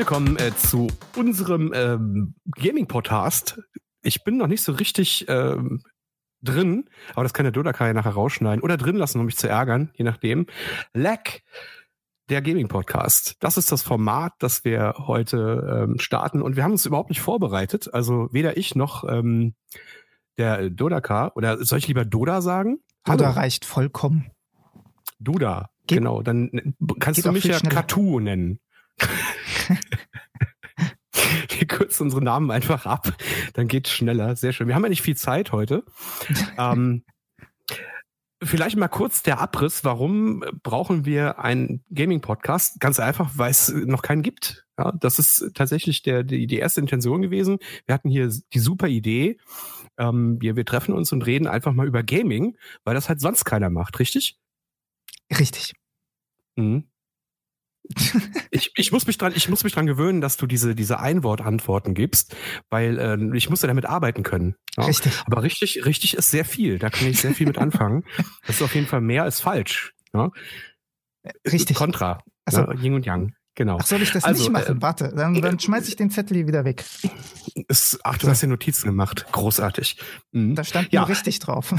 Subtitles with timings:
[0.00, 3.60] willkommen äh, zu unserem ähm, Gaming-Podcast.
[4.00, 5.82] Ich bin noch nicht so richtig ähm,
[6.40, 9.46] drin, aber das kann der Dodaka ja nachher rausschneiden oder drin lassen, um mich zu
[9.46, 10.46] ärgern, je nachdem.
[10.94, 11.42] Lack,
[12.30, 13.36] der Gaming-Podcast.
[13.40, 17.20] Das ist das Format, das wir heute ähm, starten und wir haben uns überhaupt nicht
[17.20, 17.92] vorbereitet.
[17.92, 19.54] Also weder ich noch ähm,
[20.38, 22.78] der Dodaka oder soll ich lieber Doda sagen?
[23.04, 24.30] Doda reicht vollkommen.
[25.18, 26.22] Duda, Geht, genau.
[26.22, 28.60] Dann kannst du mich ja Katu nennen.
[31.58, 33.12] wir kürzen unsere Namen einfach ab,
[33.54, 34.36] dann geht's schneller.
[34.36, 34.68] Sehr schön.
[34.68, 35.84] Wir haben ja nicht viel Zeit heute.
[36.58, 37.04] ähm,
[38.42, 39.84] vielleicht mal kurz der Abriss.
[39.84, 42.80] Warum brauchen wir einen Gaming-Podcast?
[42.80, 44.66] Ganz einfach, weil es noch keinen gibt.
[44.78, 47.58] Ja, das ist tatsächlich der, die, die erste Intention gewesen.
[47.86, 49.38] Wir hatten hier die super Idee.
[49.98, 53.44] Ähm, wir, wir treffen uns und reden einfach mal über Gaming, weil das halt sonst
[53.44, 54.38] keiner macht, richtig?
[55.30, 55.74] Richtig.
[56.56, 56.89] Mhm
[58.50, 61.94] ich, ich, muss mich dran, ich muss mich dran gewöhnen, dass du diese, diese Einwortantworten
[61.94, 62.36] gibst,
[62.68, 64.54] weil äh, ich musste damit arbeiten können.
[64.76, 64.84] Ja?
[64.84, 65.12] Richtig.
[65.26, 66.78] Aber richtig, richtig ist sehr viel.
[66.78, 68.04] Da kann ich sehr viel mit anfangen.
[68.46, 69.92] Das ist auf jeden Fall mehr als falsch.
[70.12, 70.30] Ja?
[71.50, 71.76] Richtig.
[71.76, 72.22] Kontra.
[72.44, 73.34] Also, ja, Yin und Yang.
[73.54, 73.78] Genau.
[73.80, 74.78] Ach, soll ich das also, nicht machen?
[74.78, 76.84] Äh, Warte, dann, dann schmeiß ich den Zettel hier wieder weg.
[77.68, 78.30] Ist, ach, du so.
[78.30, 79.26] hast ja Notizen gemacht.
[79.32, 79.98] Großartig.
[80.32, 80.54] Mhm.
[80.54, 81.74] Da stand ja richtig drauf.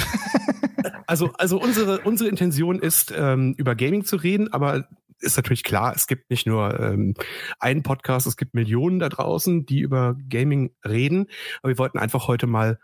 [1.07, 4.87] also, also unsere, unsere Intention ist, ähm, über Gaming zu reden, aber
[5.21, 7.13] ist natürlich klar, es gibt nicht nur ähm,
[7.59, 11.27] einen Podcast, es gibt Millionen da draußen, die über Gaming reden.
[11.61, 12.79] Aber wir wollten einfach heute mal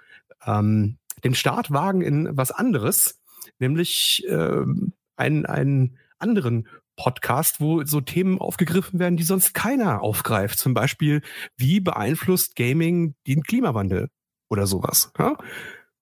[0.46, 3.20] ähm, den Start wagen in was anderes,
[3.60, 10.58] nämlich ähm, einen, einen anderen Podcast, wo so Themen aufgegriffen werden, die sonst keiner aufgreift.
[10.58, 11.22] Zum Beispiel,
[11.56, 14.10] wie beeinflusst Gaming den Klimawandel
[14.50, 15.12] oder sowas.
[15.18, 15.38] Ja,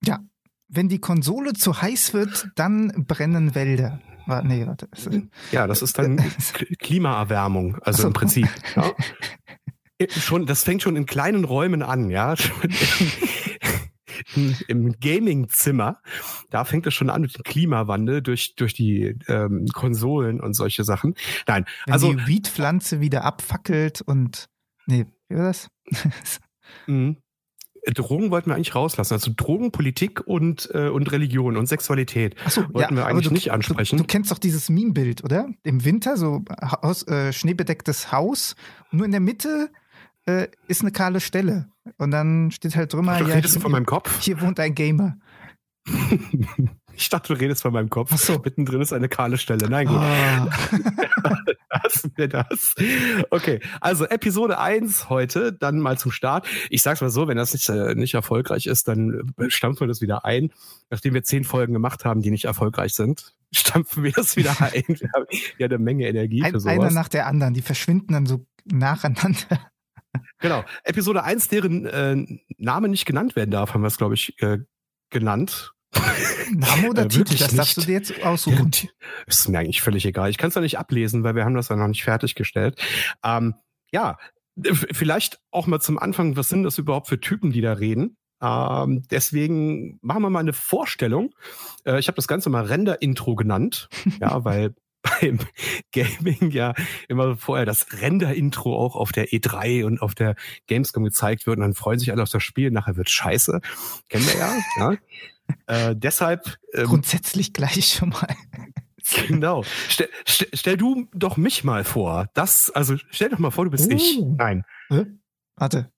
[0.04, 0.20] ja
[0.68, 4.02] wenn die Konsole zu heiß wird, dann brennen Wälder.
[4.28, 4.90] Nee, warte.
[5.52, 6.18] Ja, das ist dann
[6.80, 8.08] Klimaerwärmung, also so.
[8.08, 8.48] im Prinzip.
[8.76, 8.92] Ja.
[10.10, 12.36] Schon, das fängt schon in kleinen Räumen an, ja.
[14.36, 16.00] Im, im Gaming-Zimmer,
[16.50, 20.86] da fängt es schon an mit dem Klimawandel durch, durch die ähm, Konsolen und solche
[20.86, 21.16] Sachen.
[21.48, 22.14] Nein, Wenn also.
[22.14, 24.48] die Weed-Pflanze wieder abfackelt und.
[24.86, 25.68] Nee, wie war das?
[26.88, 27.18] mhm.
[27.94, 29.14] Drogen wollten wir eigentlich rauslassen.
[29.14, 33.28] Also Drogen, Politik und, äh, und Religion und Sexualität Ach so, wollten ja, wir eigentlich
[33.28, 33.98] du, nicht ansprechen.
[33.98, 35.48] Du, du, kennst doch dieses Meme-Bild, oder?
[35.64, 38.56] Im Winter, so Haus, äh, schneebedecktes Haus.
[38.92, 39.70] Nur in der Mitte
[40.26, 41.70] äh, ist eine kahle Stelle.
[41.98, 43.18] Und dann steht halt drüber.
[43.18, 44.22] ja, redest du von meinem Kopf?
[44.22, 45.18] Hier wohnt ein Gamer.
[46.98, 48.12] Ich dachte, du redest von meinem Kopf.
[48.14, 48.40] Ach so.
[48.44, 49.70] Mittendrin ist eine kahle Stelle.
[49.70, 49.98] Nein, gut.
[49.98, 51.52] Oh.
[51.84, 52.76] Lassen wir das.
[53.30, 56.48] Okay, also Episode 1 heute, dann mal zum Start.
[56.70, 60.02] Ich sag's mal so, wenn das nicht, äh, nicht erfolgreich ist, dann stampfen wir das
[60.02, 60.52] wieder ein.
[60.90, 64.84] Nachdem wir zehn Folgen gemacht haben, die nicht erfolgreich sind, stampfen wir das wieder ein.
[64.88, 65.26] Wir haben
[65.58, 66.74] ja eine Menge Energie ein, für sowas.
[66.74, 69.72] Einer nach der anderen, die verschwinden dann so nacheinander.
[70.40, 70.64] Genau.
[70.84, 74.60] Episode 1, deren äh, Name nicht genannt werden darf, haben wir es, glaube ich, äh,
[75.10, 75.75] genannt.
[76.54, 78.72] Name oder äh, Titel, das darfst du dir jetzt aussuchen.
[79.28, 80.30] Ist mir eigentlich völlig egal.
[80.30, 82.82] Ich kann es ja nicht ablesen, weil wir haben das ja noch nicht fertiggestellt.
[83.24, 83.56] Ähm,
[83.92, 84.18] ja,
[84.64, 88.18] vielleicht auch mal zum Anfang, was sind das überhaupt für Typen, die da reden?
[88.42, 91.34] Ähm, deswegen machen wir mal eine Vorstellung.
[91.86, 93.90] Äh, ich habe das Ganze mal Render-Intro genannt,
[94.20, 94.76] ja, weil
[95.22, 95.40] beim
[95.92, 96.74] Gaming ja
[97.08, 100.36] immer vorher das Render-Intro auch auf der E3 und auf der
[100.68, 103.62] Gamescom gezeigt wird und dann freuen sich alle auf das Spiel, nachher wird scheiße.
[104.10, 104.54] Kennen wir ja.
[104.80, 104.98] ja.
[105.68, 106.58] Äh, deshalb.
[106.74, 108.36] Ähm, Grundsätzlich gleich schon mal.
[109.28, 109.64] genau.
[109.90, 112.28] Stell, stell, stell, du doch mich mal vor.
[112.34, 113.96] Das, also stell doch mal vor, du bist uh.
[113.96, 114.20] ich.
[114.38, 114.64] Nein.
[114.90, 115.06] Äh?
[115.56, 115.92] Warte.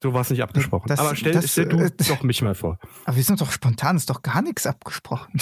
[0.00, 0.88] Du warst nicht abgesprochen.
[0.88, 2.78] Das, aber stell, das, stell du äh, doch mich mal vor.
[3.04, 5.40] Aber wir sind doch spontan, ist doch gar nichts abgesprochen.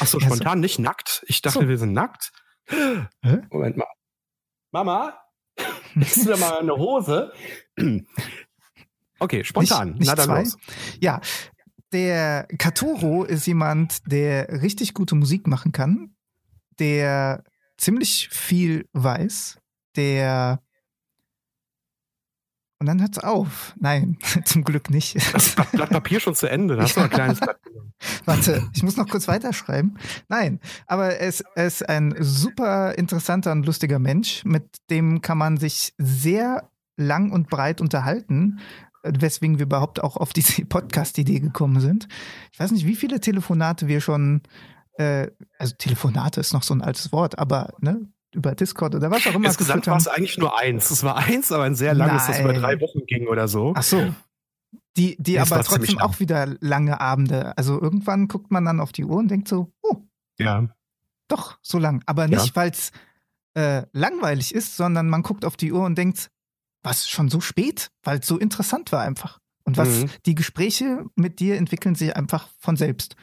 [0.00, 0.58] Ach so, spontan ja, so.
[0.58, 1.24] nicht nackt?
[1.26, 1.68] Ich dachte, so.
[1.68, 2.30] wir sind nackt.
[2.68, 3.38] Hä?
[3.50, 3.86] Moment mal.
[4.70, 5.18] Mama,
[5.96, 7.32] hast du mal eine Hose?
[9.22, 9.90] Okay, spontan.
[9.90, 10.40] Nicht, nicht Na dann zwei.
[10.40, 10.56] los.
[10.98, 11.20] Ja,
[11.92, 16.14] der Katuro ist jemand, der richtig gute Musik machen kann,
[16.78, 17.44] der
[17.76, 19.58] ziemlich viel weiß,
[19.96, 20.62] der
[22.80, 23.74] und dann hört's auf.
[23.78, 24.16] Nein,
[24.46, 25.16] zum Glück nicht.
[25.34, 26.76] Das Blatt Papier schon zu Ende.
[26.76, 27.60] Da hast du ein kleines Blatt.
[28.24, 29.98] Warte, ich muss noch kurz weiterschreiben.
[30.28, 34.46] Nein, aber er ist, er ist ein super interessanter und lustiger Mensch.
[34.46, 38.60] Mit dem kann man sich sehr lang und breit unterhalten
[39.02, 42.08] weswegen wir überhaupt auch auf diese Podcast-Idee gekommen sind.
[42.52, 44.42] Ich weiß nicht, wie viele Telefonate wir schon,
[44.94, 49.26] äh, also Telefonate ist noch so ein altes Wort, aber ne, über Discord oder was
[49.26, 49.46] auch immer.
[49.46, 50.90] Insgesamt war es eigentlich nur eins.
[50.90, 52.32] Es war eins, aber ein sehr langes, Nein.
[52.32, 53.72] das über drei Wochen ging oder so.
[53.74, 54.14] Ach so.
[54.96, 57.56] Die, die aber trotzdem auch wieder lange Abende.
[57.56, 59.96] Also irgendwann guckt man dann auf die Uhr und denkt so, oh.
[60.38, 60.68] Ja.
[61.28, 62.02] Doch, so lang.
[62.06, 62.56] Aber nicht, ja.
[62.56, 62.90] weil es
[63.54, 66.30] äh, langweilig ist, sondern man guckt auf die Uhr und denkt,
[66.82, 69.38] was schon so spät, weil es so interessant war einfach.
[69.64, 70.10] Und was Mhm.
[70.26, 73.16] die Gespräche mit dir entwickeln sich einfach von selbst.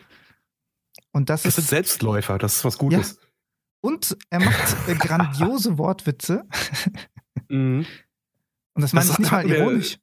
[1.12, 3.20] Und das, Das sind ist Selbstläufer, das ist was Gutes.
[3.82, 6.46] und er macht äh, grandiose Wortwitze
[7.50, 7.86] Mhm.
[8.74, 9.98] und das meine ich nicht mal wir- ironisch.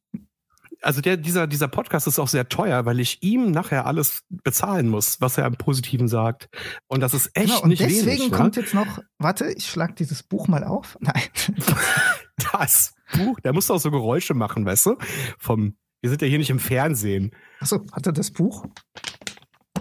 [0.82, 4.88] Also der, dieser, dieser Podcast ist auch sehr teuer, weil ich ihm nachher alles bezahlen
[4.90, 6.50] muss, was er im Positiven sagt.
[6.88, 8.30] Und das ist echt Genau, und nicht deswegen wenig.
[8.30, 8.36] Ne?
[8.36, 10.98] kommt jetzt noch, warte, ich schlag dieses Buch mal auf.
[11.00, 11.22] Nein.
[12.52, 14.96] das Buch, der muss auch so Geräusche machen, weißt du?
[15.38, 17.30] Vom, wir sind ja hier nicht im Fernsehen.
[17.60, 18.66] Achso, hatte das Buch?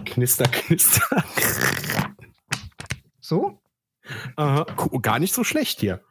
[0.04, 1.24] Knister, knister.
[3.20, 3.60] So?
[4.36, 4.64] Aha.
[4.76, 6.02] Gu- Gar nicht so schlecht hier.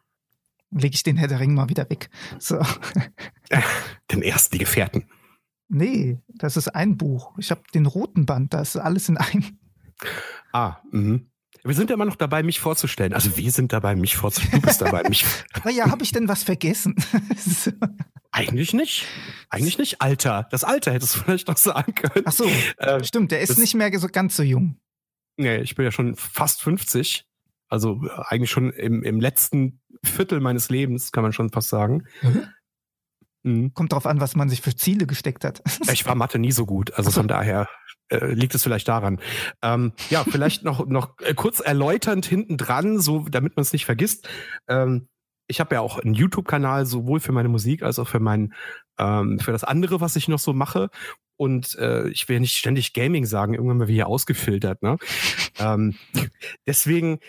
[0.72, 2.10] Lege ich den Herr der Ring mal wieder weg.
[2.40, 2.60] So.
[4.12, 5.08] Den ersten, die Gefährten.
[5.70, 7.38] Nee, das ist ein Buch.
[7.38, 9.60] Ich habe den roten Band, da ist alles in einem.
[10.52, 11.30] Ah, mhm.
[11.66, 13.14] Wir sind ja immer noch dabei, mich vorzustellen.
[13.14, 14.62] Also wir sind dabei, mich vorzustellen.
[14.62, 15.26] Du bist dabei, mich.
[15.64, 16.96] Naja, habe ich denn was vergessen?
[17.38, 17.72] So.
[18.32, 19.06] Eigentlich nicht.
[19.50, 20.02] Eigentlich nicht.
[20.02, 20.48] Alter.
[20.52, 22.26] Das Alter hättest du vielleicht noch sagen können.
[22.28, 24.78] Ach so, Äh, stimmt, der ist nicht mehr so ganz so jung.
[25.38, 27.26] nee, ich bin ja schon fast 50.
[27.70, 32.04] Also äh, eigentlich schon im, im letzten Viertel meines Lebens, kann man schon fast sagen.
[32.22, 32.48] Mhm.
[33.74, 35.62] Kommt drauf an, was man sich für Ziele gesteckt hat.
[35.92, 37.20] Ich war Mathe nie so gut, also so.
[37.20, 37.68] von daher
[38.10, 39.20] äh, liegt es vielleicht daran.
[39.62, 43.86] Ähm, ja, vielleicht noch noch äh, kurz erläuternd hinten dran, so damit man es nicht
[43.86, 44.28] vergisst.
[44.68, 45.08] Ähm,
[45.48, 48.54] ich habe ja auch einen YouTube-Kanal sowohl für meine Musik als auch für mein
[48.98, 50.90] ähm, für das andere, was ich noch so mache.
[51.36, 54.82] Und äh, ich will nicht ständig Gaming sagen, irgendwann mal wie hier ausgefiltert.
[54.82, 54.98] Ne?
[55.60, 55.96] ähm,
[56.68, 57.20] deswegen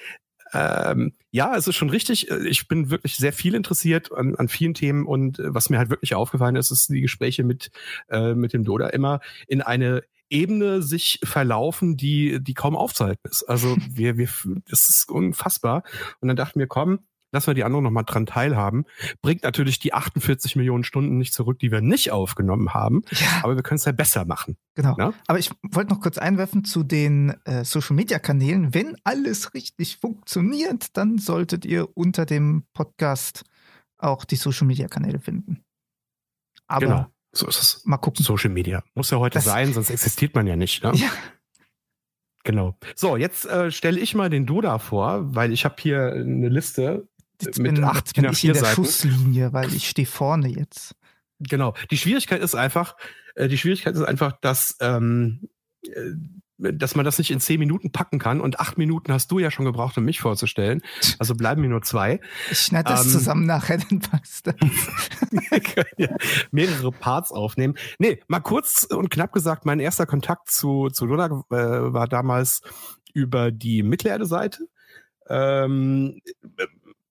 [0.54, 2.30] ähm, ja, es ist schon richtig.
[2.30, 5.90] Ich bin wirklich sehr viel interessiert an, an vielen Themen und äh, was mir halt
[5.90, 7.70] wirklich aufgefallen ist, ist die Gespräche mit
[8.08, 13.42] äh, mit dem Doda immer in eine Ebene sich verlaufen, die die kaum aufzuhalten ist.
[13.44, 14.28] Also wir wir
[14.68, 15.82] das ist unfassbar.
[16.20, 17.00] Und dann dachten wir, komm,
[17.34, 18.86] lassen wir die anderen noch mal dran teilhaben.
[19.20, 23.56] Bringt natürlich die 48 Millionen Stunden nicht zurück, die wir nicht aufgenommen haben, Ja, aber
[23.56, 24.56] wir können es ja besser machen.
[24.74, 24.96] genau.
[24.98, 25.12] Ja?
[25.26, 28.72] Aber ich wollte noch kurz einwerfen zu den äh, Social Media Kanälen.
[28.72, 33.44] Wenn alles richtig funktioniert, dann solltet ihr unter dem Podcast
[33.98, 35.62] auch die Social Media Kanäle finden.
[36.66, 37.84] Aber genau, so ist es.
[37.84, 38.24] mal gucken.
[38.24, 40.82] Social Media muss ja heute Das- sein, sonst existiert man ja nicht.
[40.82, 40.92] Ne?
[40.94, 41.10] Ja,
[42.46, 42.76] Genau.
[42.94, 47.08] So, jetzt äh, stelle ich mal den Doda vor, weil ich habe hier eine Liste
[47.42, 48.74] jetzt mit bin, acht bin ich in der A4 Seiten.
[48.74, 50.94] Schusslinie, weil ich stehe vorne jetzt.
[51.40, 51.74] Genau.
[51.90, 52.96] Die Schwierigkeit ist einfach,
[53.34, 55.48] äh, die Schwierigkeit ist einfach, dass, ähm,
[55.82, 56.12] äh,
[56.56, 59.50] dass man das nicht in zehn Minuten packen kann und acht Minuten hast du ja
[59.50, 60.82] schon gebraucht, um mich vorzustellen.
[61.18, 62.20] Also bleiben mir nur zwei.
[62.50, 64.54] Ich schneide das Ähm, zusammen nachher, dann passt das.
[65.98, 66.08] Ja
[66.50, 67.74] mehrere Parts aufnehmen.
[67.98, 72.62] Nee, mal kurz und knapp gesagt, mein erster Kontakt zu, zu äh, war damals
[73.12, 74.68] über die Mittelerde-Seite.
[75.28, 76.20] Ähm,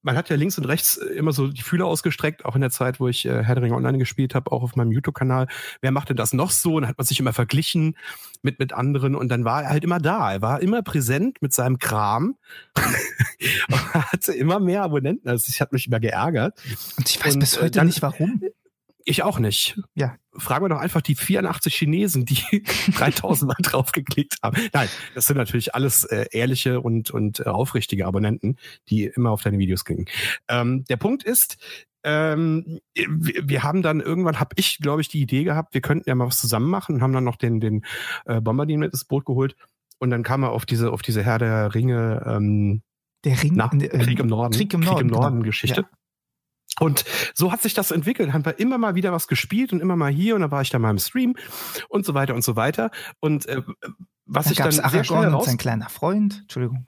[0.04, 3.00] man hat ja links und rechts immer so die Fühler ausgestreckt, auch in der Zeit,
[3.00, 5.48] wo ich äh, Herr der Ringe Online gespielt habe, auch auf meinem YouTube-Kanal.
[5.82, 6.76] Wer macht denn das noch so?
[6.76, 7.98] Und dann hat man sich immer verglichen
[8.42, 10.34] mit, mit anderen und dann war er halt immer da.
[10.34, 12.36] Er war immer präsent mit seinem Kram.
[13.70, 15.30] und hatte immer mehr Abonnenten.
[15.30, 16.60] Also ich hat mich immer geärgert.
[16.98, 18.42] Und ich weiß Und, bis äh, heute dann- nicht warum.
[19.06, 19.80] Ich auch nicht.
[19.96, 20.16] Ja.
[20.38, 22.64] Fragen wir doch einfach die 84 Chinesen, die
[22.96, 24.58] 3000 Mal draufgeklickt haben.
[24.74, 28.58] Nein, das sind natürlich alles äh, ehrliche und, und äh, aufrichtige Abonnenten,
[28.90, 30.06] die immer auf deine Videos klicken.
[30.48, 31.58] Ähm, der Punkt ist,
[32.04, 36.10] ähm, wir, wir haben dann irgendwann, habe ich, glaube ich, die Idee gehabt, wir könnten
[36.10, 37.86] ja mal was zusammen machen und haben dann noch den, den
[38.26, 39.56] äh, Bombardin mit ins Boot geholt.
[40.00, 42.82] Und dann kam er auf diese, auf diese Herr der Ringe, ähm,
[43.24, 43.54] Der Ring.
[43.56, 45.44] na, äh, Krieg im Norden, Krieg im Norden, genau.
[45.44, 45.82] Geschichte.
[45.82, 45.88] Ja.
[46.80, 48.34] Und so hat sich das entwickelt.
[48.34, 50.70] Haben wir immer mal wieder was gespielt und immer mal hier und dann war ich
[50.70, 51.36] da mal im Stream
[51.90, 52.90] und so weiter und so weiter.
[53.20, 53.62] Und äh,
[54.26, 56.40] was Da ich dann es sehr schnell Aragorn und sein kleiner Freund.
[56.42, 56.86] Entschuldigung.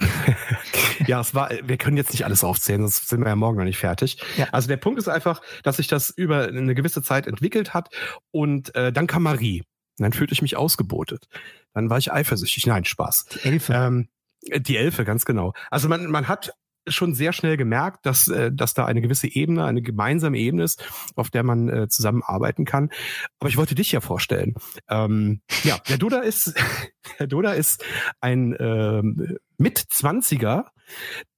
[1.06, 3.64] ja, es war, wir können jetzt nicht alles aufzählen, sonst sind wir ja morgen noch
[3.64, 4.22] nicht fertig.
[4.36, 4.48] Ja.
[4.52, 7.90] Also der Punkt ist einfach, dass sich das über eine gewisse Zeit entwickelt hat
[8.30, 9.62] und äh, dann kam Marie.
[9.98, 11.28] Und dann fühlte ich mich ausgebotet.
[11.74, 12.66] Dann war ich eifersüchtig.
[12.66, 13.26] Nein, Spaß.
[13.26, 13.72] Die Elfe.
[13.74, 14.08] Ähm,
[14.42, 15.52] die Elfe, ganz genau.
[15.70, 16.52] Also man, man hat
[16.86, 20.84] schon sehr schnell gemerkt, dass, äh, dass da eine gewisse Ebene, eine gemeinsame Ebene ist,
[21.14, 22.90] auf der man äh, zusammenarbeiten kann.
[23.38, 24.54] Aber ich wollte dich ja vorstellen.
[24.88, 26.54] Ähm, ja, der Duda ist,
[27.18, 27.84] der Duda ist
[28.20, 30.72] ein ähm, Mitzwanziger,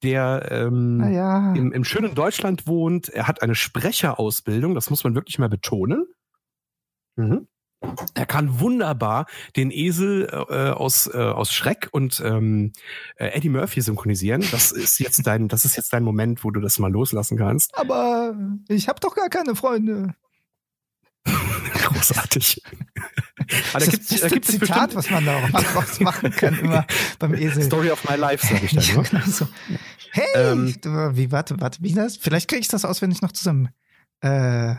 [0.03, 1.53] der ähm, ah ja.
[1.53, 3.09] im, im schönen Deutschland wohnt.
[3.09, 6.07] Er hat eine Sprecherausbildung, das muss man wirklich mal betonen.
[7.15, 7.47] Mhm.
[8.13, 12.73] Er kann wunderbar den Esel äh, aus, äh, aus Schreck und ähm,
[13.17, 14.43] äh, Eddie Murphy synchronisieren.
[14.51, 17.77] Das ist jetzt dein, das ist jetzt dein Moment, wo du das mal loslassen kannst.
[17.77, 18.35] Aber
[18.67, 20.15] ich habe doch gar keine Freunde.
[21.25, 22.63] großartig.
[23.73, 26.85] Aber da gibt es ein Zitat, was man da auch machen kann, immer
[27.19, 27.63] beim Esel.
[27.63, 28.83] Story of my life, sag ich dann.
[28.83, 29.03] Ja, ne?
[29.09, 29.47] genau so.
[30.11, 30.75] Hey, ähm,
[31.13, 32.17] wie, warte, warte, wie das?
[32.17, 33.69] Vielleicht kriege ich das auswendig noch zusammen.
[34.21, 34.75] Äh,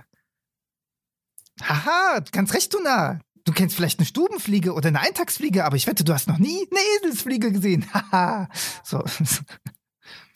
[1.63, 3.21] haha, ganz recht, du nah.
[3.45, 6.67] Du kennst vielleicht eine Stubenfliege oder eine Eintagsfliege, aber ich wette, du hast noch nie
[6.71, 7.87] eine Eselsfliege gesehen.
[7.93, 8.49] Haha.
[8.83, 9.05] so.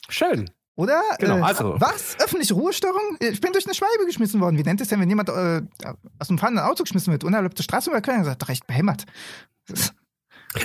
[0.09, 0.49] Schön.
[0.77, 1.03] Oder?
[1.19, 1.75] Genau, äh, also.
[1.79, 2.17] Was?
[2.21, 3.17] Öffentliche Ruhestörung?
[3.19, 4.57] Ich bin durch eine Schwalbe geschmissen worden.
[4.57, 5.63] Wie nennt es denn, wenn jemand äh,
[6.19, 8.25] aus dem fahrenden Auto geschmissen wird, unerlaubte Straße überqueren?
[8.25, 9.05] Sagt, recht behämmert.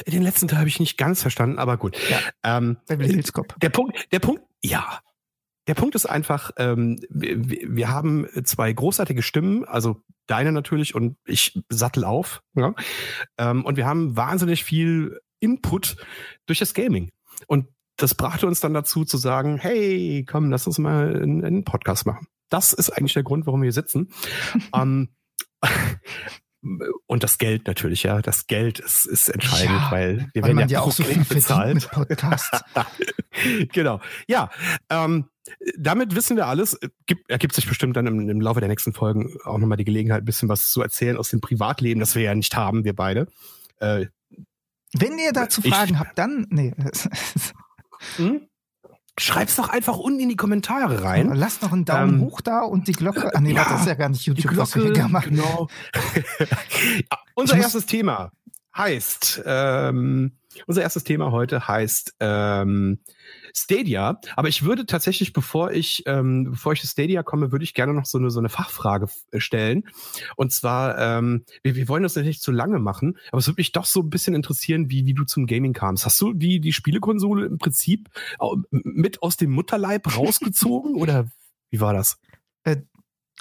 [0.07, 1.97] Den letzten Teil habe ich nicht ganz verstanden, aber gut.
[2.09, 2.19] Ja.
[2.43, 4.99] Ähm, der Punkt, der Punkt, ja.
[5.67, 11.17] Der Punkt ist einfach, ähm, wir, wir haben zwei großartige Stimmen, also deine natürlich und
[11.25, 12.41] ich sattel auf.
[12.55, 12.73] Ja?
[13.37, 15.97] Ähm, und wir haben wahnsinnig viel Input
[16.45, 17.11] durch das Gaming.
[17.47, 17.67] Und
[17.97, 22.05] das brachte uns dann dazu zu sagen, hey, komm, lass uns mal einen, einen Podcast
[22.05, 22.27] machen.
[22.49, 24.09] Das ist eigentlich der Grund, warum wir hier sitzen.
[24.75, 25.09] ähm,
[27.05, 28.21] und das Geld natürlich, ja.
[28.21, 31.75] Das Geld ist, ist entscheidend, ja, weil wir werden ja, ja auch so viel bezahlt.
[31.75, 32.63] Mit Podcasts.
[33.71, 34.01] genau.
[34.27, 34.49] Ja,
[34.89, 35.29] ähm,
[35.77, 36.79] damit wissen wir alles.
[37.05, 40.23] Gibt, ergibt sich bestimmt dann im, im Laufe der nächsten Folgen auch nochmal die Gelegenheit,
[40.23, 43.27] ein bisschen was zu erzählen aus dem Privatleben, das wir ja nicht haben, wir beide.
[43.79, 44.07] Äh,
[44.93, 46.47] Wenn ihr dazu Fragen ich, habt, dann.
[46.49, 46.73] Nee.
[48.17, 48.41] Hm?
[49.17, 51.31] Schreib's doch einfach unten in die Kommentare rein.
[51.33, 53.33] Lass noch einen Daumen ähm, hoch da und die Glocke.
[53.33, 55.69] Ah nee, ja, das ist ja gar nicht YouTube, die Glocke, was Genau.
[57.33, 58.31] unser erstes Thema
[58.75, 60.33] heißt, ähm,
[60.67, 62.99] unser erstes Thema heute heißt ähm,
[63.55, 64.19] Stadia.
[64.35, 67.93] Aber ich würde tatsächlich, bevor ich, ähm, bevor ich zu Stadia komme, würde ich gerne
[67.93, 69.87] noch so eine, so eine Fachfrage äh, stellen.
[70.35, 73.71] Und zwar, ähm, wir, wir wollen das nicht zu lange machen, aber es würde mich
[73.71, 76.05] doch so ein bisschen interessieren, wie, wie du zum Gaming kamst.
[76.05, 78.09] Hast du die, die Spielekonsole im Prinzip
[78.71, 81.29] mit aus dem Mutterleib rausgezogen oder
[81.69, 82.17] wie war das?
[82.63, 82.81] Äh,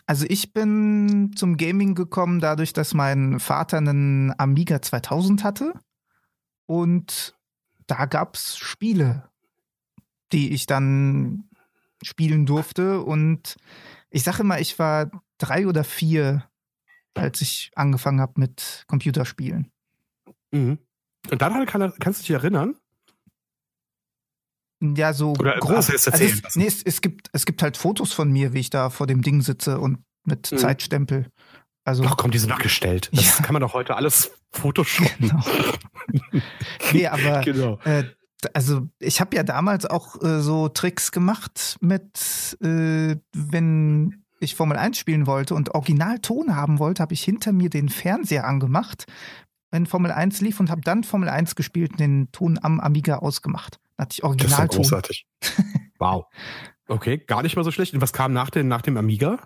[0.06, 5.75] also ich bin zum Gaming gekommen dadurch, dass mein Vater einen Amiga 2000 hatte
[6.66, 7.35] und
[7.87, 9.28] da gab's Spiele
[10.33, 11.49] die ich dann
[12.02, 13.00] spielen durfte.
[13.00, 13.57] Und
[14.11, 16.49] ich sage immer, ich war drei oder vier,
[17.14, 19.71] als ich angefangen habe mit Computerspielen.
[20.52, 20.78] Mhm.
[21.31, 22.76] Und daran kann, kannst du dich erinnern?
[24.81, 25.88] Ja, so Oder groß.
[25.88, 28.71] Hast also es, nee, es, es, gibt, es gibt halt Fotos von mir, wie ich
[28.71, 30.59] da vor dem Ding sitze und mit mhm.
[30.59, 31.31] Zeitstempel.
[31.85, 33.11] Also, Ach komm, die sind nachgestellt.
[33.12, 33.45] Das ja.
[33.45, 35.28] kann man doch heute alles photoshoppen.
[35.28, 36.33] Genau.
[36.93, 37.78] nee, aber genau.
[37.85, 38.04] äh,
[38.53, 44.77] also ich habe ja damals auch äh, so Tricks gemacht mit, äh, wenn ich Formel
[44.77, 49.07] 1 spielen wollte und Originalton haben wollte, habe ich hinter mir den Fernseher angemacht,
[49.71, 53.19] wenn Formel 1 lief und habe dann Formel 1 gespielt und den Ton am Amiga
[53.19, 53.81] ausgemacht.
[53.99, 54.67] Hatte ich Originalton.
[54.67, 55.27] Das ist ja großartig.
[55.99, 56.27] wow.
[56.87, 57.95] Okay, gar nicht mal so schlecht.
[57.95, 59.39] Und was kam nach dem, nach dem Amiga?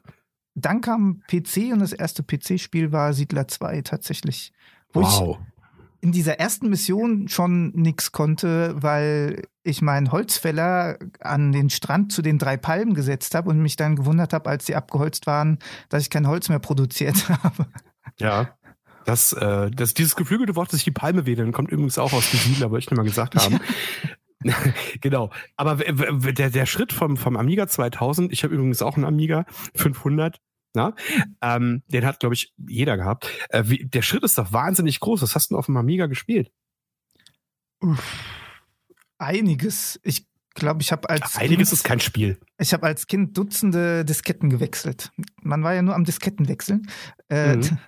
[0.54, 4.52] Dann kam PC und das erste PC-Spiel war Siedler 2 tatsächlich.
[4.92, 5.38] Wo wow.
[5.38, 5.57] ich
[6.00, 12.22] in dieser ersten Mission schon nichts konnte, weil ich meinen Holzfäller an den Strand zu
[12.22, 16.02] den drei Palmen gesetzt habe und mich dann gewundert habe, als sie abgeholzt waren, dass
[16.02, 17.66] ich kein Holz mehr produziert habe.
[18.18, 18.54] Ja.
[19.04, 22.30] Das, äh, das, dieses geflügelte Wort, dass ich die Palme wedeln, kommt übrigens auch aus
[22.30, 23.60] Gesieler, wollte ich nur mal gesagt haben.
[25.00, 25.30] Genau.
[25.56, 30.40] Aber der, der Schritt vom, vom Amiga 2000, ich habe übrigens auch einen Amiga 500,
[30.78, 30.94] na?
[31.42, 33.28] Ähm, den hat, glaube ich, jeder gehabt.
[33.50, 35.22] Äh, wie, der Schritt ist doch wahnsinnig groß.
[35.22, 36.50] Was hast du auf dem Amiga gespielt?
[37.80, 38.24] Uff,
[39.18, 40.00] einiges.
[40.04, 41.36] Ich glaube, ich habe als.
[41.36, 42.38] Einiges kind, ist kein Spiel.
[42.58, 45.10] Ich habe als Kind Dutzende Disketten gewechselt.
[45.42, 46.88] Man war ja nur am Disketten wechseln.
[47.28, 47.78] Äh, mhm.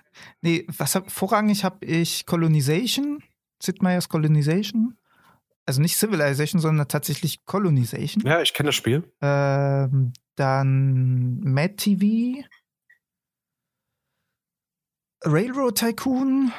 [0.41, 3.23] Nee, was hab, vorrangig habe ich Colonization,
[3.61, 4.97] Sid Meier's Colonization.
[5.65, 8.25] Also nicht Civilization, sondern tatsächlich Colonization.
[8.25, 9.03] Ja, ich kenne das Spiel.
[9.21, 12.43] Ähm, dann Mad TV.
[15.23, 16.51] Railroad Tycoon.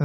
[0.00, 0.04] Äh,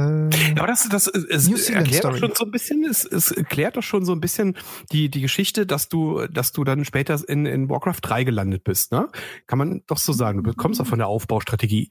[0.56, 4.04] aber das, das es erklärt doch schon so ein bisschen, es, es erklärt doch schon
[4.04, 4.56] so ein bisschen
[4.92, 8.92] die, die Geschichte, dass du, dass du dann später in, in Warcraft 3 gelandet bist,
[8.92, 9.08] ne?
[9.46, 10.44] Kann man doch so sagen.
[10.44, 11.90] Du kommst doch von der Aufbaustrategie.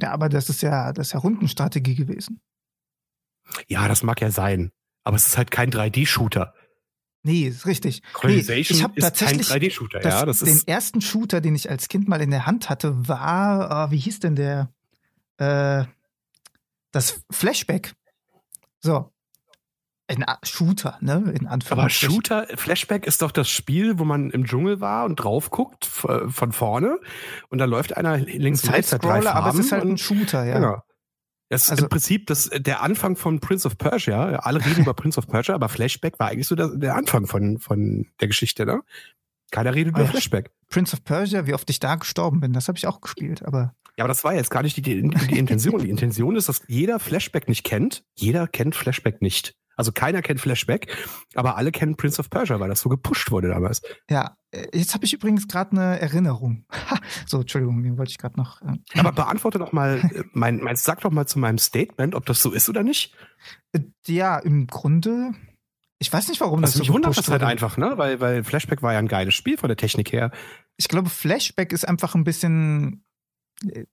[0.00, 2.40] Ja, aber das ist ja, das ist ja Rundenstrategie gewesen.
[3.68, 4.72] Ja, das mag ja sein.
[5.04, 6.52] Aber es ist halt kein 3D-Shooter.
[7.26, 8.02] Nee, ist richtig.
[8.12, 10.24] Colonization nee, ich habe tatsächlich kein 3D-Shooter, ja.
[10.24, 13.88] Das den ist ersten Shooter, den ich als Kind mal in der Hand hatte, war,
[13.88, 14.70] oh, wie hieß denn der?
[15.38, 15.86] Äh,
[16.92, 17.94] das Flashback.
[18.78, 19.12] So.
[20.06, 21.32] Ein Shooter, ne?
[21.36, 21.78] In Anführungszeichen.
[21.80, 25.84] Aber Shooter, Flashback ist doch das Spiel, wo man im Dschungel war und drauf guckt
[25.84, 27.00] von vorne
[27.48, 28.92] und da läuft einer links und rechts.
[28.92, 30.54] Aber es ist halt ein Shooter, ja.
[30.54, 30.82] Genau.
[31.48, 34.36] Das ist also, im Prinzip das, der Anfang von Prince of Persia.
[34.36, 37.58] Alle reden über Prince of Persia, aber Flashback war eigentlich so der, der Anfang von,
[37.58, 38.80] von der Geschichte, ne?
[39.52, 40.50] Keiner redet über ja, Flashback.
[40.68, 43.74] Prince of Persia, wie oft ich da gestorben bin, das habe ich auch gespielt, aber.
[43.96, 45.80] Ja, aber das war jetzt gar nicht die, die, die Intention.
[45.80, 48.04] Die Intention ist, dass jeder Flashback nicht kennt.
[48.14, 49.54] Jeder kennt Flashback nicht.
[49.76, 50.94] Also keiner kennt Flashback,
[51.34, 53.82] aber alle kennen Prince of Persia, weil das so gepusht wurde damals.
[54.08, 56.64] Ja, äh, jetzt habe ich übrigens gerade eine Erinnerung.
[57.26, 58.62] so, Entschuldigung, den wollte ich gerade noch.
[58.62, 62.24] Äh aber beantworte doch mal, äh, mein, mein, sag doch mal zu meinem Statement, ob
[62.26, 63.14] das so ist oder nicht.
[64.06, 65.32] Ja, im Grunde.
[65.98, 67.94] Ich weiß nicht, warum das, das mich so wundert das halt einfach, ne?
[67.96, 70.30] Weil, weil Flashback war ja ein geiles Spiel von der Technik her.
[70.76, 73.02] Ich glaube, Flashback ist einfach ein bisschen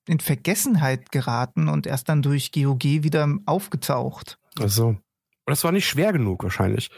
[0.06, 4.38] in Vergessenheit geraten und erst dann durch GOG wieder aufgetaucht.
[4.60, 4.98] Also.
[5.46, 6.90] Und das war nicht schwer genug wahrscheinlich.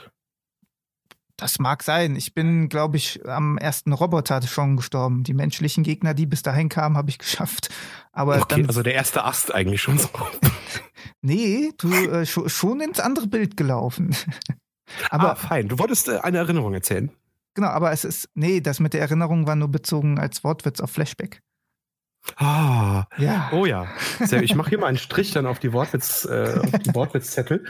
[1.37, 2.15] Das mag sein.
[2.15, 5.23] Ich bin, glaube ich, am ersten Roboter schon gestorben.
[5.23, 7.69] Die menschlichen Gegner, die bis dahin kamen, habe ich geschafft.
[8.13, 10.09] Aber okay, dann, also der erste Ast eigentlich schon so.
[11.21, 14.15] nee, du äh, schon, schon ins andere Bild gelaufen.
[15.09, 15.67] aber ah, fein.
[15.67, 17.11] Du wolltest äh, eine Erinnerung erzählen.
[17.53, 20.91] Genau, aber es ist, nee, das mit der Erinnerung war nur bezogen als Wortwitz auf
[20.91, 21.41] Flashback.
[22.37, 23.49] Ah, ja.
[23.53, 23.87] Oh ja.
[24.19, 27.63] Sehr, ich mache hier mal einen Strich dann auf die Wortwitz, äh, auf die Wortwitzzettel.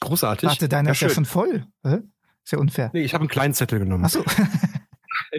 [0.00, 0.48] Großartig.
[0.48, 1.66] Warte, deiner ist ja schon voll.
[1.82, 2.90] Ist ja unfair.
[2.92, 4.04] Nee, ich habe einen kleinen Zettel genommen.
[4.06, 4.24] Ach so.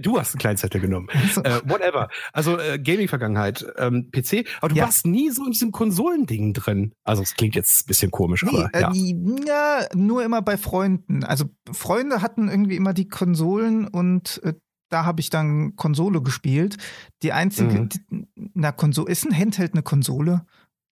[0.01, 1.08] Du hast einen kleinen Zettel genommen.
[1.34, 1.44] So.
[1.44, 2.10] Äh, whatever.
[2.32, 4.48] Also äh, Gaming-Vergangenheit, ähm, PC.
[4.60, 4.86] Aber du Ja.
[4.86, 6.94] warst nie so in diesem Konsolending drin.
[7.03, 8.89] Also es klingt jetzt ein bisschen komisch, Nee, aber äh, ja.
[8.92, 11.24] die- ja, nur immer bei Freunden.
[11.24, 14.53] Also Freunde hatten irgendwie immer die Konsolen und äh,
[14.93, 16.77] da habe ich dann Konsole gespielt.
[17.23, 17.89] Die einzige, Mhm.
[17.89, 20.45] die, na Konsole, ist ein Handheld eine Konsole?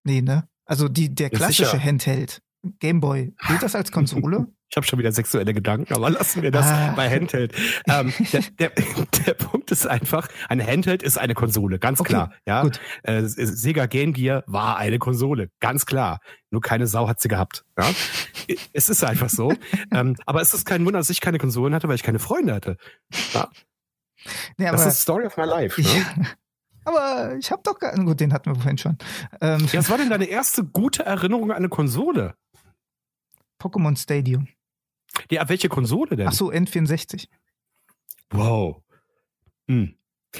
[0.04, 0.48] Nee, ne?
[0.64, 1.82] Also die, der Ja, klassische sicher.
[1.84, 2.42] Handheld,
[2.80, 4.46] Gameboy, gilt das als Konsole?
[4.72, 6.94] Ich habe schon wieder sexuelle Gedanken, aber lassen wir das Ah.
[6.96, 7.52] bei Handheld.
[7.90, 8.70] Ähm, der, der,
[9.26, 12.32] der Punkt ist einfach, eine Handheld ist eine Konsole, ganz Okay, klar.
[12.46, 12.80] Ja, gut.
[13.02, 16.20] Äh, Sega Game Gear war eine Konsole, ganz klar.
[16.50, 17.66] Nur keine Sau hat sie gehabt.
[17.78, 17.84] Ja?
[18.72, 19.52] es ist einfach so.
[19.90, 22.54] ähm, aber es ist kein Wunder, dass ich keine Konsolen hatte, weil ich keine Freunde
[22.54, 22.78] hatte.
[23.34, 23.50] Ja?
[24.56, 25.80] Nee, Das ist Story of my life.
[25.80, 25.88] Ne?
[25.96, 26.14] ja,
[26.84, 28.98] aber ich habe doch gar, gut, den hatten wir vorhin schon.
[29.40, 32.34] Ähm, Ja, was war denn deine erste gute Erinnerung an eine Konsole?
[33.60, 34.48] Pokémon Stadium.
[35.30, 36.26] Ja, welche Konsole denn?
[36.28, 37.28] Ach so, N64.
[38.30, 38.82] Wow.
[39.68, 39.94] Hm.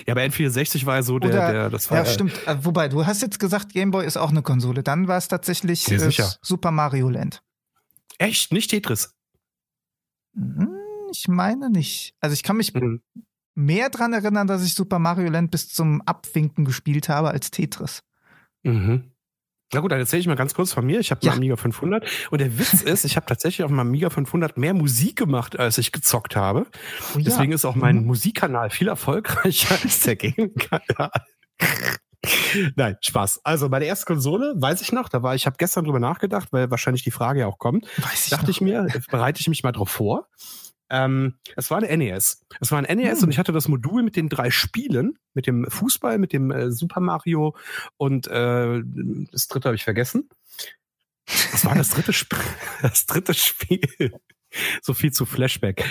[0.07, 2.33] Ja, aber N64 war ja so der, Oder- der das war Ja, stimmt.
[2.47, 4.83] Äh, Wobei, du hast jetzt gesagt, Gameboy ist auch eine Konsole.
[4.83, 6.33] Dann war es tatsächlich äh, sicher.
[6.41, 7.43] Super Mario Land.
[8.19, 9.15] echt nicht Tetris.
[10.35, 10.71] Hm,
[11.11, 12.15] Ich meine nicht.
[12.21, 13.03] Also ich kann mich Mhm.
[13.55, 18.03] Mehr dran erinnern, dass ich Super Mario Land bis zum Abwinken gespielt habe als Tetris.
[18.63, 19.09] Mhm.
[19.75, 21.01] Na gut, dann erzähle ich mal ganz kurz von mir.
[21.01, 21.37] Ich habe einen Ja.
[21.37, 25.17] Amiga 500 und der Witz ist, ich habe tatsächlich auf meinem Amiga 500 mehr Musik
[25.17, 26.67] gemacht, als ich gezockt habe.
[27.15, 27.25] Oh ja.
[27.25, 28.07] Deswegen ist auch mein Mhm.
[28.07, 31.11] Musikkanal viel erfolgreicher als der Game-Kanal.
[32.77, 33.41] Nein, Spaß.
[33.45, 36.71] Also meine erste Konsole, weiß ich noch, da war ich habe gestern drüber nachgedacht, weil
[36.71, 37.87] wahrscheinlich die Frage ja auch kommt.
[37.99, 38.51] Weiß ich dachte noch.
[38.51, 40.29] ich mir, bereite ich mich mal drauf vor.
[40.95, 42.45] Ähm, es war eine NES.
[42.61, 43.25] Es war ein NES Hm.
[43.25, 46.71] und ich hatte das Modul mit den drei Spielen, mit dem Fußball, mit dem äh,
[46.71, 47.57] Super Mario
[47.97, 48.83] und äh,
[49.33, 50.29] das dritte habe ich vergessen.
[51.53, 52.39] Was war das dritte Spiel?
[52.83, 54.13] Das dritte Spiel.
[54.83, 55.85] so viel zu Flashback.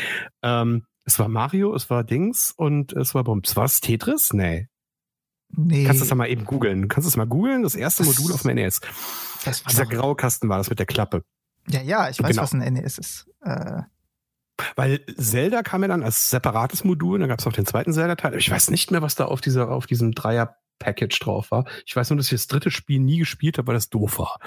[0.44, 3.56] Ähm, es war Mario, es war Dings und es war Bums.
[3.56, 4.34] War es Tetris?
[4.34, 4.68] Nee.
[5.54, 6.88] Nee, Kannst du das mal eben googeln?
[6.90, 7.64] Kannst du es mal googeln?
[7.64, 8.82] Das erste Das- Modul auf dem NES.
[9.46, 11.24] das Dieser graue Kasten war das mit der Klappe.
[11.68, 12.44] Ja, ja, ich weiß, Genau.
[12.44, 13.28] was ein NES ist.
[13.44, 13.82] Äh,
[14.76, 18.36] Weil Zelda kam ja dann als separates Modul, dann gab es auch den zweiten Zelda-Teil.
[18.36, 21.66] Ich weiß nicht mehr, was da auf dieser, auf diesem Dreier-Package drauf war.
[21.86, 24.40] Ich weiß nur, dass ich das dritte Spiel nie gespielt habe, weil das doof war.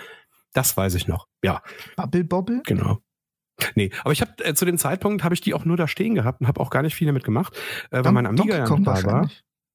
[0.53, 1.27] Das weiß ich noch.
[1.43, 1.63] Ja,
[1.97, 2.63] Bubble Bobble?
[2.65, 3.01] genau.
[3.77, 6.15] Nee, aber ich habe äh, zu dem Zeitpunkt habe ich die auch nur da stehen
[6.15, 7.57] gehabt und habe auch gar nicht viel damit gemacht,
[7.91, 9.31] äh, weil mein Amiga ja nicht da war.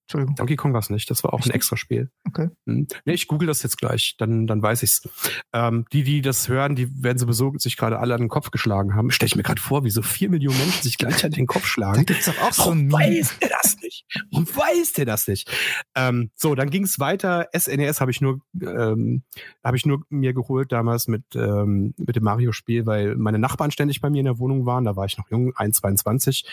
[0.10, 0.36] Entschuldigung.
[0.38, 2.10] Donkey Kong war es nicht, das war auch Echt ein extra Spiel.
[2.28, 2.50] Okay.
[2.65, 2.88] Hm.
[3.06, 5.08] Nee, ich google das jetzt gleich, dann, dann weiß ich's.
[5.54, 8.95] Ähm, die, die das hören, die werden sowieso sich gerade alle an den Kopf geschlagen
[8.95, 9.12] haben.
[9.12, 11.62] Stell ich mir gerade vor, wie so vier Millionen Menschen sich gleich an den Kopf
[11.62, 12.06] Da schlagen.
[12.08, 14.06] gibt's doch auch so Warum ein weiß der das nicht?
[14.32, 15.48] Warum weiß der das nicht?
[15.93, 17.48] Ähm, so, dann ging es weiter.
[17.56, 19.22] SNES habe ich nur, ähm,
[19.63, 24.02] habe ich nur mir geholt damals mit ähm, mit dem Mario-Spiel, weil meine Nachbarn ständig
[24.02, 24.86] bei mir in der Wohnung waren.
[24.86, 26.45] Da war ich noch jung, 1,22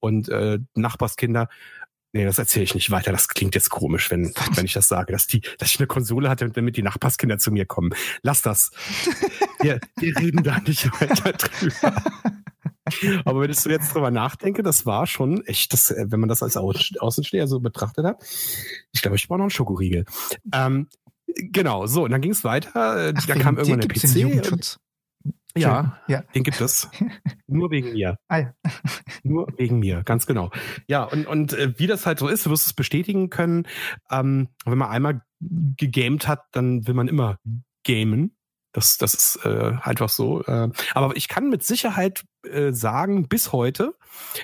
[0.00, 1.48] und äh, Nachbarskinder.
[2.14, 3.10] Nee, das erzähle ich nicht weiter.
[3.10, 6.28] Das klingt jetzt komisch, wenn, wenn ich das sage, dass die, dass ich eine Konsole
[6.30, 7.90] hatte, damit die Nachbarskinder zu mir kommen.
[8.22, 8.70] Lass das.
[9.60, 12.02] Wir, wir reden da nicht weiter drüber.
[13.24, 16.28] Aber wenn ich so jetzt drüber nachdenke, das war schon echt, das, äh, wenn man
[16.28, 18.22] das als Außen- Außensteher so betrachtet hat,
[18.92, 20.04] ich glaube, ich brauche noch einen Schokoriegel.
[20.52, 20.88] Ähm,
[21.26, 22.70] genau, so, und dann ging es weiter.
[23.16, 24.02] Ach, da kam irgendwann der PC.
[25.56, 26.22] Ja, Ja.
[26.34, 26.88] den gibt es.
[27.46, 28.16] Nur wegen mir.
[28.28, 28.54] Ah, ja.
[29.22, 30.50] Nur wegen mir, ganz genau.
[30.88, 33.66] Ja, und, und äh, wie das halt so ist, du wirst es bestätigen können,
[34.10, 37.38] ähm, wenn man einmal gegamed hat, dann will man immer
[37.84, 38.36] gamen.
[38.72, 40.42] Das, das ist äh, einfach so.
[40.44, 43.94] Äh, aber ich kann mit Sicherheit äh, sagen, bis heute,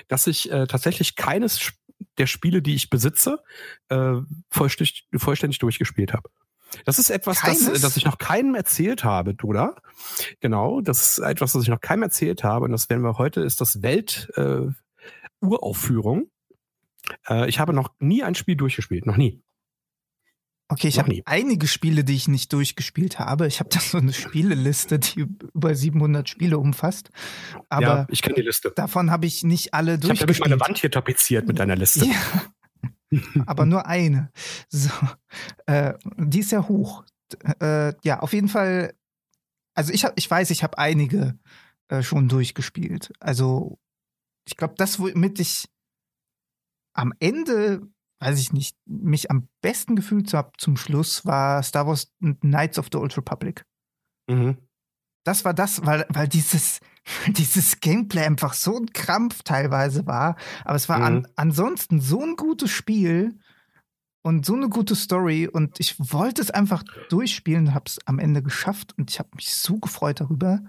[0.07, 1.73] dass ich äh, tatsächlich keines
[2.17, 3.39] der Spiele, die ich besitze,
[3.89, 4.13] äh,
[4.49, 6.29] vollständig, vollständig durchgespielt habe.
[6.85, 9.75] Das ist etwas, das, das ich noch keinem erzählt habe, Duda.
[10.39, 12.65] Genau, das ist etwas, was ich noch keinem erzählt habe.
[12.65, 16.29] Und das werden wir heute, ist das Welt-Uraufführung.
[17.27, 19.41] Äh, äh, ich habe noch nie ein Spiel durchgespielt, noch nie.
[20.69, 23.45] Okay, ich habe einige Spiele, die ich nicht durchgespielt habe.
[23.45, 27.09] Ich habe da so eine Spieleliste, die über 700 Spiele umfasst.
[27.67, 28.71] Aber ja, ich kenne die Liste.
[28.73, 30.29] Davon habe ich nicht alle durchgespielt.
[30.29, 32.05] Ich habe meine Wand hier tapeziert mit deiner Liste.
[32.05, 32.15] Ja.
[33.45, 34.31] Aber nur eine.
[34.69, 34.89] So,
[35.65, 37.05] äh, die ist ja hoch.
[37.59, 38.93] Äh, ja, auf jeden Fall.
[39.73, 41.39] Also ich habe, ich weiß, ich habe einige
[41.87, 43.11] äh, schon durchgespielt.
[43.19, 43.79] Also
[44.45, 45.69] ich glaube, das, womit ich
[46.93, 47.87] am Ende,
[48.19, 52.89] weiß ich nicht, mich am besten gefühlt habe zum Schluss, war Star Wars Knights of
[52.91, 53.65] the Old Republic.
[54.29, 54.57] Mhm.
[55.23, 56.79] Das war das, weil, weil dieses,
[57.27, 60.35] dieses Gameplay einfach so ein Krampf teilweise war.
[60.65, 61.03] Aber es war mhm.
[61.03, 63.39] an, ansonsten so ein gutes Spiel
[64.23, 65.47] und so eine gute Story.
[65.47, 69.53] Und ich wollte es einfach durchspielen, habe es am Ende geschafft und ich habe mich
[69.53, 70.61] so gefreut darüber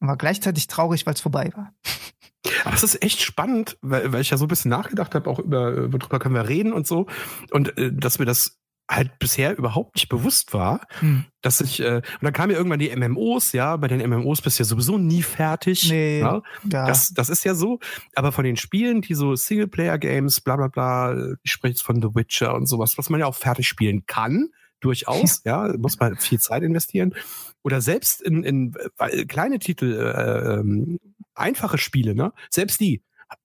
[0.00, 1.72] und war gleichzeitig traurig, weil es vorbei war.
[2.64, 5.38] Aber es ist echt spannend, weil, weil ich ja so ein bisschen nachgedacht habe, auch
[5.38, 7.06] über, worüber können wir reden und so.
[7.50, 8.59] Und äh, dass wir das
[8.90, 11.24] halt bisher überhaupt nicht bewusst war, hm.
[11.42, 14.58] dass ich, äh, und dann kamen ja irgendwann die MMOs, ja, bei den MMOs bist
[14.58, 15.88] du ja sowieso nie fertig.
[15.88, 16.42] Nee, ja?
[16.70, 16.86] ja.
[16.86, 17.78] Das, das ist ja so.
[18.16, 22.08] Aber von den Spielen, die so Singleplayer-Games, bla bla bla, ich spreche jetzt von The
[22.14, 24.48] Witcher und sowas, was man ja auch fertig spielen kann,
[24.80, 27.14] durchaus, ja, muss man viel Zeit investieren.
[27.62, 30.98] Oder selbst in, in äh, kleine Titel, äh, ähm,
[31.34, 32.32] einfache Spiele, ne?
[32.50, 33.04] Selbst die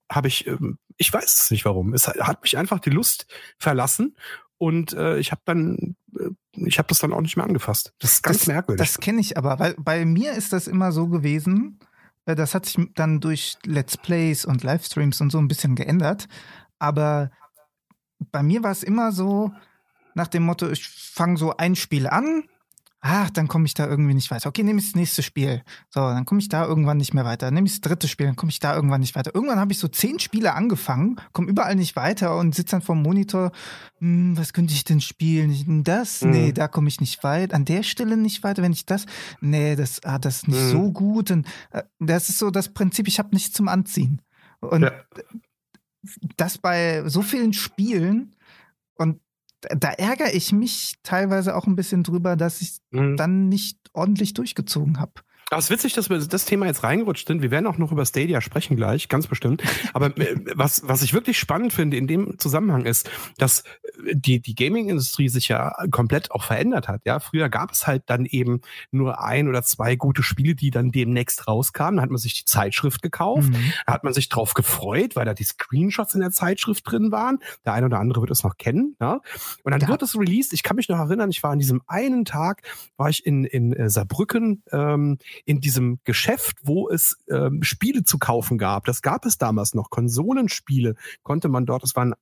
[0.09, 1.93] habe ich, ähm, ich weiß es nicht warum.
[1.93, 3.27] Es hat mich einfach die Lust
[3.59, 4.15] verlassen
[4.57, 7.93] und äh, ich habe dann, äh, ich habe das dann auch nicht mehr angefasst.
[7.99, 8.85] Das ist ganz das, merkwürdig.
[8.85, 11.79] Das kenne ich aber, weil bei mir ist das immer so gewesen.
[12.25, 16.27] Äh, das hat sich dann durch Let's Plays und Livestreams und so ein bisschen geändert.
[16.79, 17.31] Aber
[18.31, 19.51] bei mir war es immer so
[20.13, 22.45] nach dem Motto, ich fange so ein Spiel an,
[23.07, 24.49] ach, dann komme ich da irgendwie nicht weiter.
[24.49, 25.61] Okay, nehme ich das nächste Spiel.
[25.91, 27.51] So, dann komme ich da irgendwann nicht mehr weiter.
[27.51, 29.35] Nehme ich das dritte Spiel, dann komme ich da irgendwann nicht weiter.
[29.35, 33.03] Irgendwann habe ich so zehn Spiele angefangen, komme überall nicht weiter und sitze dann vorm
[33.03, 33.51] Monitor.
[33.99, 35.83] Hm, was könnte ich denn spielen?
[35.83, 36.21] Das?
[36.21, 36.31] Mhm.
[36.31, 37.53] Nee, da komme ich nicht weit.
[37.53, 38.63] An der Stelle nicht weiter.
[38.63, 39.05] Wenn ich das,
[39.39, 40.71] nee, das, ah, das ist nicht mhm.
[40.71, 41.29] so gut.
[41.29, 44.19] Und äh, das ist so das Prinzip, ich habe nichts zum Anziehen.
[44.61, 44.91] Und ja.
[46.37, 48.35] das bei so vielen Spielen
[49.69, 53.17] da ärgere ich mich teilweise auch ein bisschen drüber, dass ich mhm.
[53.17, 55.13] dann nicht ordentlich durchgezogen habe.
[55.51, 57.43] Aber es ist witzig, dass wir das Thema jetzt reingerutscht sind.
[57.43, 59.61] Wir werden auch noch über Stadia sprechen gleich, ganz bestimmt.
[59.93, 64.39] Aber äh, was, was ich wirklich spannend finde in dem Zusammenhang ist, dass äh, die,
[64.39, 67.01] die Gaming-Industrie sich ja komplett auch verändert hat.
[67.05, 70.91] Ja, früher gab es halt dann eben nur ein oder zwei gute Spiele, die dann
[70.91, 71.97] demnächst rauskamen.
[71.97, 73.49] Da hat man sich die Zeitschrift gekauft.
[73.49, 73.73] Mhm.
[73.85, 77.37] Da hat man sich drauf gefreut, weil da die Screenshots in der Zeitschrift drin waren.
[77.65, 78.95] Der eine oder andere wird es noch kennen.
[78.99, 79.19] Ja?
[79.63, 79.89] Und dann ja.
[79.89, 80.53] wird es released.
[80.53, 82.63] Ich kann mich noch erinnern, ich war an diesem einen Tag,
[82.97, 88.17] war ich in, in äh, Saarbrücken, ähm, in diesem Geschäft, wo es ähm, Spiele zu
[88.17, 88.85] kaufen gab.
[88.85, 89.89] Das gab es damals noch.
[89.89, 91.83] Konsolenspiele konnte man dort.
[91.83, 92.13] Das waren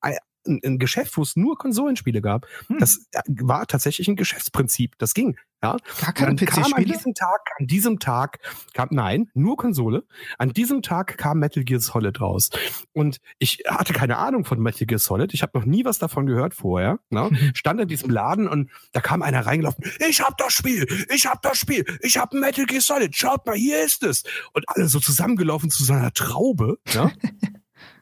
[0.48, 2.48] ein, ein Geschäft, wo es nur Konsolenspiele gab.
[2.68, 2.80] Hm.
[2.80, 4.98] Das äh, war tatsächlich ein Geschäftsprinzip.
[4.98, 5.38] Das ging.
[5.64, 5.78] Ja.
[6.02, 6.76] Gar keine PC-Spiele?
[6.76, 8.40] An diesem Tag, an diesem Tag
[8.74, 10.04] kam, nein, nur Konsole.
[10.38, 12.50] An diesem Tag kam Metal Gear Solid raus.
[12.92, 15.34] Und ich hatte keine Ahnung von Metal Gear Solid.
[15.34, 17.00] Ich habe noch nie was davon gehört vorher.
[17.10, 17.30] Ne?
[17.54, 19.86] Stand in diesem Laden und da kam einer reingelaufen.
[20.08, 23.16] Ich hab das Spiel, ich hab das Spiel, ich hab Metal Gear Solid.
[23.16, 24.24] Schaut mal, hier ist es.
[24.52, 26.78] Und alle so zusammengelaufen zu so einer Traube.
[26.92, 27.10] Ja?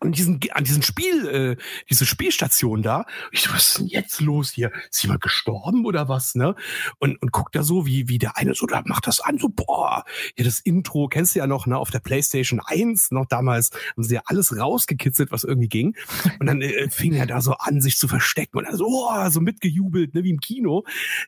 [0.02, 1.56] an diesen, an diesen Spiel, äh,
[1.90, 3.06] diese Spielstation da.
[3.32, 4.72] Ich so, was ist denn jetzt los hier?
[4.90, 6.56] Ist jemand gestorben oder was, ne?
[6.98, 9.50] Und, und guckt da so, wie, wie der eine so, da macht das an, so,
[9.50, 10.04] boah,
[10.36, 14.04] hier das Intro, kennst du ja noch, ne, auf der Playstation 1, noch damals, haben
[14.04, 15.96] sie ja alles rausgekitzelt, was irgendwie ging.
[16.40, 19.30] Und dann äh, fing er da so an, sich zu verstecken und dann so, oh,
[19.30, 20.84] so mitgejubelt, ne, wie im Kino.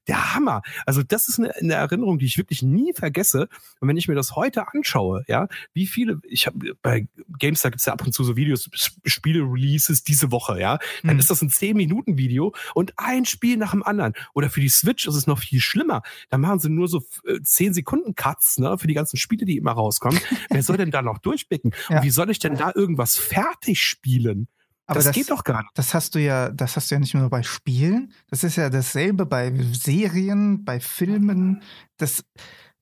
[0.07, 0.63] Der Hammer.
[0.85, 3.47] Also das ist eine, eine Erinnerung, die ich wirklich nie vergesse.
[3.79, 7.07] Und wenn ich mir das heute anschaue, ja, wie viele, ich habe bei
[7.37, 8.62] GameStar gibt's ja ab und zu so Videos,
[9.05, 11.19] Spiele-Releases diese Woche, ja, dann mhm.
[11.19, 14.13] ist das ein 10-Minuten-Video und ein Spiel nach dem anderen.
[14.33, 16.01] Oder für die Switch ist es noch viel schlimmer.
[16.29, 17.01] Da machen sie nur so
[17.43, 20.19] 10 äh, Sekunden Cuts, ne, für die ganzen Spiele, die immer rauskommen.
[20.49, 21.71] Wer soll denn da noch durchblicken?
[21.89, 21.97] Ja.
[21.97, 24.47] Und wie soll ich denn da irgendwas fertig spielen?
[24.85, 25.71] Aber das, das, geht doch gar nicht.
[25.75, 28.13] Das hast du ja, das hast du ja nicht nur bei Spielen.
[28.29, 31.63] Das ist ja dasselbe bei Serien, bei Filmen.
[31.97, 32.25] Das,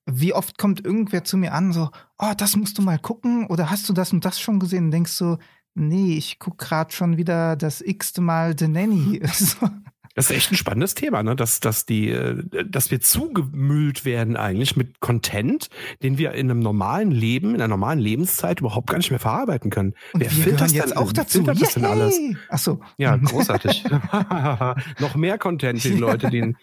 [0.06, 3.70] wie oft kommt irgendwer zu mir an, so, oh, das musst du mal gucken oder
[3.70, 4.86] hast du das und das schon gesehen?
[4.86, 5.38] Und denkst du,
[5.74, 9.22] nee, ich guck gerade schon wieder das x-te Mal The Nanny.
[10.14, 11.36] Das ist echt ein spannendes Thema, ne?
[11.36, 15.70] dass, dass, die, äh, dass wir zugemüllt werden eigentlich mit Content,
[16.04, 19.72] den wir in einem normalen Leben, in einer normalen Lebenszeit überhaupt gar nicht mehr verarbeiten
[19.72, 19.94] können.
[20.14, 21.38] Und Wer wir filtert jetzt denn, auch dazu?
[21.38, 22.20] Filtert das denn alles?
[22.50, 22.82] Ach so.
[22.98, 23.86] Ja, großartig.
[25.00, 26.56] Noch mehr Content, die Leute, die,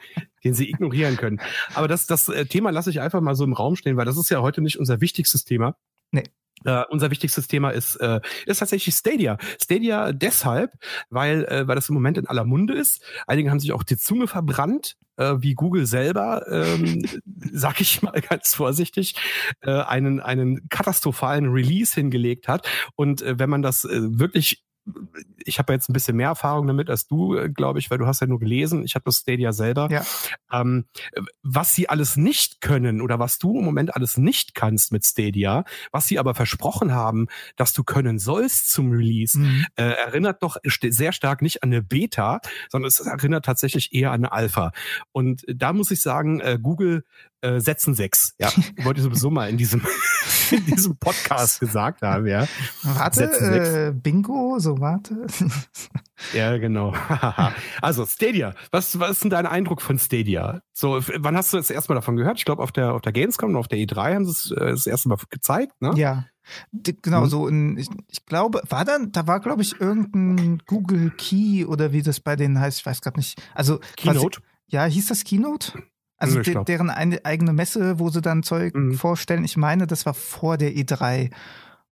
[0.45, 1.41] den sie ignorieren können.
[1.75, 4.19] Aber das, das äh, Thema lasse ich einfach mal so im Raum stehen, weil das
[4.19, 5.75] ist ja heute nicht unser wichtigstes Thema.
[6.11, 6.25] Nee.
[6.67, 9.39] Uh, unser wichtigstes Thema ist, äh, ist tatsächlich Stadia.
[9.63, 10.73] Stadia deshalb,
[11.09, 13.01] weil, äh, weil das im Moment in aller Munde ist.
[13.27, 17.05] Einige haben sich auch die Zunge verbrannt, wie Google selber, ähm,
[17.53, 19.17] sag ich mal ganz vorsichtig,
[19.63, 22.69] einen, einen katastrophalen Release hingelegt hat.
[22.95, 24.63] Und wenn man das wirklich
[25.45, 28.07] ich habe jetzt ein bisschen mehr Erfahrung damit als du, äh, glaube ich, weil du
[28.07, 28.85] hast ja nur gelesen.
[28.85, 29.89] Ich habe das Stadia selber.
[29.91, 30.05] Ja.
[30.53, 30.87] Ähm,
[31.43, 35.65] was sie alles nicht können oder was du im Moment alles nicht kannst mit Stadia,
[35.93, 39.67] was sie aber versprochen haben, dass du können sollst zum Release, mhm.
[39.77, 44.25] äh, erinnert doch sehr stark nicht an eine Beta, sondern es erinnert tatsächlich eher an
[44.25, 44.73] eine Alpha.
[45.13, 47.05] Und da muss ich sagen, äh, Google
[47.41, 48.35] äh, setzen sechs.
[48.39, 48.51] Ja,
[48.85, 49.83] wollte ich sowieso mal in diesem,
[50.51, 52.47] in diesem Podcast gesagt haben, ja.
[52.83, 55.27] Warte, äh, Bingo, so warte.
[56.35, 56.95] ja, genau.
[57.81, 60.63] also Stadia, was, was ist denn dein Eindruck von Stadia?
[60.73, 62.39] So, wann hast du das erste Mal davon gehört?
[62.39, 64.71] Ich glaube, auf der, auf der Gamescom und auf der E3 haben sie es äh,
[64.71, 65.93] das erste Mal gezeigt, ne?
[65.97, 66.25] Ja.
[66.73, 67.29] Genau, hm.
[67.29, 71.93] so in, ich, ich, glaube, war dann, da war, glaube ich, irgendein Google Key oder
[71.93, 73.41] wie das bei denen heißt, ich weiß gerade nicht.
[73.55, 74.41] Also Keynote?
[74.41, 75.73] Quasi, ja, hieß das Keynote?
[76.19, 78.95] Also de deren eine, eigene Messe, wo sie dann Zeug mhm.
[78.95, 79.45] vorstellen.
[79.45, 81.31] Ich meine, das war vor der E3.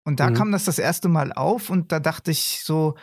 [0.04, 0.34] Und da mhm.
[0.34, 2.96] kam das das erste Mal auf und da dachte ich so,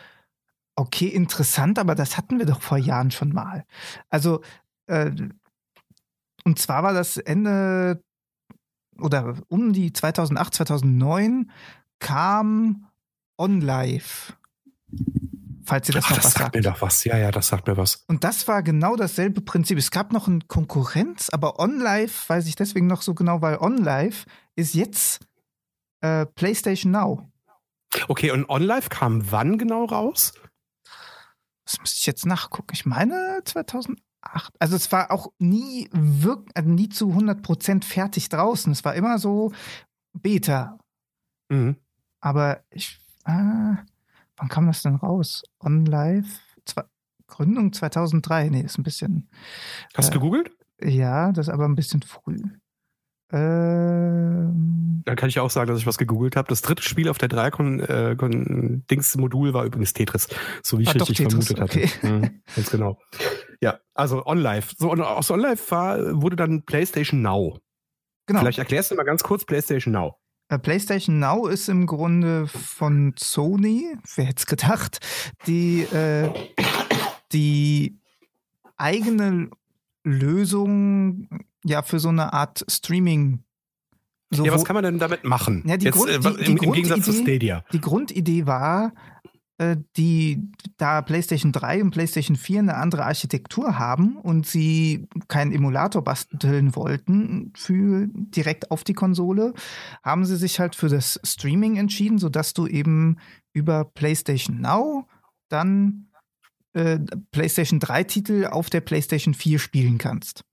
[0.75, 3.65] okay, interessant, aber das hatten wir doch vor Jahren schon mal.
[4.09, 4.41] Also,
[4.87, 5.11] äh,
[6.45, 8.03] und zwar war das Ende
[8.99, 11.51] oder um die 2008, 2009
[11.99, 12.87] kam
[13.37, 14.33] OnLive
[15.65, 16.43] falls ihr das Ach, noch das was sagt.
[16.43, 17.03] sagt mir doch was.
[17.03, 18.03] Ja, ja, das sagt mir was.
[18.07, 19.77] Und das war genau dasselbe Prinzip.
[19.77, 24.25] Es gab noch eine Konkurrenz, aber OnLive weiß ich deswegen noch so genau, weil OnLive
[24.55, 25.25] ist jetzt
[26.01, 27.29] äh, PlayStation Now.
[28.07, 30.33] Okay, und OnLive kam wann genau raus?
[31.65, 32.71] Das müsste ich jetzt nachgucken.
[32.73, 34.01] Ich meine 2008.
[34.59, 38.71] Also es war auch nie wirklich, also nie zu 100% fertig draußen.
[38.71, 39.53] Es war immer so
[40.13, 40.77] Beta.
[41.49, 41.77] Mhm.
[42.19, 43.75] Aber ich, äh,
[44.37, 45.43] Wann kam das denn raus?
[45.59, 46.27] OnLive?
[47.27, 48.49] Gründung 2003.
[48.49, 49.29] Nee, ist ein bisschen.
[49.95, 50.51] Hast du äh, gegoogelt?
[50.81, 52.39] Ja, das ist aber ein bisschen früh.
[53.31, 56.49] Ähm, Dann kann ich auch sagen, dass ich was gegoogelt habe.
[56.49, 60.27] Das dritte Spiel auf der 3-Dings-Modul äh, war übrigens Tetris,
[60.61, 61.87] so wie ich ah, richtig doch, vermutet okay.
[61.87, 62.07] hatte.
[62.07, 62.99] Mhm, ganz genau.
[63.59, 64.75] Ja, also OnLive.
[64.77, 67.57] So, und aus OnLive war, wurde dann PlayStation Now.
[68.27, 68.41] Genau.
[68.41, 70.19] Vielleicht erklärst du mal ganz kurz PlayStation Now.
[70.53, 74.99] Äh, PlayStation Now ist im Grunde von Sony, wer hätte es gedacht,
[75.47, 76.29] die, äh,
[77.31, 77.97] die
[78.77, 79.49] eigene
[80.03, 81.27] Lösung
[81.63, 83.39] ja für so eine Art Streaming.
[84.29, 85.63] So, ja, was kann man denn damit machen?
[85.65, 87.63] Ja, die Jetzt, Grund, äh, die, die im, im Gegensatz zu Stadia.
[87.71, 89.29] Die Grundidee war, äh,
[89.97, 96.03] die da PlayStation 3 und PlayStation 4 eine andere Architektur haben und sie keinen Emulator
[96.03, 99.53] basteln wollten für direkt auf die Konsole,
[100.03, 103.17] haben sie sich halt für das Streaming entschieden, sodass du eben
[103.53, 105.07] über PlayStation Now
[105.49, 106.09] dann
[106.73, 106.99] äh,
[107.31, 110.43] PlayStation 3 Titel auf der PlayStation 4 spielen kannst.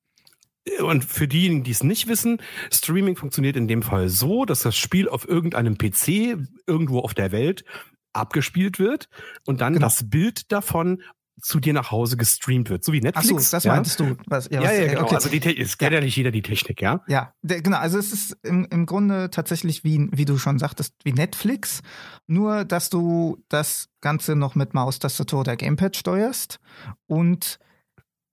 [0.83, 2.39] Und für diejenigen, die es nicht wissen,
[2.71, 7.33] Streaming funktioniert in dem Fall so, dass das Spiel auf irgendeinem PC irgendwo auf der
[7.33, 7.65] Welt
[8.13, 9.09] abgespielt wird
[9.47, 9.87] und dann genau.
[9.87, 11.03] das Bild davon
[11.43, 13.31] zu dir nach Hause gestreamt wird, so wie Netflix.
[13.31, 13.75] Ach so, das ja?
[13.75, 14.17] meintest du.
[14.27, 15.03] Was, ja, ja, ja, genau.
[15.03, 15.15] Okay.
[15.15, 16.01] Also die, es kennt ja.
[16.01, 17.03] nicht jeder die Technik, ja?
[17.09, 17.79] Ja, der, genau.
[17.79, 21.83] Also es ist im, im Grunde tatsächlich wie, wie du schon sagtest, wie Netflix,
[22.27, 26.61] nur dass du das Ganze noch mit Maustastatur oder Gamepad steuerst
[27.07, 27.59] und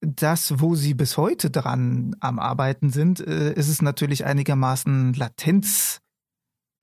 [0.01, 6.01] das, wo sie bis heute dran am Arbeiten sind, äh, ist es natürlich einigermaßen Latenz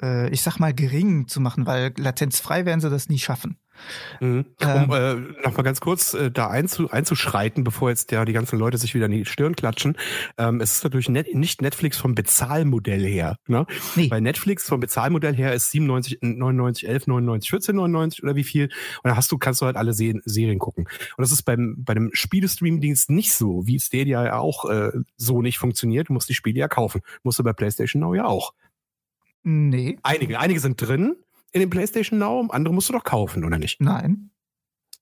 [0.05, 3.57] äh, ich sag mal, gering zu machen, weil latenzfrei werden sie das nie schaffen.
[4.21, 4.45] Mhm.
[4.63, 8.59] Um ähm, äh, nochmal ganz kurz äh, da einzu, einzuschreiten, bevor jetzt ja die ganzen
[8.59, 9.97] Leute sich wieder in die Stirn klatschen.
[10.39, 13.37] Ähm, es ist natürlich net, nicht Netflix vom Bezahlmodell her.
[13.47, 13.67] Ne?
[13.97, 14.11] Nee.
[14.11, 18.65] Weil Netflix vom Bezahlmodell her ist 97, 99, 11, 99, 14, 99 oder wie viel.
[19.03, 20.85] Und da hast du, kannst du halt alle Se Serien gucken.
[21.17, 25.43] Und das ist beim, bei dem Spielestream-Dienst nicht so, wie Stadia ja auch äh, so
[25.43, 26.09] nicht funktioniert.
[26.09, 27.01] Du musst die Spiele ja kaufen.
[27.23, 28.53] Musst du bei PlayStation Now ja auch.
[29.45, 29.99] Nee.
[30.03, 30.41] Einige.
[30.41, 31.17] Einige sind drin
[31.55, 33.81] in dem PlayStation Now, andere musst du doch kaufen, oder nicht?
[33.81, 34.31] Nein.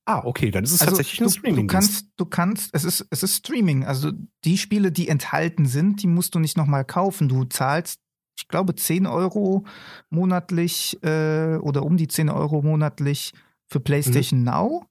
[0.04, 1.66] Ah, okay, dann ist es also tatsächlich ein Streaming.
[1.66, 3.84] Du kannst, du kannst, es ist, es ist Streaming.
[3.84, 4.12] Also
[4.44, 7.28] die Spiele, die enthalten sind, die musst du nicht nochmal kaufen.
[7.28, 8.00] Du zahlst,
[8.36, 9.64] ich glaube, 10 Euro
[10.10, 13.32] monatlich äh, oder um die 10 Euro monatlich
[13.68, 14.44] für PlayStation mhm.
[14.44, 14.86] Now.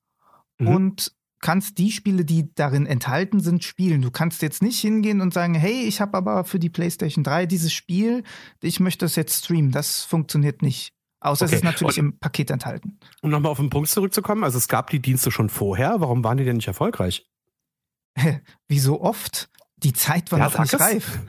[0.59, 0.67] Mhm.
[0.67, 4.01] Und kannst die Spiele, die darin enthalten sind, spielen.
[4.01, 7.45] Du kannst jetzt nicht hingehen und sagen, hey, ich habe aber für die PlayStation 3
[7.45, 8.23] dieses Spiel,
[8.61, 9.71] ich möchte das jetzt streamen.
[9.71, 10.93] Das funktioniert nicht.
[11.19, 11.55] Außer okay.
[11.55, 12.99] es ist natürlich und, im Paket enthalten.
[13.21, 16.37] Um nochmal auf den Punkt zurückzukommen, also es gab die Dienste schon vorher, warum waren
[16.37, 17.27] die denn nicht erfolgreich?
[18.67, 19.49] Wie so oft,
[19.83, 21.19] Die Zeit war Ja, noch nicht reif.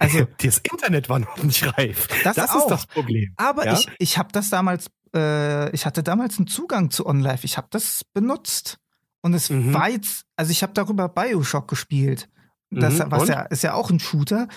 [0.00, 2.08] Also das Internet war noch nicht reif.
[2.24, 2.68] Das ist auch.
[2.68, 3.32] das Problem.
[3.36, 3.74] Aber Ja?
[3.74, 7.44] ich, ich habe das damals, äh, ich hatte damals einen Zugang zu OnLive.
[7.44, 8.78] Ich habe das benutzt.
[9.22, 9.74] Und es Mhm.
[9.74, 12.28] war jetzt, also ich habe darüber Bioshock gespielt.
[12.70, 13.28] Das Mhm, was und?
[13.28, 14.48] ja, ist ja auch ein Shooter.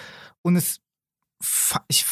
[0.42, 0.80] Und es,
[1.88, 2.06] ich,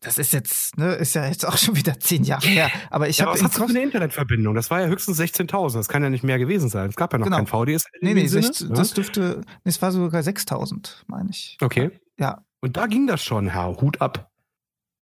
[0.00, 2.70] das ist jetzt, ne, ist ja jetzt auch schon wieder zehn Jahre her.
[2.90, 4.54] Aber ich ja, habe was hast du für eine Internetverbindung?
[4.54, 5.74] Das war ja höchstens 16.000.
[5.74, 6.88] Das kann ja nicht mehr gewesen sein.
[6.90, 7.38] Es gab ja noch Genau.
[7.38, 7.90] kein VDSL.
[8.00, 8.74] in nee, nee, Sinne, sech- ne?
[8.74, 11.56] das dürfte, nee, es war sogar 6000, meine ich.
[11.60, 11.90] Okay.
[12.18, 12.44] Ja.
[12.60, 13.80] Und da ging das schon, Herr.
[13.80, 14.30] Hut ab.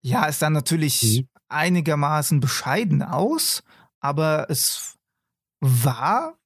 [0.01, 1.27] Ja, es sah natürlich Mhm.
[1.47, 3.63] einigermaßen bescheiden aus,
[4.01, 4.97] aber es
[5.59, 6.37] war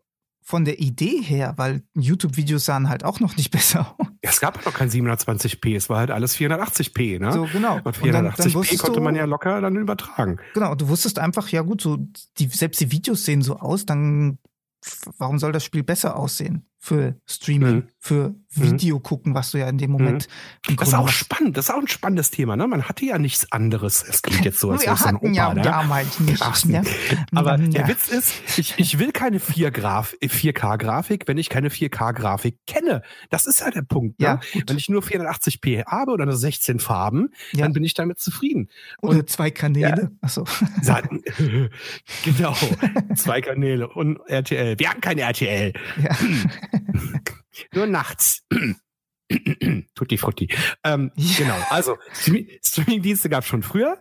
[0.42, 4.08] von der Idee her, weil YouTube-Videos sahen halt auch noch nicht besser aus.
[4.24, 5.76] Ja, es gab noch kein 720p.
[5.76, 7.32] Es war halt alles 480p, ne?
[7.32, 7.76] So, genau.
[7.84, 10.38] Und Und dann, dann 480p konnte man ja locker dann übertragen.
[10.56, 11.98] Genau, du wusstest einfach, ja gut, so
[12.38, 14.40] die, selbst die Videos sehen so aus, dann
[15.18, 16.66] warum soll das Spiel besser aussehen?
[16.82, 17.88] Für Streaming, Mhm.
[18.02, 20.28] Für Video gucken, was du ja in dem Moment
[20.68, 21.58] im Das ist auch spannend.
[21.58, 22.66] Das ist auch ein spannendes Thema, ne?
[22.66, 24.04] Man hatte ja nichts anderes.
[24.08, 25.62] Es klingt jetzt so, als wäre es ein hatten ja Opa, ne?
[25.62, 26.40] damals nicht.
[26.42, 26.72] Carsten.
[26.72, 26.82] Ja.
[27.36, 27.68] Aber Ja.
[27.68, 33.02] der Witz ist, ich, ich will keine 4K-Grafik, wenn ich keine 4K-Grafik kenne.
[33.30, 34.20] Das ist ja der Punkt.
[34.20, 34.26] Ne?
[34.26, 34.40] Ja.
[34.66, 37.66] Wenn ich nur 480p habe oder nur 16 Farben, Ja.
[37.66, 38.70] dann bin ich damit zufrieden.
[39.02, 40.12] Oder zwei Kanäle.
[40.22, 40.46] Achso.
[40.82, 41.22] Seiten,
[42.24, 42.56] genau,
[43.16, 44.80] zwei Kanäle und RTL.
[44.80, 46.16] Wir haben kein RTL, Ja.
[47.74, 48.44] Nur nachts.
[49.96, 50.50] Tutti frutti.
[50.84, 51.38] Ähm, Ja.
[51.38, 54.00] Genau, also Stream- Streaming-Dienste gab es schon früher.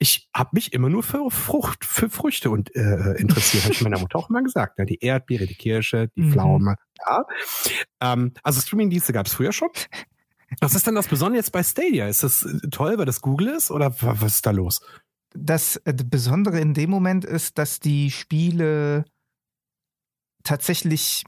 [0.00, 3.64] Ich habe mich immer nur für Frucht, für Früchte und äh, interessiert.
[3.64, 4.78] Habe ich meiner Mutter auch immer gesagt.
[4.78, 4.86] Ne?
[4.86, 6.32] Die Erdbeere, die Kirsche, die Mhm.
[6.32, 6.76] Pflaume.
[7.06, 7.24] Ja.
[8.00, 9.70] Ähm, also Streaming-Dienste gab es früher schon.
[10.60, 12.06] Was ist denn das Besondere jetzt bei Stadia?
[12.08, 14.80] Ist das äh, toll, weil das Google ist oder wa- was ist da los?
[15.34, 19.04] Das äh, Besondere in dem Moment ist, dass die Spiele
[20.44, 21.24] tatsächlich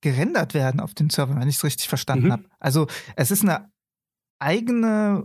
[0.00, 2.32] gerendert werden auf den Servern, wenn ich es richtig verstanden Mhm.
[2.32, 2.44] habe.
[2.58, 3.70] Also es ist eine
[4.38, 5.24] eigene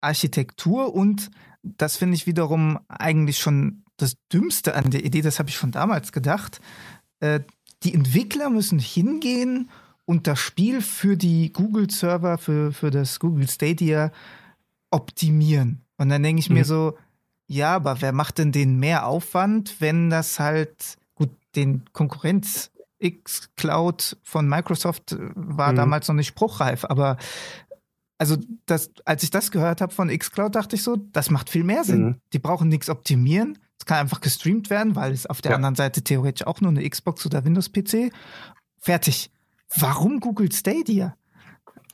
[0.00, 1.30] Architektur und
[1.62, 5.72] das finde ich wiederum eigentlich schon das Dümmste an der Idee, das habe ich schon
[5.72, 6.60] damals gedacht.
[7.20, 7.40] Äh,
[7.82, 9.70] die Entwickler müssen hingehen
[10.04, 14.12] und das Spiel für die Google-Server, für, für das Google Stadia
[14.90, 15.84] optimieren.
[15.96, 16.64] Und dann denke ich mir Mhm.
[16.64, 16.98] so,
[17.46, 24.16] ja, aber wer macht denn den mehr Aufwand, wenn das halt, gut, den Konkurrenz X-Cloud
[24.22, 25.76] von Microsoft äh, war Mhm.
[25.76, 27.16] damals noch nicht spruchreif, aber
[28.18, 31.62] also das, als ich das gehört habe von X-Cloud, dachte ich so, das macht viel
[31.64, 32.02] mehr Sinn.
[32.04, 32.16] Mhm.
[32.32, 33.58] Die brauchen nichts optimieren.
[33.78, 35.56] Es kann einfach gestreamt werden, weil es auf der Ja.
[35.56, 38.10] anderen Seite theoretisch auch nur eine Xbox oder Windows-PC.
[38.80, 39.30] Fertig.
[39.76, 41.14] Warum Google Stadia?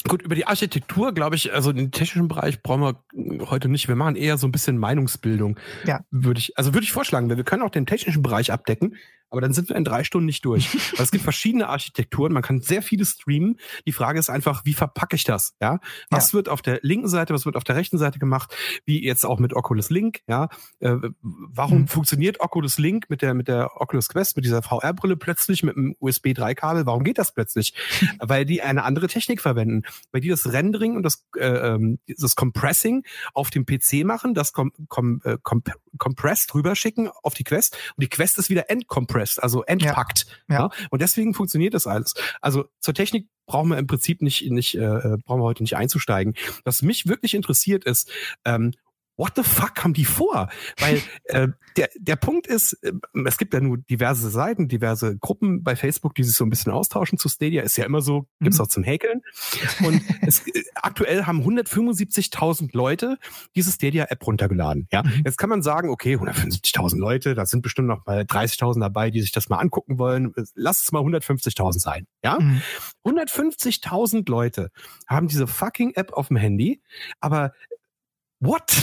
[0.09, 2.83] Gut, über die Architektur, glaube ich, also den technischen Bereich brauchen
[3.15, 3.89] wir heute nicht.
[3.89, 5.59] Wir machen eher so ein bisschen Meinungsbildung.
[5.87, 6.01] Ja.
[6.11, 8.97] Würde ich, also würde ich vorschlagen, weil wir können auch den technischen Bereich abdecken,
[9.35, 10.73] aber dann sind wir in drei Stunden nicht durch.
[10.97, 13.59] Weil es gibt verschiedene Architekturen, man kann sehr viele streamen.
[13.87, 15.55] Die Frage ist einfach, wie verpacke ich das?
[15.61, 15.81] Ja.
[16.11, 18.55] Was wird auf der linken Seite, was wird auf der rechten Seite gemacht?
[18.87, 20.49] Wie jetzt auch mit Oculus Link, ja.
[20.81, 21.89] Äh, warum Mhm.
[21.89, 25.95] funktioniert Oculus Link mit der, mit der Oculus Quest, mit dieser VR-Brille plötzlich mit einem
[25.99, 26.87] USB 3-Kabel?
[26.87, 27.75] Warum geht das plötzlich?
[28.21, 32.37] weil die eine andere Technik verwenden weil die das Rendering und das, äh, ähm, das
[32.37, 37.77] Compressing auf dem PC machen, das com com äh, comp compressed rüberschicken auf die Quest
[37.97, 40.27] und die Quest ist wieder entcompressed, also entpackt.
[40.49, 40.55] Ja.
[40.55, 40.71] Ja.
[40.91, 42.15] Und deswegen funktioniert das alles.
[42.41, 46.35] Also zur Technik brauchen wir im Prinzip nicht, nicht äh, brauchen wir heute nicht einzusteigen.
[46.65, 48.11] Was mich wirklich interessiert ist,
[48.45, 48.73] ähm,
[49.17, 50.49] What the fuck haben die vor?
[50.79, 52.93] Weil äh, der, der Punkt ist, äh,
[53.27, 56.73] es gibt ja nur diverse Seiten, diverse Gruppen bei Facebook, die sich so ein bisschen
[56.73, 57.63] austauschen zu Stadia.
[57.63, 58.65] Ist ja immer so, gibt's Mhm.
[58.65, 59.23] auch zum Häkeln.
[59.85, 63.19] Und es, äh, aktuell haben 175.000 Leute
[63.55, 64.89] diese Stadia-App runtergeladen.
[64.93, 65.23] Ja, Mhm.
[65.25, 69.21] jetzt kann man sagen, okay, 175.000 Leute, da sind bestimmt noch mal 30.000 dabei, die
[69.21, 70.33] sich das mal angucken wollen.
[70.55, 72.07] Lass es mal 150.000 sein.
[72.23, 72.63] Ja, Mhm.
[73.05, 74.71] 150.000 Leute
[75.07, 76.83] haben diese fucking App auf dem Handy,
[77.21, 77.53] aber
[78.41, 78.73] what?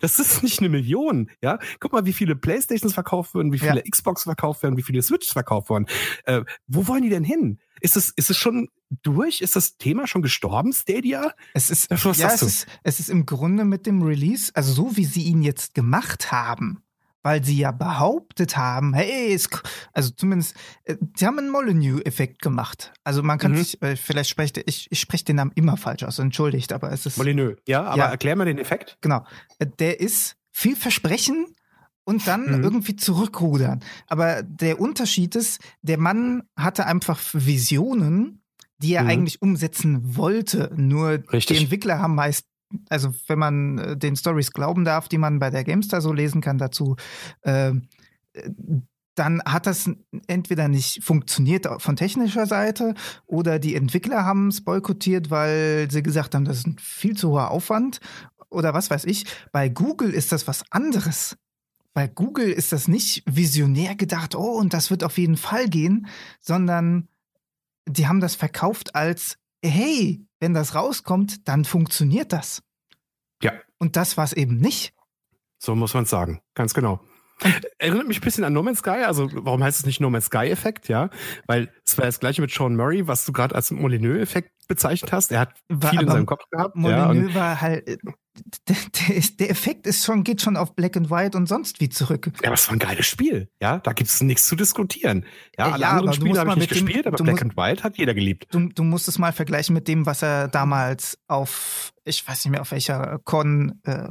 [0.00, 1.58] Das ist nicht eine Million, ja?
[1.80, 3.82] Guck mal, wie viele Playstations verkauft werden, wie viele Ja.
[3.90, 5.86] Xbox verkauft werden, wie viele Switches verkauft werden.
[6.24, 7.58] Äh, wo wollen die denn hin?
[7.80, 8.68] Ist es, ist es schon
[9.02, 9.40] durch?
[9.40, 11.32] Ist das Thema schon gestorben, Stadia?
[11.54, 14.96] Es ist, Was ja, es ist, es ist im Grunde mit dem Release, also so
[14.96, 16.82] wie sie ihn jetzt gemacht haben,
[17.22, 19.48] weil sie ja behauptet haben, hey, es,
[19.92, 20.54] also zumindest,
[20.84, 22.92] äh, sie haben einen Molyneux-Effekt gemacht.
[23.04, 23.56] Also man kann Mhm.
[23.56, 27.06] sich, äh, vielleicht spreche ich, ich spreche den Namen immer falsch aus, entschuldigt, aber es
[27.06, 27.56] ist, Molyneux.
[27.66, 28.10] Ja, aber Ja.
[28.10, 28.98] erklär mal den Effekt.
[29.00, 29.24] genau,
[29.58, 31.46] äh, der ist viel Versprechen
[32.04, 32.64] und dann Mhm.
[32.64, 33.80] irgendwie zurückrudern.
[34.06, 38.42] Aber der Unterschied ist, der Mann hatte einfach Visionen,
[38.78, 39.08] die er Mhm.
[39.10, 40.72] eigentlich umsetzen wollte.
[40.76, 41.56] Nur Richtig.
[41.58, 42.46] die Entwickler haben meist,
[42.88, 46.40] also wenn man äh, den Stories glauben darf, die man bei der GameStar so lesen
[46.40, 46.96] kann dazu,
[47.42, 47.72] äh,
[49.14, 49.90] dann hat das
[50.28, 52.94] entweder nicht funktioniert von technischer Seite
[53.26, 57.30] oder die Entwickler haben es boykottiert, weil sie gesagt haben, das ist ein viel zu
[57.30, 58.00] hoher Aufwand
[58.48, 59.24] oder was weiß ich.
[59.50, 61.36] Bei Google ist das was anderes.
[61.94, 66.06] Bei Google ist das nicht visionär gedacht, oh, und das wird auf jeden Fall gehen,
[66.38, 67.08] sondern
[67.88, 72.62] die haben das verkauft als, hey, wenn das rauskommt, dann funktioniert das.
[73.42, 73.52] Ja.
[73.78, 74.94] Und das war es eben nicht.
[75.58, 76.40] So muss man es sagen.
[76.54, 77.00] Ganz genau.
[77.78, 79.04] Erinnert mich ein bisschen an No Man's Sky.
[79.04, 80.88] Also, warum heißt es nicht No Man's Sky-Effekt?
[80.88, 81.08] Ja,
[81.46, 85.30] weil es war das gleiche mit Sean Murray, was du gerade als Molyneux-Effekt bezeichnet hast.
[85.30, 86.74] Er hat war, viel in seinem Kopf gehabt.
[86.74, 88.00] Molyneux ja, war halt,
[89.38, 92.30] der, Effekt ist schon, geht schon auf Black and White und sonst wie zurück.
[92.42, 93.48] Ja, aber es war ein geiles Spiel.
[93.60, 95.24] Ja, da gibt es nichts zu diskutieren.
[95.58, 97.82] Ja, alle ja, anderen Spiele habe ich nicht dem, gespielt, aber Black musst, and White
[97.82, 98.46] hat jeder geliebt.
[98.50, 102.52] Du, du musst es mal vergleichen mit dem, was er damals auf, ich weiß nicht
[102.52, 104.08] mehr auf welcher Con äh,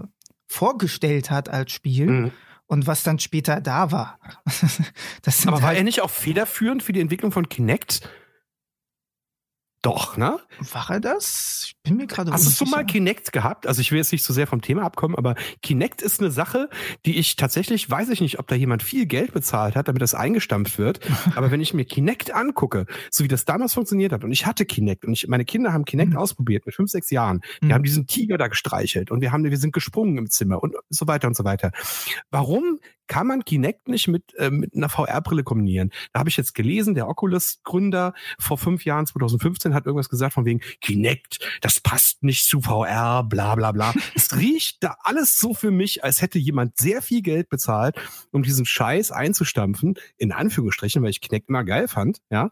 [0.47, 2.07] vorgestellt hat als Spiel.
[2.07, 2.31] Mhm
[2.67, 4.19] und was dann später da war.
[5.45, 8.09] Aber war halt er nicht auch federführend für die Entwicklung von Kinect?
[9.83, 10.39] Doch, ne?
[10.73, 11.65] War er das?
[11.67, 13.67] Ich bin mir gerade Hast du mal Kinect gehabt?
[13.67, 16.69] Also ich will jetzt nicht so sehr vom Thema abkommen, aber Kinect ist eine Sache,
[17.05, 20.15] die ich tatsächlich, weiß ich nicht, ob da jemand viel Geld bezahlt hat, damit das
[20.15, 20.99] eingestampft wird.
[21.35, 24.65] aber wenn ich mir Kinect angucke, so wie das damals funktioniert hat, und ich hatte
[24.65, 26.17] Kinect und ich, meine Kinder haben Kinect mhm.
[26.17, 27.41] ausprobiert mit fünf, sechs Jahren.
[27.61, 27.73] Wir mhm.
[27.73, 31.07] haben diesen Tiger da gestreichelt und wir haben, wir sind gesprungen im Zimmer und so
[31.07, 31.71] weiter und so weiter.
[32.31, 35.91] Warum kann man Kinect nicht mit, äh, mit einer VR-Brille kombinieren.
[36.13, 40.45] Da habe ich jetzt gelesen, der Oculus-Gründer vor fünf Jahren, 2015, hat irgendwas gesagt von
[40.45, 43.93] wegen Kinect, das passt nicht zu VR, bla bla bla.
[44.15, 47.95] es riecht da alles so für mich, als hätte jemand sehr viel Geld bezahlt,
[48.31, 52.51] um diesen Scheiß einzustampfen, in Anführungsstrichen, weil ich Kinect mal geil fand, ja.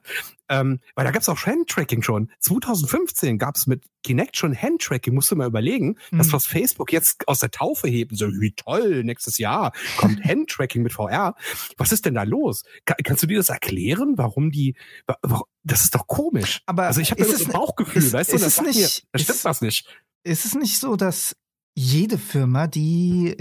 [0.50, 2.32] Ähm, weil da gab es auch Handtracking schon.
[2.39, 6.18] 2015 gab es mit Kinect schon Handtracking, musst du mal überlegen, mhm.
[6.20, 10.84] das, was Facebook jetzt aus der Taufe heben, so wie toll, nächstes Jahr kommt Handtracking
[10.84, 11.36] mit VR.
[11.78, 12.64] Was ist denn da los?
[12.86, 14.76] Kann, kannst du dir das erklären, warum die,
[15.08, 16.62] warum, das ist doch komisch.
[16.66, 19.38] Aber also ich habe das ein Bauchgefühl, ist, weißt du, das, nicht, mir, das stimmt
[19.38, 19.88] ist, was nicht.
[20.24, 21.36] Ist es nicht so, dass
[21.78, 23.36] jede Firma, die,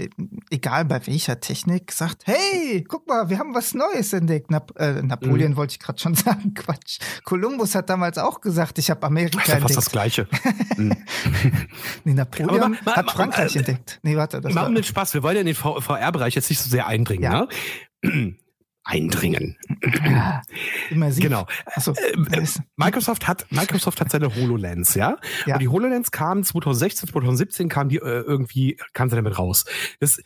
[0.49, 4.51] egal bei welcher Technik, sagt, hey, guck mal, wir haben was Neues entdeckt.
[4.51, 5.55] Nap äh, Napoleon mhm.
[5.55, 6.99] wollte ich gerade schon sagen, Quatsch.
[7.23, 9.73] Kolumbus hat damals auch gesagt, ich habe Amerika das ist entdeckt.
[9.73, 10.27] fast das Gleiche.
[10.77, 10.93] Mhm.
[12.03, 13.99] nee, Napoleon mal, mal, hat Frankreich äh, entdeckt.
[14.03, 14.41] Nee, warte.
[14.41, 17.23] Das machen wir Spaß, wir wollen ja in den VR-Bereich jetzt nicht so sehr eindringen.
[17.23, 17.47] Ja.
[18.03, 18.35] Ne?
[18.85, 19.57] Eindringen.
[20.05, 20.41] Ja,
[20.89, 21.23] immersiv.
[21.23, 21.47] Genau.
[21.77, 25.17] So, äh, äh, Microsoft hat Microsoft hat seine HoloLens, ja?
[25.45, 25.55] ja.
[25.55, 29.65] Und die HoloLens kam 2016, 2017 kam die äh, irgendwie kam sie damit raus.
[29.99, 30.21] Das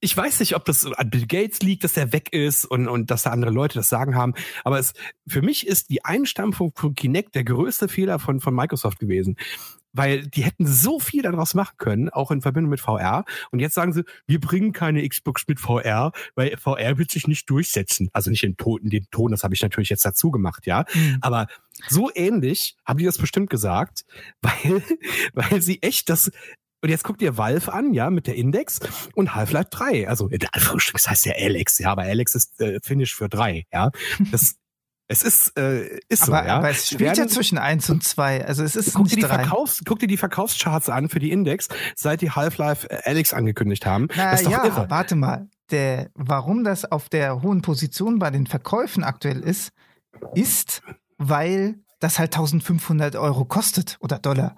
[0.00, 3.10] ich weiß nicht, ob das an Bill Gates liegt, dass er weg ist und, und
[3.10, 4.34] dass da andere Leute das sagen haben.
[4.62, 4.92] Aber es,
[5.26, 9.36] für mich ist die Einstampfung von Kinect der größte Fehler von, von Microsoft gewesen
[9.98, 13.24] weil die hätten so viel daraus machen können, auch in Verbindung mit VR.
[13.50, 17.50] Und jetzt sagen sie, wir bringen keine Xbox mit VR, weil VR wird sich nicht
[17.50, 18.08] durchsetzen.
[18.12, 20.84] Also nicht in, in dem Ton, das habe ich natürlich jetzt dazu gemacht, ja.
[20.94, 21.18] Mhm.
[21.20, 21.48] Aber
[21.88, 24.04] so ähnlich haben die das bestimmt gesagt,
[24.40, 24.82] weil,
[25.34, 26.30] weil sie echt das
[26.80, 28.78] und jetzt guckt ihr Valve an, ja, mit der Index
[29.16, 30.08] und Half-Life 3.
[30.08, 33.90] Also, das heißt ja Alex, ja, aber Alex ist äh, Finish für 3, ja.
[34.30, 34.54] Das
[35.10, 36.56] es ist, äh, ist aber, so, ja.
[36.56, 38.44] Aber es spielt werden, ja zwischen eins und zwei.
[38.44, 39.42] Also es ist guck nicht dir die drei.
[39.42, 43.86] Verkaufs, guck dir die Verkaufscharts an für die Index, seit die Half-Life äh, Alex angekündigt
[43.86, 44.08] haben.
[44.14, 44.90] Na, das ist doch ja, irre.
[44.90, 45.48] warte mal.
[45.70, 49.72] Der, warum das auf der hohen Position bei den Verkäufen aktuell ist,
[50.34, 50.82] ist,
[51.16, 54.56] weil das halt 1500 Euro kostet oder Dollar.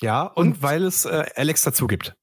[0.00, 2.16] Ja, und, und weil es äh, Alex dazu gibt.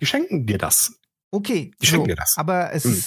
[0.00, 0.98] Die schenken dir das.
[1.30, 1.72] Okay.
[1.82, 2.36] Die schenken so, dir das.
[2.36, 3.02] Aber es hm.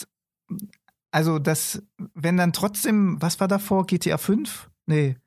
[1.12, 1.84] Also das,
[2.16, 3.86] wenn dann trotzdem, was war davor?
[3.86, 4.70] GTA 5?
[4.86, 5.18] Nee.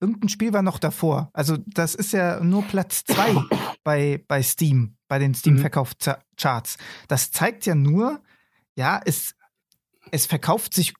[0.00, 1.30] Irgendein Spiel war noch davor.
[1.32, 3.34] Also das ist ja nur Platz zwei
[3.84, 6.76] bei, bei Steam, bei den Steam-Verkaufscharts.
[7.08, 8.22] Das zeigt ja nur,
[8.76, 9.34] ja, es,
[10.10, 10.94] es verkauft sich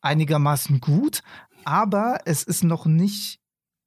[0.00, 1.22] einigermaßen gut,
[1.64, 3.40] aber es ist noch nicht,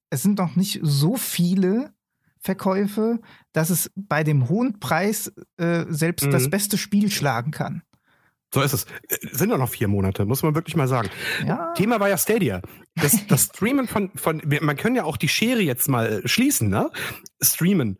[0.09, 1.93] es sind noch nicht so viele
[2.39, 3.19] Verkäufe,
[3.51, 6.31] dass es bei dem hohen Preis äh, selbst mhm.
[6.31, 7.83] das beste Spiel schlagen kann.
[8.53, 8.85] So ist es.
[9.31, 11.09] Sind doch noch vier Monate, muss man wirklich mal sagen.
[11.45, 11.73] Ja.
[11.73, 12.61] Thema war ja Stadia.
[12.95, 16.89] Das, das Streamen von, von, man kann ja auch die Schere jetzt mal schließen, ne?
[17.41, 17.97] Streamen.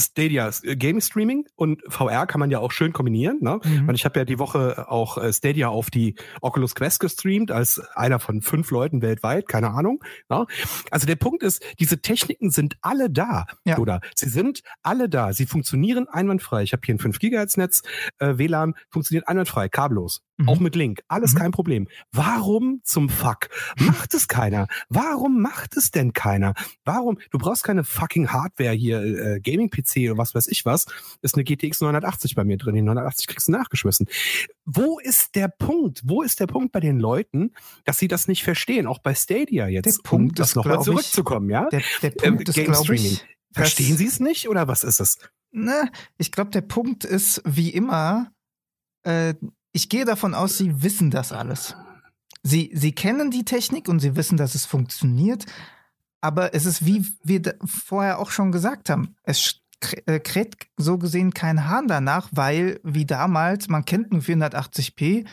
[0.00, 3.38] Stadia äh, Game Streaming und VR kann man ja auch schön kombinieren.
[3.40, 3.60] Ne?
[3.62, 3.86] Mhm.
[3.86, 7.80] Weil ich habe ja die Woche auch äh, Stadia auf die Oculus Quest gestreamt als
[7.94, 10.02] einer von fünf Leuten weltweit, keine Ahnung.
[10.28, 10.46] Ne?
[10.90, 13.78] Also der Punkt ist, diese Techniken sind alle da, ja.
[13.78, 14.00] oder?
[14.14, 15.32] Sie sind alle da.
[15.32, 16.62] Sie funktionieren einwandfrei.
[16.62, 17.82] Ich habe hier ein 5 Gigahertz Netz,
[18.18, 20.22] äh, WLAN funktioniert einwandfrei, kabellos.
[20.38, 20.48] Mhm.
[20.48, 21.02] Auch mit Link.
[21.08, 21.38] Alles mhm.
[21.38, 21.88] kein Problem.
[22.12, 24.68] Warum zum Fuck macht es keiner?
[24.88, 26.54] Warum macht es denn keiner?
[26.84, 27.18] Warum?
[27.30, 30.86] Du brauchst keine fucking Hardware hier, äh, Gaming-PC oder was weiß ich was.
[31.22, 32.74] Ist eine GTX 980 bei mir drin.
[32.74, 34.06] Die 980 kriegst du nachgeschmissen.
[34.64, 36.02] Wo ist der Punkt?
[36.04, 37.52] Wo ist der Punkt bei den Leuten,
[37.84, 38.86] dass sie das nicht verstehen?
[38.86, 39.86] Auch bei Stadia jetzt.
[39.86, 41.68] Der Punkt um das nochmal zurückzukommen, ja?
[41.68, 45.18] Der, der Punkt äh, ist, glaube ich, Verstehen Sie es nicht oder was ist es?
[45.50, 48.32] Ne, ich glaube, der Punkt ist wie immer,
[49.04, 49.34] äh,
[49.78, 51.76] ich gehe davon aus, Sie wissen das alles.
[52.42, 55.46] Sie, Sie kennen die Technik und Sie wissen, dass es funktioniert,
[56.20, 59.60] aber es ist, wie wir vorher auch schon gesagt haben, es
[60.06, 65.24] äh, kräht so gesehen kein Hahn danach, weil wie damals, man kennt nur 480p,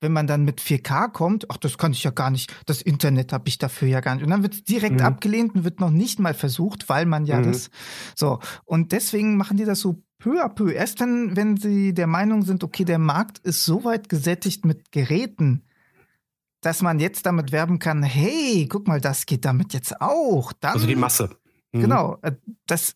[0.00, 3.32] wenn man dann mit 4K kommt, ach, das kann ich ja gar nicht, das Internet
[3.32, 4.24] habe ich dafür ja gar nicht.
[4.24, 5.06] Und dann wird es direkt mhm.
[5.06, 7.44] abgelehnt und wird noch nicht mal versucht, weil man ja mhm.
[7.44, 7.70] das
[8.16, 8.40] so.
[8.64, 10.72] Und deswegen machen die das so peu à peu.
[10.72, 14.92] Erst wenn, wenn sie der Meinung sind, okay, der Markt ist so weit gesättigt mit
[14.92, 15.64] Geräten,
[16.60, 20.52] dass man jetzt damit werben kann, hey, guck mal, das geht damit jetzt auch.
[20.52, 21.36] Dann, also die Masse.
[21.72, 21.80] Mhm.
[21.80, 22.32] Genau, äh,
[22.66, 22.94] das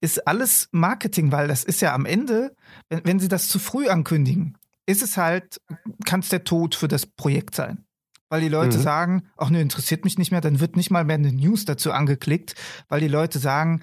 [0.00, 2.56] ist alles Marketing, weil das ist ja am Ende,
[2.88, 5.60] wenn, wenn sie das zu früh ankündigen, ist es halt,
[6.06, 7.84] kann es der Tod für das Projekt sein.
[8.30, 8.82] Weil die Leute mhm.
[8.82, 11.92] sagen, ach ne, interessiert mich nicht mehr, dann wird nicht mal mehr eine News dazu
[11.92, 12.54] angeklickt,
[12.88, 13.82] weil die Leute sagen,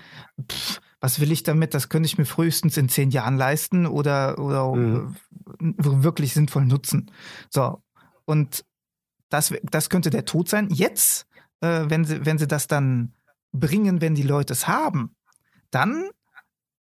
[0.51, 1.73] pff, was will ich damit?
[1.73, 5.17] Das könnte ich mir frühestens in zehn Jahren leisten oder, oder mhm.
[5.59, 7.11] wirklich sinnvoll nutzen.
[7.49, 7.83] So.
[8.23, 8.63] Und
[9.27, 10.69] das, das könnte der Tod sein.
[10.71, 11.27] Jetzt,
[11.59, 13.11] äh, wenn, sie, wenn sie das dann
[13.51, 15.13] bringen, wenn die Leute es haben,
[15.71, 16.09] dann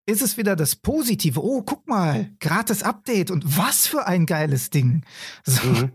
[0.06, 1.42] ist es wieder das Positive.
[1.42, 5.04] Oh, guck mal, gratis Update und was für ein geiles Ding.
[5.42, 5.90] So, mhm.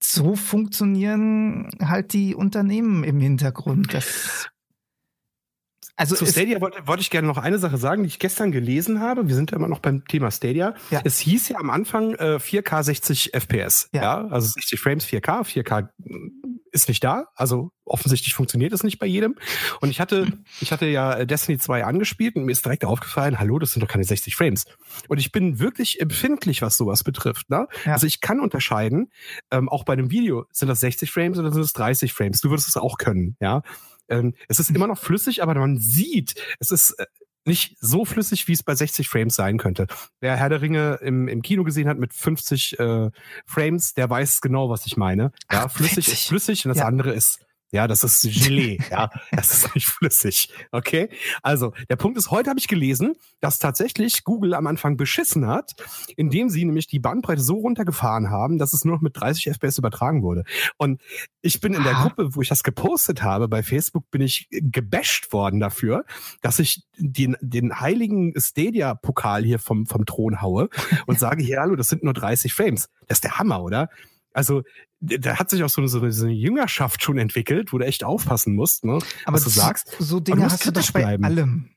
[0.00, 3.92] so funktionieren halt die Unternehmen im Hintergrund.
[3.92, 4.51] Das
[5.96, 9.00] also Zu Stadia wollte, wollte ich gerne noch eine Sache sagen, die ich gestern gelesen
[9.00, 9.28] habe.
[9.28, 10.74] Wir sind ja immer noch beim Thema Stadia.
[10.90, 11.02] Ja.
[11.04, 13.88] Es hieß ja am Anfang äh, 4K 60 FPS.
[13.92, 14.02] Ja.
[14.02, 14.28] ja.
[14.28, 15.42] Also 60 Frames 4K.
[15.44, 15.88] 4K
[16.72, 17.26] ist nicht da.
[17.34, 19.36] Also offensichtlich funktioniert es nicht bei jedem.
[19.80, 20.26] Und ich hatte,
[20.60, 23.88] ich hatte ja Destiny 2 angespielt und mir ist direkt aufgefallen, hallo, das sind doch
[23.88, 24.64] keine 60 Frames.
[25.08, 27.50] Und ich bin wirklich empfindlich, was sowas betrifft.
[27.50, 27.66] Ne?
[27.84, 27.92] Ja.
[27.92, 29.10] Also ich kann unterscheiden,
[29.50, 32.40] ähm, auch bei einem Video, sind das 60 Frames oder sind das 30 Frames?
[32.40, 33.62] Du würdest es auch können, ja.
[34.08, 37.06] Ähm, es ist immer noch flüssig, aber man sieht, es ist äh,
[37.44, 39.86] nicht so flüssig, wie es bei 60 Frames sein könnte.
[40.20, 43.10] Wer Herr der Ringe im, im Kino gesehen hat mit 50 äh,
[43.46, 45.32] Frames, der weiß genau, was ich meine.
[45.50, 46.86] Ja, flüssig ist flüssig und das ja.
[46.86, 47.40] andere ist
[47.72, 48.78] ja, das ist Gelee.
[48.90, 50.50] ja, das ist nicht flüssig.
[50.70, 51.08] Okay.
[51.42, 55.74] Also, der Punkt ist, heute habe ich gelesen, dass tatsächlich Google am Anfang beschissen hat,
[56.16, 59.78] indem sie nämlich die Bandbreite so runtergefahren haben, dass es nur noch mit 30 FPS
[59.78, 60.44] übertragen wurde.
[60.76, 61.00] Und
[61.40, 62.02] ich bin in der.
[62.02, 66.04] Gruppe, wo ich das gepostet habe, bei Facebook bin ich gebasht worden dafür,
[66.40, 70.68] dass ich den, den heiligen Stadia-Pokal hier vom, vom Thron haue
[71.06, 72.88] und sage, hier, hallo, das sind nur 30 Frames.
[73.06, 73.88] Das ist der Hammer, oder?
[74.34, 74.62] Also
[75.00, 78.54] da hat sich auch so eine, so eine Jüngerschaft schon entwickelt, wo du echt aufpassen
[78.54, 79.96] musst, ne, aber was du sagst.
[79.98, 81.24] So Dinge hast du doch bei bleiben.
[81.24, 81.68] allem.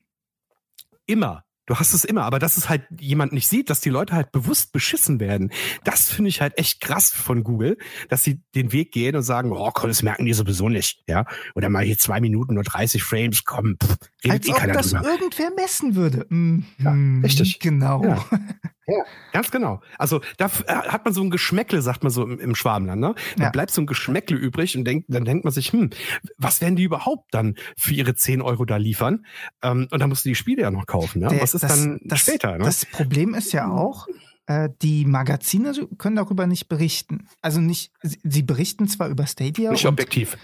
[1.06, 1.42] Immer.
[1.68, 4.30] Du hast es immer, aber dass es halt jemand nicht sieht, dass die Leute halt
[4.30, 5.50] bewusst beschissen werden.
[5.82, 7.76] Das finde ich halt echt krass von Google,
[8.08, 11.26] dass sie den Weg gehen und sagen, oh, komm, das merken die sowieso nicht, ja.
[11.56, 14.90] Oder mal hier zwei Minuten nur 30 Frames, komm, pff, redet Als eh ob das
[14.90, 15.08] drüber.
[15.08, 16.26] irgendwer messen würde.
[16.28, 16.92] Mhm, ja,
[17.24, 17.58] richtig.
[17.58, 18.04] Genau.
[18.04, 18.24] Ja.
[18.86, 19.80] Ja, ganz genau.
[19.98, 23.00] Also da äh, hat man so ein Geschmäckle, sagt man so im, im Schwabenland.
[23.00, 23.14] Ne?
[23.36, 23.50] Da ja.
[23.50, 25.90] bleibt so ein Geschmäckle übrig und denkt, dann denkt man sich, hm,
[26.38, 29.26] was werden die überhaupt dann für ihre 10 Euro da liefern?
[29.62, 31.20] Ähm, und dann musst du die Spiele ja noch kaufen.
[31.22, 31.28] Ja?
[31.28, 32.58] Der, was ist das, dann das, später?
[32.58, 32.64] Ne?
[32.64, 34.06] Das Problem ist ja auch,
[34.46, 37.28] äh, die Magazine können darüber nicht berichten.
[37.42, 39.72] Also nicht, sie berichten zwar über Stadia.
[39.72, 40.36] Nicht objektiv.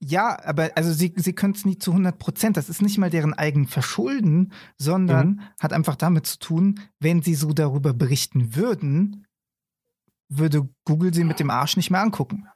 [0.00, 2.56] Ja, aber also sie, sie können es nie zu 100 Prozent.
[2.56, 5.40] Das ist nicht mal deren eigen Verschulden, sondern mhm.
[5.60, 9.26] hat einfach damit zu tun, wenn sie so darüber berichten würden,
[10.28, 12.46] würde Google sie mit dem Arsch nicht mehr angucken.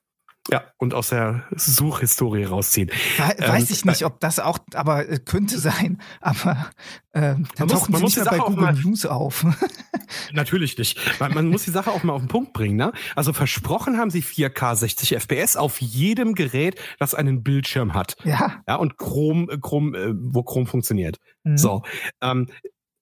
[0.51, 2.91] Ja, und aus der Suchhistorie rausziehen.
[3.19, 6.01] Weiß ähm, ich nicht, ob das auch, aber äh, könnte sein.
[6.21, 6.71] Aber
[7.13, 9.45] äh, dann man muss, man muss die Sache bei Google mal, News auf.
[10.33, 10.99] natürlich nicht.
[11.21, 12.77] Man, man, muss die Sache auch mal auf den Punkt bringen.
[12.77, 12.93] Ne?
[13.15, 18.17] Also versprochen haben sie 4K 60 FPS auf jedem Gerät, das einen Bildschirm hat.
[18.25, 18.63] Ja.
[18.67, 21.19] Ja, und Chrome, Chrome, äh, wo Chrome funktioniert.
[21.45, 21.59] Mhm.
[21.59, 21.83] So.
[22.21, 22.49] Ähm,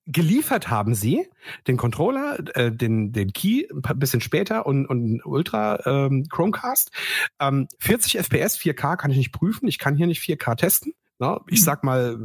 [0.07, 1.29] geliefert haben sie
[1.67, 6.91] den Controller, äh, den, den Key ein bisschen später und, und Ultra ähm, Chromecast.
[7.41, 9.69] Ähm, 40 FPS, 4K kann ich nicht prüfen.
[9.69, 10.93] Ich kann hier nicht 4K testen.
[11.19, 11.65] Na, ich mhm.
[11.65, 12.19] sag mal,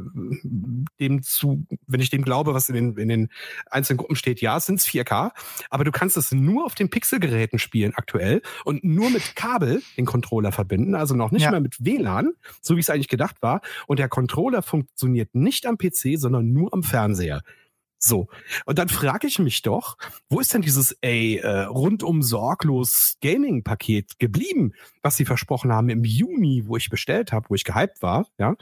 [0.99, 3.29] dem zu, wenn ich dem glaube, was in den, in den
[3.69, 5.32] einzelnen Gruppen steht, ja, sind es 4K.
[5.69, 10.05] Aber du kannst es nur auf den Pixelgeräten spielen aktuell und nur mit Kabel den
[10.05, 11.51] Controller verbinden, also noch nicht ja.
[11.51, 13.61] mehr mit WLAN, so wie es eigentlich gedacht war.
[13.88, 17.43] Und der Controller funktioniert nicht am PC, sondern nur am Fernseher.
[18.04, 18.28] So.
[18.66, 19.97] Und dann frage ich mich doch,
[20.28, 24.74] wo ist denn dieses ey, äh, rundum sorglos Gaming-Paket geblieben,
[25.04, 28.56] was sie versprochen haben im Juni, wo ich bestellt habe, wo ich gehypt war, ja.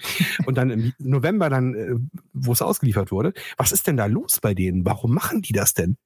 [0.46, 1.96] Und dann im November dann, äh,
[2.34, 3.34] wo es ausgeliefert wurde.
[3.56, 4.86] Was ist denn da los bei denen?
[4.86, 5.98] Warum machen die das denn?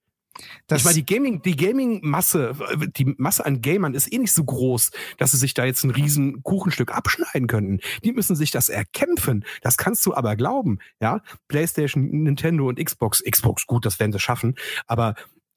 [0.68, 2.56] Das ich meine, die Gaming, die Gaming-Masse,
[2.98, 5.92] die Masse an Gamern ist eh nicht so groß, dass sie sich da jetzt ein
[5.92, 7.80] riesen Kuchenstück abschneiden könnten.
[8.04, 9.46] Die müssen sich das erkämpfen.
[9.62, 11.22] Das kannst du aber glauben, ja.
[11.48, 14.56] PlayStation, Nintendo und Xbox, Xbox, gut, das werden sie schaffen,
[14.88, 15.16] aber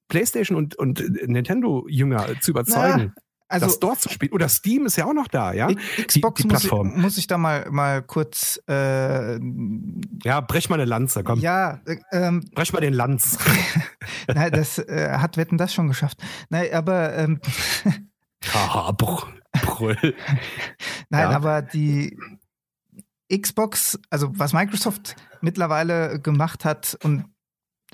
[0.09, 4.33] PlayStation und, und Nintendo-Jünger zu überzeugen, ja, also, das dort zu spielen.
[4.33, 5.69] Oder Steam ist ja auch noch da, ja?
[6.07, 6.89] Xbox die, die Plattform.
[6.89, 8.61] Muss ich, muss ich da mal, mal kurz.
[8.69, 9.39] Äh,
[10.25, 11.39] ja, brech mal eine Lanze, komm.
[11.41, 13.39] Ja, äh, ähm, brech mal den Lanz.
[14.27, 16.19] Nein, das äh, hat Wetten das schon geschafft.
[16.49, 17.17] Nein, aber.
[17.17, 17.41] Ähm,
[18.53, 19.97] Haha, Brüll.
[21.09, 21.31] Nein, ja.
[21.31, 22.17] aber die
[23.33, 27.25] Xbox, also was Microsoft mittlerweile gemacht hat und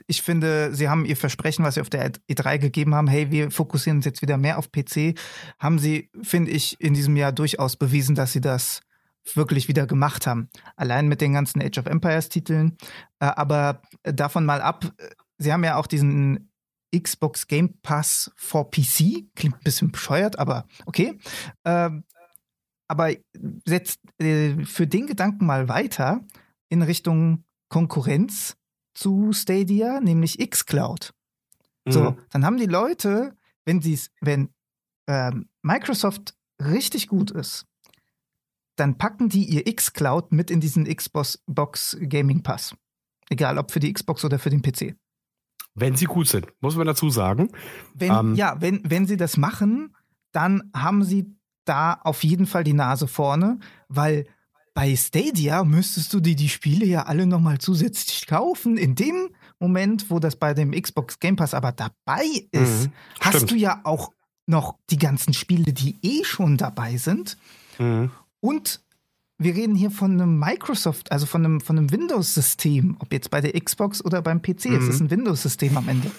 [0.07, 3.51] ich finde, sie haben ihr Versprechen, was sie auf der E3 gegeben haben, hey, wir
[3.51, 5.19] fokussieren uns jetzt wieder mehr auf PC,
[5.59, 8.81] haben sie, finde ich, in diesem Jahr durchaus bewiesen, dass sie das
[9.35, 10.49] wirklich wieder gemacht haben.
[10.77, 12.77] Allein mit den ganzen Age of Empires Titeln.
[13.21, 14.93] Äh, aber davon mal ab,
[15.39, 16.51] sie haben ja auch diesen
[16.97, 19.27] Xbox Game Pass for PC.
[19.35, 21.19] Klingt ein bisschen bescheuert, aber okay.
[21.65, 22.05] Ähm,
[22.89, 23.13] aber
[23.65, 26.21] setzt äh, für den Gedanken mal weiter
[26.69, 28.57] in Richtung Konkurrenz
[28.95, 31.13] zu Stadia, nämlich xCloud.
[31.85, 31.93] Mhm.
[31.93, 34.51] So, dann haben die Leute, wenn sie wenn
[35.07, 37.67] ähm, Microsoft richtig gut ist,
[38.77, 42.75] dann packen die ihr xCloud mit in diesen Xbox Box Gaming Pass.
[43.29, 44.97] Egal ob für die Xbox oder für den PC.
[45.75, 47.51] Wenn sie gut sind, muss man dazu sagen.
[47.95, 49.97] Wenn, ähm, ja, wenn, wenn sie das machen,
[50.33, 51.35] dann haben sie
[51.65, 54.27] da auf jeden Fall die Nase vorne, weil
[54.75, 58.77] bei Stadia müsstest du dir die Spiele ja alle nochmal zusätzlich kaufen.
[58.77, 63.51] In dem Moment, wo das bei dem Xbox Game Pass aber dabei ist, mhm, hast
[63.51, 64.13] du ja auch
[64.47, 67.37] noch die ganzen Spiele, die eh schon dabei sind.
[67.79, 68.11] Mhm.
[68.41, 68.83] Und
[69.39, 73.41] wir reden hier von einem Microsoft, also von einem, von einem Windows-System, ob jetzt bei
[73.41, 74.67] der Xbox oder beim PC.
[74.67, 74.77] Mhm.
[74.77, 76.11] Es ist ein Windows-System am Ende.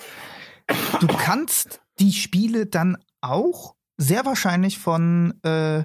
[1.00, 5.84] Du kannst die Spiele dann auch sehr wahrscheinlich von äh,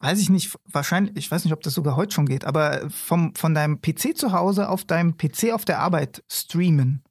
[0.00, 3.34] weiß ich nicht, wahrscheinlich, ich weiß nicht, ob das sogar heute schon geht, aber vom,
[3.34, 7.02] von deinem PC zu Hause auf deinem PC auf der Arbeit streamen.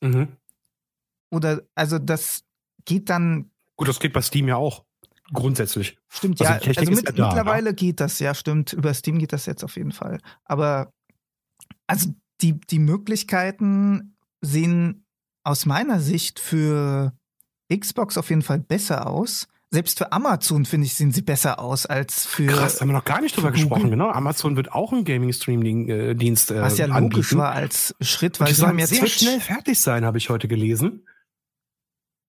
[0.00, 0.28] Mhm.
[1.30, 2.44] Oder, also das
[2.84, 3.50] geht dann.
[3.76, 4.84] Gut, das geht bei Steam ja auch.
[5.32, 5.96] Grundsätzlich.
[6.08, 6.74] Stimmt, also ja.
[6.76, 7.74] Also mit, ja da, mittlerweile ja.
[7.74, 8.72] geht das, ja, stimmt.
[8.72, 10.18] Über Steam geht das jetzt auf jeden Fall.
[10.44, 10.92] Aber,
[11.86, 15.04] also die, die Möglichkeiten sehen
[15.44, 17.12] aus meiner Sicht für
[17.72, 21.86] Xbox auf jeden Fall besser aus selbst für Amazon, finde ich, sehen sie besser aus
[21.86, 22.46] als für.
[22.46, 24.10] Krass, haben wir noch gar nicht drüber gesprochen, genau.
[24.10, 26.50] Amazon wird auch ein Gaming-Streaming-Dienst.
[26.50, 27.38] Äh, Was ja logisch anbieten.
[27.38, 29.18] war als Schritt, weil sie sollen jetzt sehr Twitch.
[29.18, 31.06] schnell fertig sein, habe ich heute gelesen.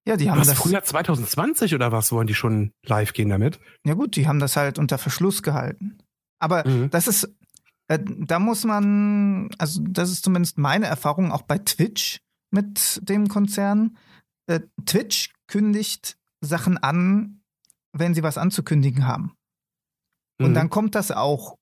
[0.07, 0.57] Ja, die haben was, das.
[0.57, 3.59] Frühjahr 2020 oder was wollen die schon live gehen damit?
[3.85, 5.97] Ja, gut, die haben das halt unter Verschluss gehalten.
[6.39, 6.89] Aber mhm.
[6.89, 7.29] das ist,
[7.87, 12.19] äh, da muss man, also das ist zumindest meine Erfahrung auch bei Twitch
[12.51, 13.97] mit dem Konzern.
[14.47, 17.41] Äh, Twitch kündigt Sachen an,
[17.93, 19.35] wenn sie was anzukündigen haben.
[20.39, 20.55] Und mhm.
[20.55, 21.57] dann kommt das auch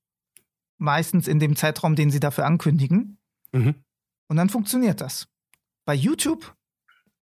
[0.78, 3.18] meistens in dem Zeitraum, den sie dafür ankündigen.
[3.52, 3.74] Mhm.
[4.28, 5.28] Und dann funktioniert das.
[5.84, 6.56] Bei YouTube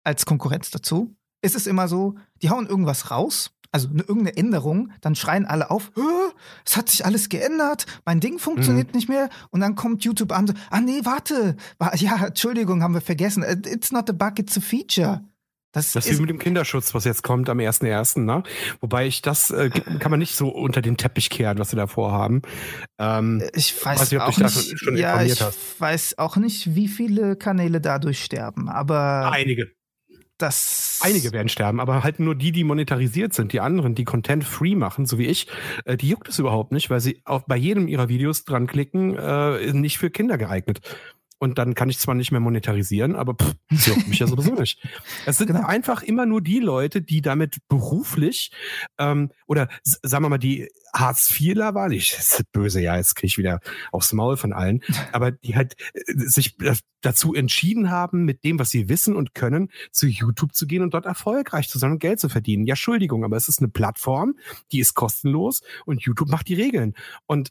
[0.03, 4.93] als Konkurrenz dazu ist es immer so, die hauen irgendwas raus, also eine, irgendeine Änderung,
[5.01, 5.93] dann schreien alle auf,
[6.65, 8.95] es hat sich alles geändert, mein Ding funktioniert mhm.
[8.95, 11.57] nicht mehr und dann kommt YouTube an, so, ah nee, warte,
[11.97, 15.23] ja, Entschuldigung, haben wir vergessen, it's not a bug, it's a feature.
[15.75, 18.45] Das, das ist wie mit dem Kinderschutz, was jetzt kommt am 1.1., ne?
[18.81, 21.89] Wobei ich das äh, kann man nicht so unter den Teppich kehren, was sie da
[21.89, 22.43] vorhaben.
[22.99, 25.81] Ähm, ich weiß, weiß nicht, ob auch nicht, schon ja, ich hast.
[25.81, 29.73] weiß auch nicht, wie viele Kanäle dadurch sterben, aber einige.
[30.39, 33.53] Das Einige werden sterben, aber halt nur die, die monetarisiert sind.
[33.53, 35.47] Die anderen, die Content free machen, so wie ich,
[35.85, 39.17] äh, die juckt es überhaupt nicht, weil sie auch bei jedem ihrer Videos dran klicken,
[39.17, 40.81] äh, nicht für Kinder geeignet
[41.39, 44.55] und dann kann ich zwar nicht mehr monetarisieren, aber pff, das juckt mich ja sowieso
[44.59, 44.83] nicht.
[45.27, 45.67] Es sind genau.
[45.67, 48.53] einfach immer nur die Leute, die damit beruflich
[48.99, 53.27] ähm, oder sagen wir mal die Hartz-IVler waren, ich das ist böse, ja, jetzt kriege
[53.27, 53.61] ich wieder
[53.93, 54.81] aufs Maul von allen,
[55.13, 56.57] aber die halt äh, sich
[57.01, 60.95] dazu entschieden haben, mit dem, was sie wissen und können, zu YouTube zu gehen und
[60.95, 62.65] dort erfolgreich zu sein und Geld zu verdienen.
[62.65, 64.35] Ja, Entschuldigung, aber es ist eine Plattform,
[64.73, 66.95] die ist kostenlos und YouTube macht die Regeln.
[67.27, 67.51] Und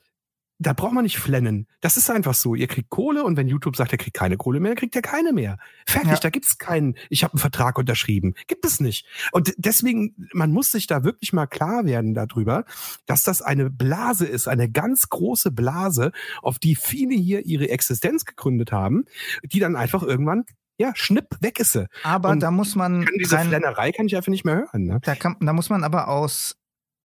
[0.66, 1.68] da braucht man nicht flennen.
[1.82, 2.55] Das ist einfach so.
[2.55, 5.34] Ihr kriegt Kohle und wenn YouTube sagt, er kriegt keine Kohle mehr, kriegt er keine
[5.34, 5.57] mehr.
[5.86, 6.20] Fertig, ja.
[6.20, 8.34] da gibt's keinen, ich habe einen Vertrag unterschrieben.
[8.47, 9.05] Gibt es nicht.
[9.32, 12.66] Und deswegen, man muss sich da wirklich mal klar werden darüber,
[13.05, 16.11] dass das eine Blase ist, eine ganz große Blase,
[16.41, 19.05] auf die viele hier ihre Existenz gegründet haben,
[19.43, 20.45] die dann einfach irgendwann
[20.78, 21.88] ja, schnipp, weg ist sie.
[22.03, 23.05] Aber und da muss man.
[23.05, 24.86] Kann diese Flennerei kann ich einfach nicht mehr hören.
[24.86, 24.99] Ne?
[25.03, 26.55] Da, kann, da muss man aber aus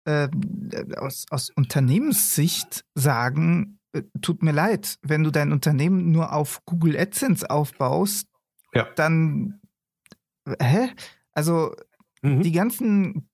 [0.05, 0.29] äh,
[0.97, 6.99] aus, aus Unternehmenssicht sagen, äh, tut mir leid, wenn du dein Unternehmen nur auf Google
[6.99, 8.29] AdSense aufbaust,
[8.73, 8.87] ja.
[8.97, 9.61] dann
[10.61, 10.91] hä?
[11.33, 11.75] Also
[12.23, 12.43] mhm.
[12.43, 13.29] die ganzen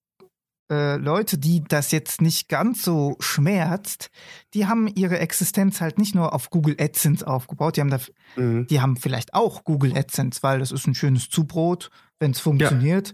[0.71, 4.11] äh, Leute, die das jetzt nicht ganz so schmerzt,
[4.55, 8.01] die haben ihre Existenz halt nicht nur auf Google AdSense aufgebaut, die haben da,
[8.37, 8.67] mhm.
[8.69, 13.13] die haben vielleicht auch Google AdSense, weil das ist ein schönes Zubrot, wenn es funktioniert.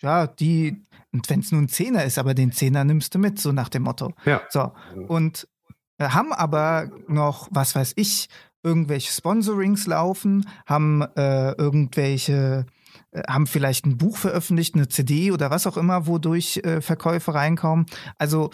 [0.00, 0.22] Ja.
[0.22, 0.82] ja, die
[1.12, 3.68] und wenn es nur ein Zehner ist, aber den Zehner nimmst du mit, so nach
[3.68, 4.12] dem Motto.
[4.24, 4.42] Ja.
[4.50, 4.72] So.
[5.06, 5.48] Und
[6.00, 8.28] haben aber noch, was weiß ich,
[8.62, 12.66] irgendwelche Sponsorings laufen, haben äh, irgendwelche,
[13.10, 17.34] äh, haben vielleicht ein Buch veröffentlicht, eine CD oder was auch immer, wodurch äh, Verkäufe
[17.34, 17.86] reinkommen.
[18.18, 18.50] Also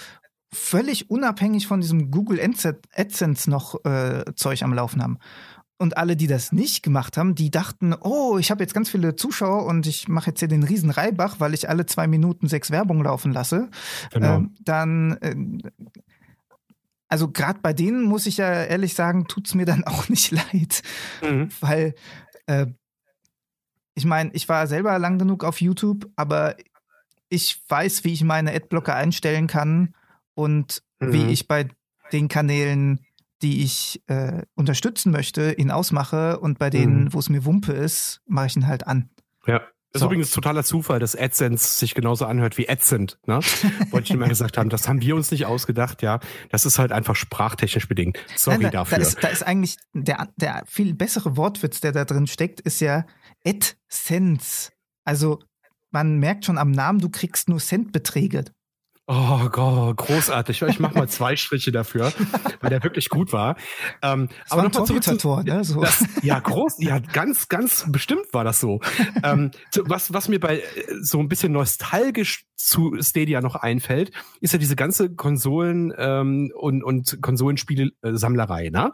[0.52, 5.18] völlig unabhängig von diesem Google AdSense noch äh, Zeug am Laufen haben.
[5.76, 9.16] Und alle, die das nicht gemacht haben, die dachten, oh, ich habe jetzt ganz viele
[9.16, 12.70] Zuschauer und ich mache jetzt hier den riesen Reibach, weil ich alle zwei Minuten sechs
[12.70, 13.70] Werbung laufen lasse.
[14.12, 14.36] Genau.
[14.36, 15.34] Ähm, dann, äh,
[17.08, 20.30] also gerade bei denen muss ich ja ehrlich sagen, tut es mir dann auch nicht
[20.30, 20.82] leid.
[21.22, 21.48] Mhm.
[21.60, 21.94] Weil,
[22.46, 22.66] äh,
[23.96, 26.56] ich meine, ich war selber lang genug auf YouTube, aber
[27.28, 29.94] ich weiß, wie ich meine Adblocker einstellen kann
[30.34, 31.12] und mhm.
[31.12, 31.68] wie ich bei
[32.12, 33.03] den Kanälen
[33.44, 37.12] die ich äh, unterstützen möchte, ihn ausmache und bei denen, mhm.
[37.12, 39.10] wo es mir Wumpe ist, mache ich ihn halt an.
[39.46, 39.60] Ja.
[39.92, 40.06] Das so.
[40.06, 43.38] ist übrigens totaler Zufall, dass AdSense sich genauso anhört wie AdSense, ne?
[43.90, 44.68] Wollte ich immer gesagt haben.
[44.68, 46.18] Das haben wir uns nicht ausgedacht, ja.
[46.50, 48.18] Das ist halt einfach sprachtechnisch bedingt.
[48.34, 48.98] Sorry Nein, da, dafür.
[48.98, 52.80] Da ist, da ist eigentlich der, der viel bessere Wortwitz, der da drin steckt, ist
[52.80, 53.06] ja
[53.46, 54.72] AdSense.
[55.04, 55.38] Also
[55.92, 58.46] man merkt schon am Namen, du kriegst nur Centbeträge.
[59.06, 60.62] Oh Gott, großartig.
[60.62, 62.10] Ich mache mal zwei Striche dafür,
[62.60, 63.56] weil der wirklich gut war.
[64.00, 65.62] Ähm, das aber noch mal zurück Tor, ne?
[65.62, 65.82] so.
[65.82, 68.80] das, ja, groß, ja, ganz, ganz bestimmt war das so.
[69.22, 69.50] ähm,
[69.84, 70.62] was, was mir bei äh,
[71.02, 76.82] so ein bisschen nostalgisch zu Stadia noch einfällt, ist ja diese ganze Konsolen ähm, und,
[76.82, 78.70] und Konsolenspiele-Sammlerei.
[78.70, 78.90] Ne?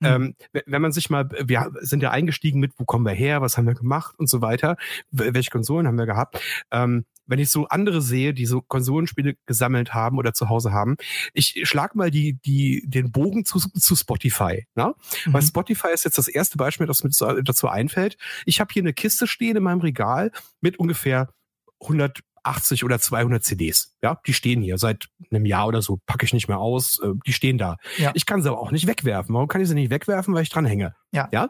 [0.00, 0.06] Mhm.
[0.06, 0.34] Ähm,
[0.66, 3.66] wenn man sich mal, wir sind ja eingestiegen mit, wo kommen wir her, was haben
[3.68, 4.76] wir gemacht und so weiter,
[5.12, 6.40] welche Konsolen haben wir gehabt.
[6.72, 10.98] Ähm, wenn ich so andere sehe, die so Konsolenspiele gesammelt haben oder zu Hause haben,
[11.32, 14.66] ich schlag mal die, die, den Bogen zu, zu Spotify.
[14.74, 14.94] Ne?
[15.24, 15.32] Mhm.
[15.32, 17.10] Weil Spotify ist jetzt das erste Beispiel, das mir
[17.42, 18.18] dazu einfällt.
[18.44, 20.30] Ich habe hier eine Kiste stehen in meinem Regal
[20.60, 21.32] mit ungefähr
[21.80, 23.94] 100 80 oder 200 CDs.
[24.02, 27.08] Ja, die stehen hier seit einem Jahr oder so, packe ich nicht mehr aus, äh,
[27.26, 27.76] die stehen da.
[27.98, 28.10] Ja.
[28.14, 29.34] Ich kann sie aber auch nicht wegwerfen.
[29.34, 30.34] Warum kann ich sie nicht wegwerfen?
[30.34, 30.94] Weil ich dran hänge.
[31.12, 31.28] Ja.
[31.32, 31.48] ja?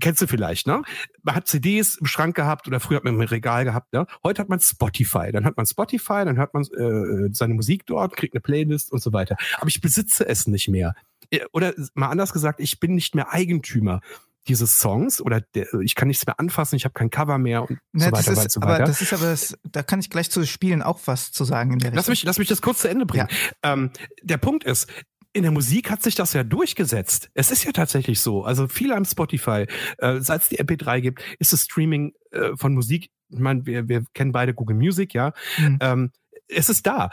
[0.00, 0.82] Kennst du vielleicht, ne?
[1.22, 4.06] Man hat CDs im Schrank gehabt oder früher hat man im Regal gehabt, ne?
[4.24, 5.30] Heute hat man Spotify.
[5.32, 9.02] Dann hat man Spotify, dann hört man äh, seine Musik dort, kriegt eine Playlist und
[9.02, 9.36] so weiter.
[9.58, 10.94] Aber ich besitze es nicht mehr.
[11.30, 14.00] Äh, oder mal anders gesagt, ich bin nicht mehr Eigentümer
[14.46, 17.78] dieses Songs oder der, ich kann nichts mehr anfassen, ich habe kein Cover mehr und
[17.92, 18.74] ne, so weiter, ist, so weiter.
[18.76, 21.72] Aber das ist aber das, da kann ich gleich zu Spielen auch was zu sagen
[21.72, 23.28] in der lass Mich, lass mich das kurz zu Ende bringen.
[23.30, 23.72] Ja.
[23.72, 23.90] Ähm,
[24.22, 24.88] der Punkt ist,
[25.32, 27.30] in der Musik hat sich das ja durchgesetzt.
[27.34, 28.44] Es ist ja tatsächlich so.
[28.44, 29.66] Also viele am Spotify,
[29.98, 33.10] äh, seit es die MP3 gibt, ist das Streaming äh, von Musik.
[33.30, 35.32] Ich meine, wir, wir kennen beide Google Music, ja.
[35.58, 35.78] Mhm.
[35.80, 36.10] Ähm,
[36.48, 37.10] es ist da.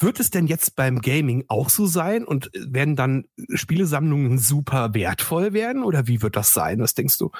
[0.00, 5.52] Wird es denn jetzt beim Gaming auch so sein und werden dann Spielesammlungen super wertvoll
[5.52, 6.80] werden oder wie wird das sein?
[6.80, 7.30] Was denkst du?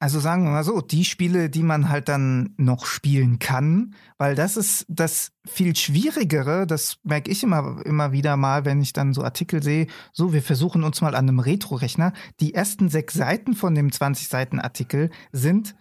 [0.00, 4.34] Also sagen wir mal so, die Spiele, die man halt dann noch spielen kann, weil
[4.34, 9.12] das ist das viel schwierigere, das merke ich immer, immer wieder mal, wenn ich dann
[9.12, 12.14] so Artikel sehe, so, wir versuchen uns mal an einem Retro-Rechner.
[12.40, 15.76] Die ersten sechs Seiten von dem 20-Seiten-Artikel sind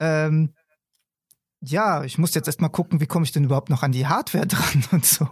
[0.00, 0.54] ähm,
[1.60, 4.46] ja, ich muss jetzt erstmal gucken, wie komme ich denn überhaupt noch an die Hardware
[4.46, 5.28] dran und so.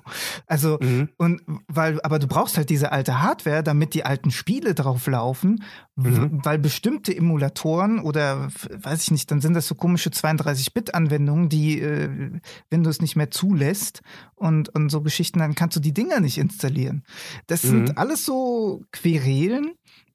[0.46, 1.10] Also, mhm.
[1.16, 5.62] und weil, aber du brauchst halt diese alte Hardware, damit die alten Spiele drauf laufen,
[5.96, 6.40] mhm.
[6.42, 12.40] weil bestimmte Emulatoren oder weiß ich nicht, dann sind das so komische 32-Bit-Anwendungen, die äh,
[12.70, 14.02] Windows nicht mehr zulässt
[14.34, 17.04] und, und so Geschichten, dann kannst du die Dinger nicht installieren.
[17.46, 17.68] Das mhm.
[17.68, 19.72] sind alles so Querelen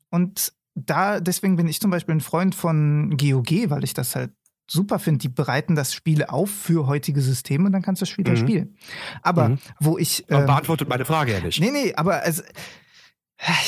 [0.09, 0.53] und
[0.85, 4.31] da, deswegen bin ich zum Beispiel ein Freund von GOG, weil ich das halt
[4.69, 8.09] super finde, die bereiten das Spiel auf für heutige Systeme und dann kannst du das
[8.09, 8.37] Spiel mhm.
[8.37, 8.77] spielen.
[9.21, 9.59] Aber mhm.
[9.79, 10.25] wo ich.
[10.29, 11.59] Ähm, beantwortet meine Frage ja nicht.
[11.59, 12.43] Nee, nee, aber also,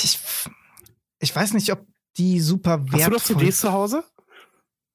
[0.03, 0.19] ich,
[1.19, 1.85] ich weiß nicht, ob
[2.17, 4.03] die super wertvoll Hast du noch CDs zu Hause?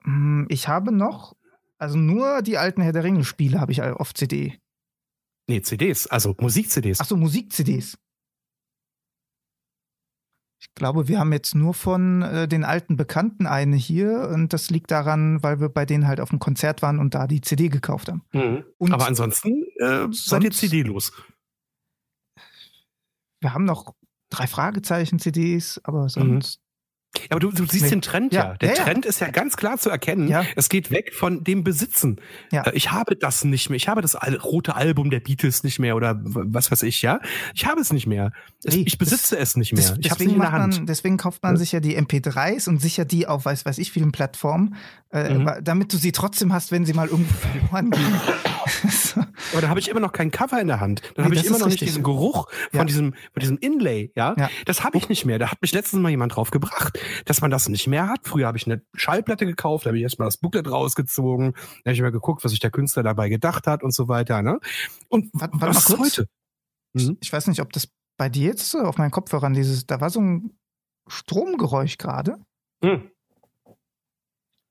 [0.04, 1.34] Hm, ich habe noch,
[1.78, 4.58] also nur die alten Herr der Ringe-Spiele habe ich auf CD.
[5.48, 7.00] Nee, CDs, also Musik-CDs.
[7.00, 7.98] Ach so, Musik-CDs.
[10.74, 14.90] Glaube, wir haben jetzt nur von äh, den alten Bekannten eine hier und das liegt
[14.90, 18.08] daran, weil wir bei denen halt auf dem Konzert waren und da die CD gekauft
[18.08, 18.24] haben.
[18.32, 18.64] Mhm.
[18.92, 21.12] Aber ansonsten äh, seid ihr CD los.
[23.40, 23.94] Wir haben noch
[24.30, 26.08] drei Fragezeichen-CDs, aber mhm.
[26.08, 26.60] sonst
[27.22, 27.90] ja, aber du, du siehst nee.
[27.90, 28.50] den Trend ja.
[28.50, 28.54] ja.
[28.54, 29.08] Der ja, Trend ja.
[29.08, 30.28] ist ja ganz klar zu erkennen.
[30.28, 30.44] Ja.
[30.56, 32.20] Es geht weg von dem Besitzen.
[32.52, 32.62] Ja.
[32.62, 33.76] Äh, ich habe das nicht mehr.
[33.76, 37.20] Ich habe das rote Album der Beatles nicht mehr oder was weiß ich, ja.
[37.54, 38.32] Ich habe es nicht mehr.
[38.64, 39.96] Nee, ich besitze das, es nicht mehr.
[40.00, 40.76] ich habe es nicht in der Hand.
[40.76, 43.92] Man, deswegen kauft man sich ja die MP3s und sicher die auf weiß weiß ich
[43.92, 44.76] vielen Plattformen,
[45.12, 45.50] äh, mhm.
[45.62, 48.20] damit du sie trotzdem hast, wenn sie mal irgendwo verloren gehen.
[49.52, 51.02] Aber da habe ich immer noch kein Cover in der Hand.
[51.02, 54.34] Dann nee, habe ich immer noch nicht diesen Geruch von diesem, von diesem Inlay, ja.
[54.38, 54.50] ja.
[54.64, 55.38] Das habe ich nicht mehr.
[55.38, 58.20] Da hat mich letztens mal jemand drauf gebracht, dass man das nicht mehr hat.
[58.24, 61.94] Früher habe ich eine Schallplatte gekauft, da habe ich erstmal das Booklet rausgezogen, da habe
[61.94, 64.42] ich mal geguckt, was sich der Künstler dabei gedacht hat und so weiter.
[64.42, 64.58] Ne?
[65.08, 66.18] Und warte, warte was mal kurz.
[66.18, 66.28] heute?
[66.92, 67.18] Mhm.
[67.20, 70.20] Ich weiß nicht, ob das bei dir jetzt auf meinen Kopfhörern dieses, da war so
[70.20, 70.58] ein
[71.08, 72.38] Stromgeräusch gerade.
[72.82, 73.10] Mhm.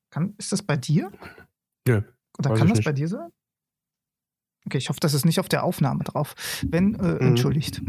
[0.09, 1.11] Kann, ist das bei dir?
[1.87, 2.03] Ja.
[2.39, 2.85] Oder kann das nicht.
[2.85, 3.29] bei dir sein?
[4.65, 6.33] Okay, ich hoffe, das ist nicht auf der Aufnahme drauf.
[6.67, 7.19] Wenn, äh, mhm.
[7.19, 7.81] entschuldigt.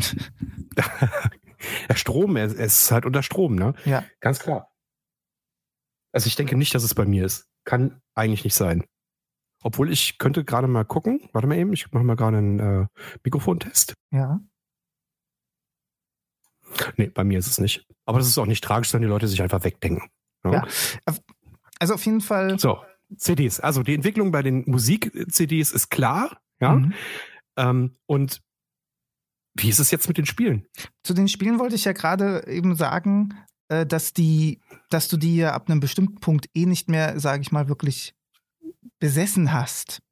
[1.94, 3.74] Strom, es ist halt unter Strom, ne?
[3.84, 4.04] Ja.
[4.20, 4.72] Ganz klar.
[6.12, 7.48] Also ich denke nicht, dass es bei mir ist.
[7.64, 8.84] Kann eigentlich nicht sein.
[9.62, 11.28] Obwohl ich könnte gerade mal gucken.
[11.32, 12.86] Warte mal eben, ich mache mal gerade einen äh,
[13.24, 13.94] Mikrofontest.
[14.12, 14.40] Ja.
[16.96, 17.86] Nee, bei mir ist es nicht.
[18.04, 20.08] Aber das ist auch nicht tragisch, sondern die Leute sich einfach wegdenken.
[20.44, 20.52] Ja.
[20.52, 20.66] ja.
[21.78, 22.58] Also auf jeden Fall.
[22.58, 22.82] So,
[23.16, 23.60] CDs.
[23.60, 26.40] Also die Entwicklung bei den Musik-CDs ist klar.
[26.60, 26.74] Ja.
[26.74, 26.94] Mhm.
[27.56, 28.42] Ähm, und
[29.56, 30.66] wie ist es jetzt mit den Spielen?
[31.02, 33.34] Zu den Spielen wollte ich ja gerade eben sagen,
[33.68, 37.42] äh, dass die, dass du die ja ab einem bestimmten Punkt eh nicht mehr, sage
[37.42, 38.14] ich mal, wirklich
[38.98, 40.02] besessen hast.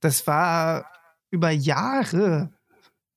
[0.00, 0.86] Das war
[1.30, 2.52] über Jahre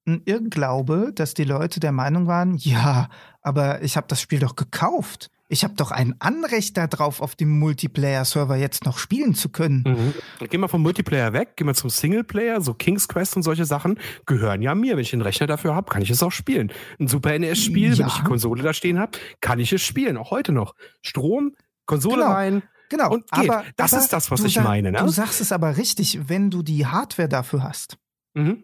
[0.06, 3.10] ein Irrglaube, dass die Leute der Meinung waren, ja,
[3.42, 7.58] aber ich habe das Spiel doch gekauft ich habe doch ein Anrecht darauf, auf dem
[7.60, 10.14] Multiplayer-Server jetzt noch spielen zu können.
[10.40, 10.48] Mhm.
[10.48, 14.00] Gehen wir vom Multiplayer weg, gehen wir zum Singleplayer, so King's Quest und solche Sachen
[14.26, 14.96] gehören ja mir.
[14.96, 16.72] Wenn ich den Rechner dafür habe, kann ich es auch spielen.
[17.00, 18.00] Ein Super NES-Spiel, ja.
[18.00, 20.74] wenn ich die Konsole da stehen habe, kann ich es spielen, auch heute noch.
[21.02, 22.32] Strom, Konsole genau.
[22.32, 23.50] rein, Genau, und geht.
[23.50, 24.92] aber das aber ist das, was ich meine.
[24.92, 25.00] Ne?
[25.00, 27.98] Du sagst es aber richtig, wenn du die Hardware dafür hast.
[28.36, 28.64] Mhm.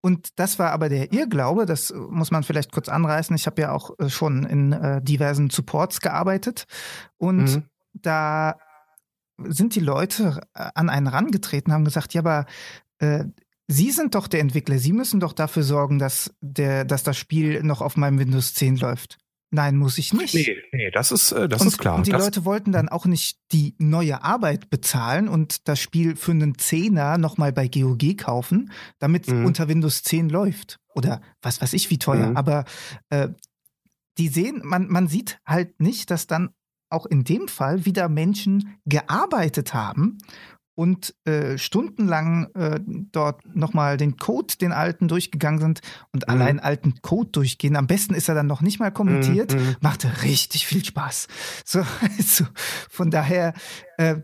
[0.00, 3.34] Und das war aber der Irrglaube, das muss man vielleicht kurz anreißen.
[3.34, 6.64] Ich habe ja auch äh, schon in äh, diversen Supports gearbeitet
[7.16, 7.64] und mhm.
[7.92, 8.56] da
[9.44, 12.46] sind die Leute äh, an einen rangetreten, haben gesagt, ja, aber
[12.98, 13.24] äh,
[13.70, 17.62] Sie sind doch der Entwickler, Sie müssen doch dafür sorgen, dass, der, dass das Spiel
[17.62, 19.18] noch auf meinem Windows 10 läuft.
[19.50, 20.34] Nein, muss ich nicht.
[20.34, 21.96] Nee, nee das ist, äh, das und, ist klar.
[21.96, 26.16] Und die das Leute wollten dann auch nicht die neue Arbeit bezahlen und das Spiel
[26.16, 29.46] für einen Zehner nochmal bei GOG kaufen, damit es mhm.
[29.46, 30.78] unter Windows 10 läuft.
[30.94, 32.30] Oder was weiß ich, wie teuer.
[32.30, 32.36] Mhm.
[32.36, 32.64] Aber
[33.08, 33.28] äh,
[34.18, 36.50] die sehen, man, man sieht halt nicht, dass dann
[36.90, 40.18] auch in dem Fall wieder Menschen gearbeitet haben
[40.78, 45.80] und äh, stundenlang äh, dort nochmal den Code, den alten, durchgegangen sind
[46.12, 46.32] und mhm.
[46.32, 47.74] allein alten Code durchgehen.
[47.74, 49.56] Am besten ist er dann noch nicht mal kommentiert.
[49.56, 49.60] Mhm.
[49.60, 49.76] mhm.
[49.80, 51.26] Machte richtig viel Spaß.
[51.64, 51.80] So,
[52.16, 52.44] also
[52.88, 53.52] von daher
[53.98, 54.14] äh,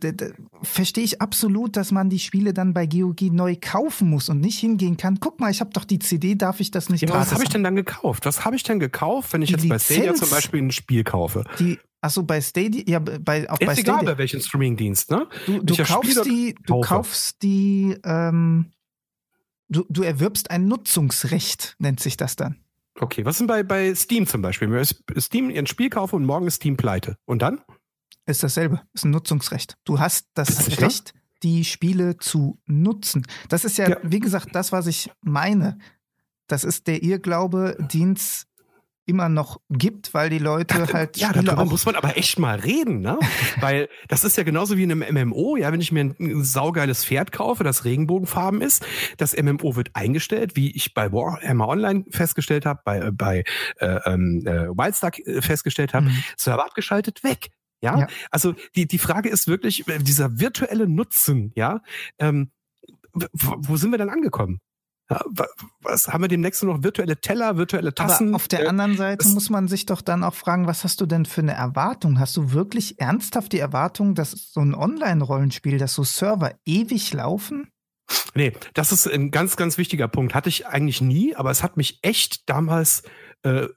[0.63, 4.59] verstehe ich absolut, dass man die Spiele dann bei GOG neu kaufen muss und nicht
[4.61, 5.19] hingehen kann.
[5.21, 7.51] Guck mal, ich habe doch die CD, darf ich das nicht ja, Was habe ich
[7.51, 8.25] denn dann gekauft?
[8.25, 10.71] Was habe ich denn gekauft, wenn ich die jetzt Lizenz, bei Stadia zum Beispiel ein
[10.71, 11.45] Spiel kaufe?
[11.59, 15.27] Die Achso, bei Stadia, ja, bei, auch Ist bei egal, bei welchem Streamingdienst, ne?
[15.47, 18.75] Du, du kaufst die, du kaufst die, ähm,
[19.71, 22.61] du, du erwirbst ein Nutzungsrecht, nennt sich das dann.
[23.01, 24.71] Okay, was ist denn bei, bei Steam zum Beispiel?
[24.71, 24.95] Wenn ich
[25.25, 27.17] Steam ein Spiel kaufe und morgen ist Steam pleite.
[27.25, 27.63] Und dann?
[28.27, 29.79] Ist dasselbe, ist ein Nutzungsrecht.
[29.85, 33.27] Du hast das, das Recht, die Spiele zu nutzen.
[33.49, 35.79] Das ist ja, ja, wie gesagt, das, was ich meine.
[36.49, 38.47] Das ist der Irrglaube, den es
[39.07, 41.17] immer noch gibt, weil die Leute Ach, halt.
[41.17, 43.19] Ja, Spiele darüber muss man aber echt mal reden, ne?
[43.61, 46.45] weil das ist ja genauso wie in einem MMO, ja, wenn ich mir ein, ein
[46.45, 48.85] saugeiles Pferd kaufe, das Regenbogenfarben ist,
[49.19, 53.45] das MMO wird eingestellt, wie ich bei Warhammer Online festgestellt habe, bei, bei
[53.79, 56.25] äh, ähm, äh, Wildstar festgestellt habe, mhm.
[56.37, 57.51] Server abgeschaltet, weg.
[57.83, 57.99] Ja?
[57.99, 61.83] ja, also die, die Frage ist wirklich, äh, dieser virtuelle Nutzen, ja,
[62.19, 62.51] ähm,
[63.13, 64.61] wo sind wir denn angekommen?
[65.11, 65.23] Ja,
[65.83, 68.29] was haben wir demnächst noch virtuelle Teller, virtuelle Tassen?
[68.29, 71.01] Aber auf der äh, anderen Seite muss man sich doch dann auch fragen, was hast
[71.01, 72.19] du denn für eine Erwartung?
[72.19, 77.69] Hast du wirklich ernsthaft die Erwartung, dass so ein Online-Rollenspiel, dass so Server ewig laufen?
[78.35, 80.35] Nee, das ist ein ganz, ganz wichtiger Punkt.
[80.35, 83.03] Hatte ich eigentlich nie, aber es hat mich echt damals
[83.43, 83.69] äh,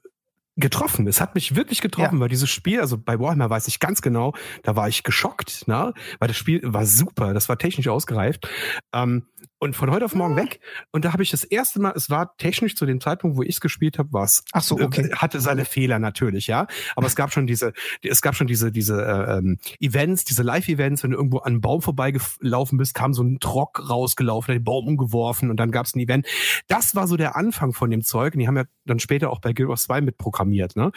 [0.58, 1.06] getroffen.
[1.06, 2.20] Es hat mich wirklich getroffen, ja.
[2.20, 5.92] weil dieses Spiel, also bei Warhammer weiß ich ganz genau, da war ich geschockt, na,
[6.18, 8.48] weil das Spiel war super, das war technisch ausgereift.
[8.92, 9.26] Ähm,
[9.58, 10.60] und von heute auf morgen weg.
[10.92, 13.50] Und da habe ich das erste Mal, es war technisch zu dem Zeitpunkt, wo ich
[13.56, 15.08] es gespielt habe, was Ach so, okay.
[15.10, 16.66] äh, hatte seine Fehler natürlich, ja.
[16.96, 21.02] Aber es gab schon diese, es gab schon diese diese äh, ähm, Events, diese Live-Events,
[21.02, 24.64] wenn du irgendwo an einem Baum vorbeigelaufen bist, kam so ein Trock rausgelaufen, hat den
[24.64, 26.26] Baum umgeworfen und dann gab es ein Event.
[26.68, 28.34] Das war so der Anfang von dem Zeug.
[28.34, 30.92] Und die haben ja dann später auch bei Guild Wars 2 mitprogrammiert, ne?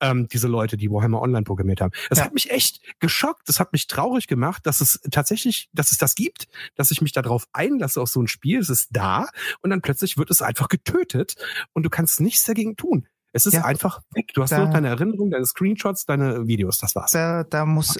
[0.00, 1.92] Ähm, diese Leute, die Warhammer Online programmiert haben.
[2.08, 2.24] Das Ja.
[2.24, 3.48] hat mich echt geschockt.
[3.48, 7.12] Das hat mich traurig gemacht, dass es tatsächlich, dass es das gibt, dass ich mich
[7.12, 8.58] darauf einlasse auf so ein Spiel.
[8.60, 9.26] Es ist da
[9.62, 11.36] und dann plötzlich wird es einfach getötet
[11.72, 13.06] und du kannst nichts dagegen tun.
[13.32, 13.64] Es ist Ja.
[13.64, 14.32] einfach weg.
[14.34, 17.12] Du hast Da- nur deine Erinnerungen, deine Screenshots, deine Videos, das war's.
[17.12, 17.96] Da, da muss,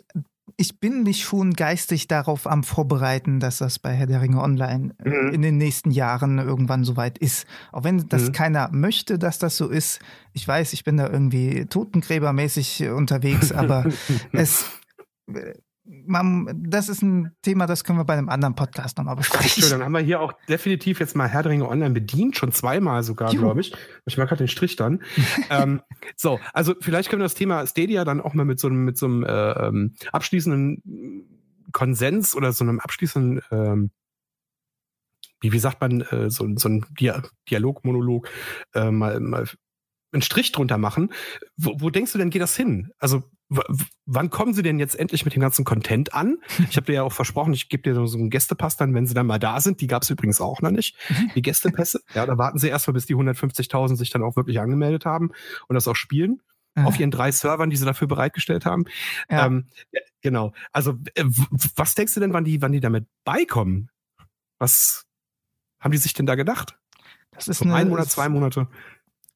[0.57, 4.93] ich bin mich schon geistig darauf am Vorbereiten, dass das bei Herr der Ringe Online
[5.05, 5.33] äh, Mhm.
[5.35, 7.47] in den nächsten Jahren irgendwann soweit ist.
[7.71, 8.33] Auch wenn das Mhm.
[8.33, 10.01] keiner möchte, dass das so ist.
[10.33, 13.85] Ich weiß, ich bin da irgendwie totengräbermäßig unterwegs, aber
[14.33, 14.65] es,
[15.33, 15.55] äh,
[16.07, 19.63] man, das ist ein Thema, das können wir bei einem anderen Podcast nochmal besprechen.
[19.63, 22.53] Schön, dann haben wir hier auch definitiv jetzt mal Herr der Ringe Online bedient, schon
[22.53, 23.75] zweimal sogar, glaube ich.
[24.07, 25.03] Ich mag gerade den Strich dann.
[25.51, 25.83] ähm,
[26.17, 28.99] so, also vielleicht können wir das Thema Stadia dann auch mal mit so einem, mit
[28.99, 33.91] so einem äh, ähm, abschließenden Konsens oder so einem abschließenden, ähm,
[35.41, 38.29] wie, wie sagt man, äh, so, so ein Dia Dialog, Monolog,
[38.75, 39.49] äh, mal, mal
[40.13, 41.13] einen Strich drunter machen.
[41.57, 42.91] Wo, wo denkst du denn, geht das hin?
[42.99, 43.25] Also
[44.07, 46.39] wann kommen sie denn jetzt endlich mit dem ganzen Content an?
[46.71, 49.15] Ich habe dir ja auch versprochen, ich gebe dir so- einen Gästepass dann, wenn sie
[49.15, 49.81] dann mal da sind.
[49.81, 50.97] Die gab es übrigens auch noch nicht,
[51.35, 52.01] die Gästepässe.
[52.15, 55.31] Ja, da warten sie erstmal, bis die 150.000 sich dann auch wirklich angemeldet haben
[55.69, 56.43] und das auch spielen
[56.77, 58.85] auf ihren drei Servern, die sie dafür bereitgestellt haben.
[59.29, 59.47] Ja.
[59.47, 60.53] Ähm, ja, genau.
[60.73, 61.25] Also äh,
[61.77, 63.91] was denkst du denn, wann die, wann die damit beikommen?
[64.59, 65.05] Was
[65.81, 66.79] haben die sich denn da gedacht?
[67.33, 68.69] das ist So eine ein Monat, zwei Monate?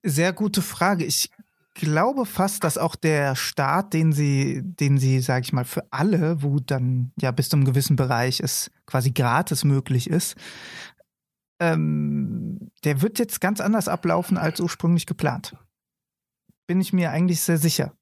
[0.03, 1.05] Sehr gute Frage.
[1.05, 1.31] Ich
[1.75, 6.43] glaube fast, dass auch der Start, den sie, den sie, sage ich mal, für alle,
[6.43, 10.37] wo dann ja bis zu einem gewissen Bereich es quasi gratis möglich ist,
[11.61, 15.57] ähm, der wird jetzt ganz anders ablaufen als ursprünglich geplant.
[16.67, 17.93] Bin ich mir eigentlich sehr sicher.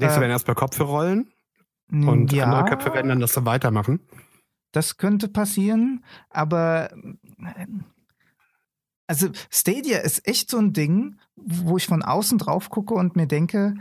[0.00, 1.30] Denkst du, Äh, werden erst bei Kopf rollen
[1.90, 4.00] und ja, andere Köpfe werden dann das dann weitermachen?
[4.72, 7.66] Das könnte passieren, aber äh,
[9.08, 13.26] also Stadia ist echt so ein Ding, wo ich von außen drauf gucke und mir
[13.26, 13.74] denke,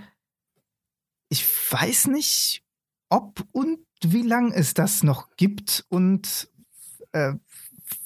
[1.29, 2.63] ich weiß nicht,
[3.09, 6.49] ob und wie lang es das noch gibt und
[7.11, 7.33] äh,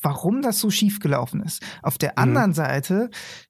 [0.02, 1.62] warum das so schief gelaufen ist.
[1.84, 3.10] Auf der anderen Seite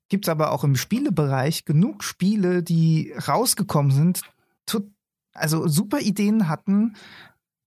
[0.10, 4.22] gibt es aber auch im Spielebereich genug Spiele, die rausgekommen sind,
[5.34, 6.96] also super Ideen hatten,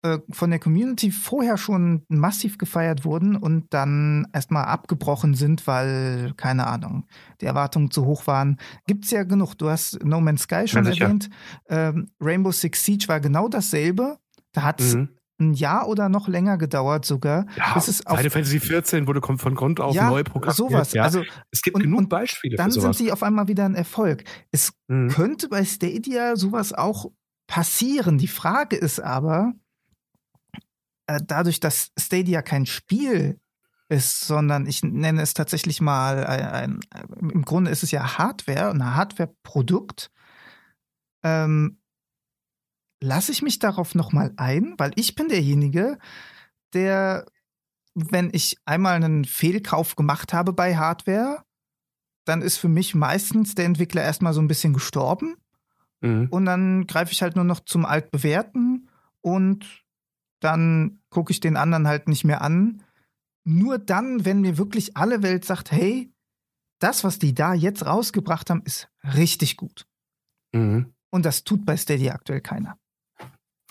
[0.03, 6.33] äh, von der Community vorher schon massiv gefeiert wurden und dann erstmal abgebrochen sind, weil,
[6.37, 7.07] keine Ahnung,
[7.41, 8.59] die Erwartungen zu hoch waren.
[8.87, 9.55] Gibt's ja genug.
[9.57, 11.31] Du hast No Man's Sky schon Ja, erwähnt.
[11.69, 14.19] Ähm, Rainbow Six Siege war genau dasselbe.
[14.53, 15.09] Da hat's Mhm.
[15.41, 17.47] ein Jahr oder noch länger gedauert sogar.
[17.57, 20.57] Ja, bis es auf Final Fantasy 14 wurde von Grund auf ja, neu programmiert.
[20.57, 20.93] sowas.
[20.93, 21.03] Ja.
[21.05, 21.23] Also
[21.53, 24.25] es gibt und- genug und Beispiele dann sind sie auf einmal wieder ein Erfolg.
[24.53, 25.09] Es Mhm.
[25.09, 27.11] könnte bei Stadia sowas auch
[27.49, 28.19] passieren.
[28.19, 29.53] Die Frage ist aber,
[31.27, 33.41] dadurch, dass Stadia kein Spiel
[33.89, 38.71] ist, sondern ich nenne es tatsächlich mal ein, ein im Grunde ist es ja Hardware,
[38.71, 40.11] ein Hardware-Produkt.
[41.23, 41.81] Ähm,
[43.01, 45.99] lasse ich mich darauf nochmal ein, weil ich bin derjenige,
[46.75, 47.27] der,
[47.95, 51.43] wenn ich einmal einen Fehlkauf gemacht habe bei Hardware,
[52.27, 55.37] dann ist für mich meistens der Entwickler erstmal so ein bisschen gestorben
[56.01, 56.29] Mhm.
[56.31, 58.89] und dann greife ich halt nur noch zum Altbewerten
[59.21, 59.85] und
[60.41, 62.83] dann gucke ich den anderen halt nicht mehr an.
[63.45, 66.13] Nur dann, wenn mir wirklich alle Welt sagt, hey,
[66.81, 69.87] das, was die da jetzt rausgebracht haben, ist richtig gut.
[70.53, 70.93] Mhm.
[71.11, 72.79] Und das tut bei Stadia aktuell keiner.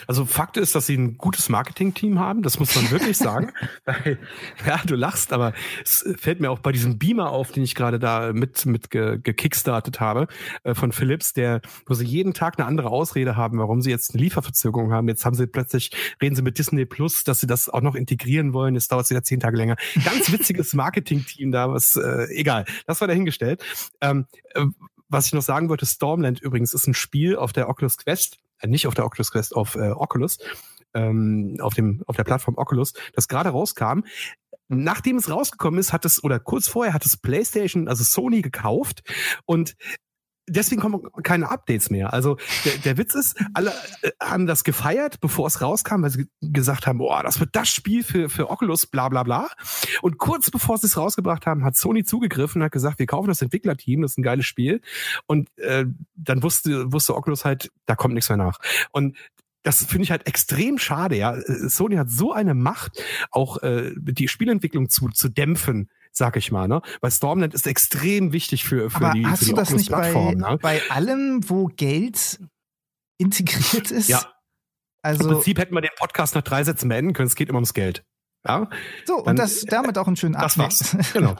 [0.06, 3.52] Also Fakt ist, dass sie ein gutes Marketing-Team haben, das muss man wirklich sagen.
[3.86, 4.20] Weil,
[4.66, 7.98] ja, du lachst, aber es fällt mir auch bei diesem Beamer auf, den ich gerade
[7.98, 10.28] da mit, mit ge, gekickstartet habe,
[10.64, 14.14] äh, von Philips, der, wo sie jeden Tag eine andere Ausrede haben, warum sie jetzt
[14.14, 15.08] eine Lieferverzögerung haben.
[15.08, 15.92] Jetzt haben sie plötzlich,
[16.22, 18.76] reden sie mit Disney Plus, dass sie das auch noch integrieren wollen.
[18.76, 19.78] Jetzt dauert es wieder zehn Tage länger.
[20.04, 22.66] Ganz witziges Marketing-Team da, was, äh, egal.
[22.86, 23.64] Das war dahingestellt.
[24.02, 24.66] Ähm, äh,
[25.10, 28.88] was ich noch sagen wollte, Stormland übrigens ist ein Spiel auf der Oculus Quest, nicht
[28.88, 30.38] auf der Oculus Quest, auf äh, Oculus,
[30.94, 34.02] ähm, auf dem auf der Plattform Oculus, das gerade rauskam.
[34.70, 39.02] Nachdem es rausgekommen ist, hat es oder kurz vorher hat es PlayStation, also Sony gekauft
[39.46, 39.76] und
[40.48, 42.14] deswegen kommen keine Updates mehr.
[42.14, 43.72] Also der, der Witz ist, alle
[44.02, 47.56] äh, haben das gefeiert, bevor es rauskam, weil sie ge- gesagt haben, boah, das wird
[47.56, 49.50] das Spiel für, für Oculus, bla bla bla.
[50.02, 53.28] Und kurz bevor sie es rausgebracht haben, hat Sony zugegriffen und hat gesagt, wir kaufen
[53.28, 54.82] das Entwicklerteam, das ist ein geiles Spiel.
[55.26, 55.86] Und äh,
[56.16, 58.60] dann wusste, wusste Oculus halt, da kommt nichts mehr nach.
[58.92, 59.18] Und
[59.64, 61.36] das finde ich halt extrem schade, ja.
[61.68, 66.68] Sony hat so eine Macht, auch äh, die Spielentwicklung zu, zu dämpfen, sag ich mal,
[66.68, 66.82] ne?
[67.02, 69.90] Weil Stormland ist extrem wichtig für, für Aber die, hast für die du das nicht
[69.92, 70.58] bei, ne?
[70.62, 72.40] bei allem, wo Geld
[73.18, 74.10] integriert ist?
[74.10, 74.20] Ja.
[74.20, 74.26] Im
[75.04, 77.74] Also, Prinzip hätten wir den Podcast nach drei Sätzen beenden können, es geht immer ums
[77.74, 78.04] Geld.
[78.46, 78.70] Ja,
[79.06, 80.94] so, dann- und das damit auch einen schönen das Abschluss.
[80.96, 81.14] war's.
[81.14, 81.36] Genau.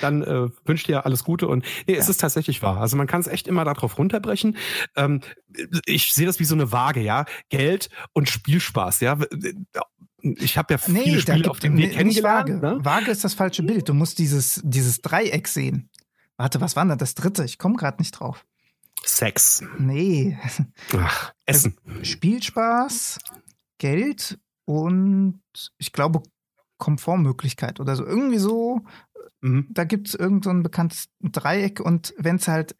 [0.00, 2.10] Dann äh, wünsche dir alles Gute und nee, es Ja.
[2.10, 2.76] ist tatsächlich wahr.
[2.80, 4.56] Also man kann es echt immer darauf runterbrechen.
[4.94, 5.22] Ähm,
[5.86, 7.24] ich sehe das wie so eine Waage, ja.
[7.48, 9.18] Geld und Spielspaß, ja.
[10.22, 12.62] Ich habe ja viele Nee, Spiele auf dem Weg kennengelernt.
[12.62, 12.76] Waage.
[12.78, 12.84] Ne?
[12.84, 13.88] Waage ist das falsche Bild.
[13.88, 15.90] Du musst dieses, dieses Dreieck sehen.
[16.36, 17.44] Warte, was war denn das dritte?
[17.44, 18.44] Ich komme gerade nicht drauf.
[19.04, 20.38] Sex, Nee.
[20.96, 21.76] Ach, Essen.
[22.02, 23.18] Spielspaß,
[23.78, 25.40] Geld und
[25.78, 26.22] ich glaube
[26.78, 28.04] Komfortmöglichkeit oder so.
[28.06, 28.80] Irgendwie so,
[29.40, 29.66] Mhm.
[29.70, 32.76] da gibt es irgend so bekanntes Dreieck und wenn es halt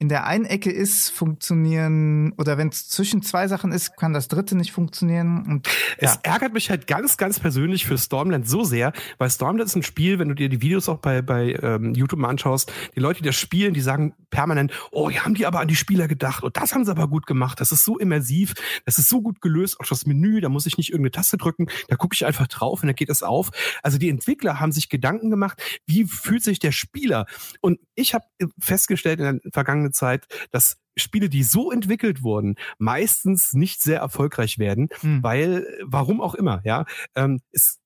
[0.00, 4.28] in der einen Ecke ist, funktionieren, oder wenn es zwischen zwei Sachen ist, kann das
[4.28, 5.44] dritte nicht funktionieren.
[5.46, 9.68] Und Es ja, ärgert mich halt ganz, ganz persönlich für Stormland so sehr, weil Stormland
[9.68, 13.00] ist ein Spiel, wenn du dir die Videos auch bei, bei ähm, YouTube anschaust, die
[13.00, 16.08] Leute, die das spielen, die sagen permanent, oh, ja, haben die aber an die Spieler
[16.08, 18.54] gedacht und das haben sie aber gut gemacht, das ist so immersiv,
[18.86, 21.66] das ist so gut gelöst, auch das Menü, da muss ich nicht irgendeine Taste drücken,
[21.88, 23.50] da gucke ich einfach drauf und dann geht es auf.
[23.82, 27.26] Also die Entwickler haben sich Gedanken gemacht, wie fühlt sich der Spieler?
[27.60, 28.24] Und ich habe
[28.58, 34.58] festgestellt in der vergangenen Zeit, dass Spiele, die so entwickelt wurden, meistens nicht sehr erfolgreich
[34.58, 35.22] werden, hm.
[35.22, 36.84] weil, warum auch immer, ja,
[37.14, 37.79] ähm, es,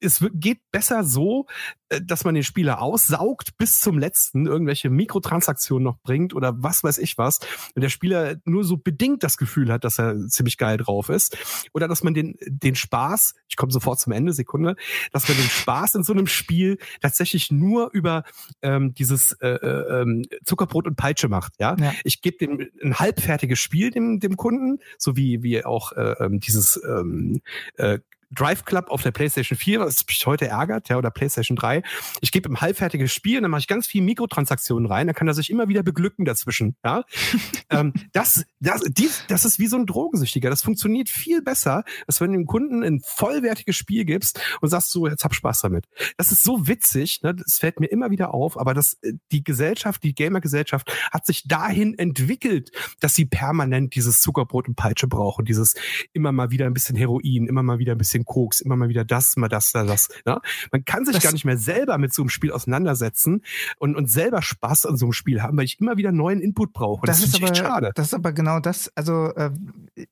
[0.00, 1.46] es geht besser so,
[1.88, 6.84] äh, dass man den Spieler aussaugt bis zum letzten, irgendwelche Mikrotransaktionen noch bringt oder was
[6.84, 7.40] weiß ich was,
[7.74, 11.36] und der Spieler nur so bedingt das Gefühl hat, dass er ziemlich geil drauf ist,
[11.72, 14.76] oder dass man den, den Spaß, ich komme sofort zum Ende, Sekunde,
[15.12, 18.24] dass man den Spaß in so einem Spiel tatsächlich nur über
[18.62, 21.76] ähm, dieses äh, äh, ähm, Zuckerbrot und Peitsche macht, ja.
[21.78, 21.92] Ja.
[22.04, 26.40] Ich gebe dem ein halbfertiges Spiel dem, dem Kunden, so wie, wie auch äh, ähm,
[26.40, 27.40] dieses ähm,
[27.76, 27.98] äh,
[28.32, 31.82] Drive Club auf der PlayStation 4, was mich heute ärgert, ja, oder PlayStation 3.
[32.20, 35.28] Ich gebe ihm halbfertiges Spiel und dann mache ich ganz viel Mikrotransaktionen rein, dann kann
[35.28, 37.04] er sich immer wieder beglücken dazwischen, ja.
[37.70, 40.50] ähm, das, das, die, das ist wie so ein Drogensüchtiger.
[40.50, 44.90] Das funktioniert viel besser, als wenn du dem Kunden ein vollwertiges Spiel gibst und sagst
[44.90, 45.86] so, jetzt hab Spaß damit.
[46.16, 47.34] Das ist so witzig, ne?
[47.34, 51.48] das fällt mir immer wieder auf, aber das, äh, die Gesellschaft, die Gamer-Gesellschaft hat sich
[51.48, 52.70] dahin entwickelt,
[53.00, 55.74] dass sie permanent dieses Zuckerbrot und Peitsche brauchen, dieses
[56.12, 59.04] immer mal wieder ein bisschen Heroin, immer mal wieder ein bisschen Koks, immer mal wieder
[59.04, 60.08] das, mal das, da das.
[60.26, 60.38] Ne?
[60.72, 63.42] Man kann sich Das- gar nicht mehr selber mit so einem Spiel auseinandersetzen
[63.78, 66.72] und, und selber Spaß an so einem Spiel haben, weil ich immer wieder neuen Input
[66.72, 67.06] brauche.
[67.06, 67.92] Das, das ist aber, echt schade.
[67.94, 68.90] das ist aber genau das.
[68.94, 69.50] Also, äh,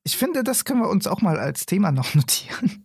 [0.03, 2.85] ich finde, das können wir uns auch mal als Thema noch notieren.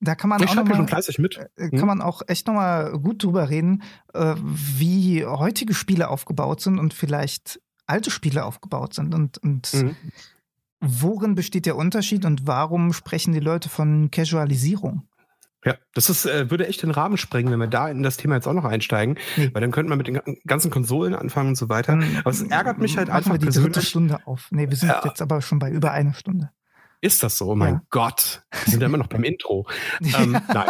[0.00, 0.86] Da kann man Ich auch noch mal,
[1.18, 1.40] mit.
[1.56, 6.60] äh, kann man auch echt noch mal gut drüber reden, äh, wie heutige Spiele aufgebaut
[6.60, 9.96] sind und vielleicht alte Spiele aufgebaut sind und, und Mhm.
[10.82, 15.08] Worin besteht der Unterschied und warum sprechen die Leute von Casualisierung?
[15.64, 18.34] Ja, das ist, äh, würde echt den Rahmen sprengen, wenn wir da in das Thema
[18.34, 19.50] jetzt auch noch einsteigen, Nee.
[19.52, 22.00] weil dann könnten wir mit den ga- ganzen Konsolen anfangen und so weiter.
[22.20, 23.80] Aber es ärgert mich halt einfach wir die dritte.
[23.80, 24.48] Stunde auf.
[24.50, 25.02] Nee, wir sind Ja.
[25.04, 26.50] jetzt aber schon bei über einer Stunde.
[27.00, 27.50] Ist das so?
[27.50, 27.82] Oh mein Ja.
[27.90, 28.42] Gott.
[28.64, 29.68] Wir sind ja immer noch beim Intro.
[30.18, 30.68] ähm, nein.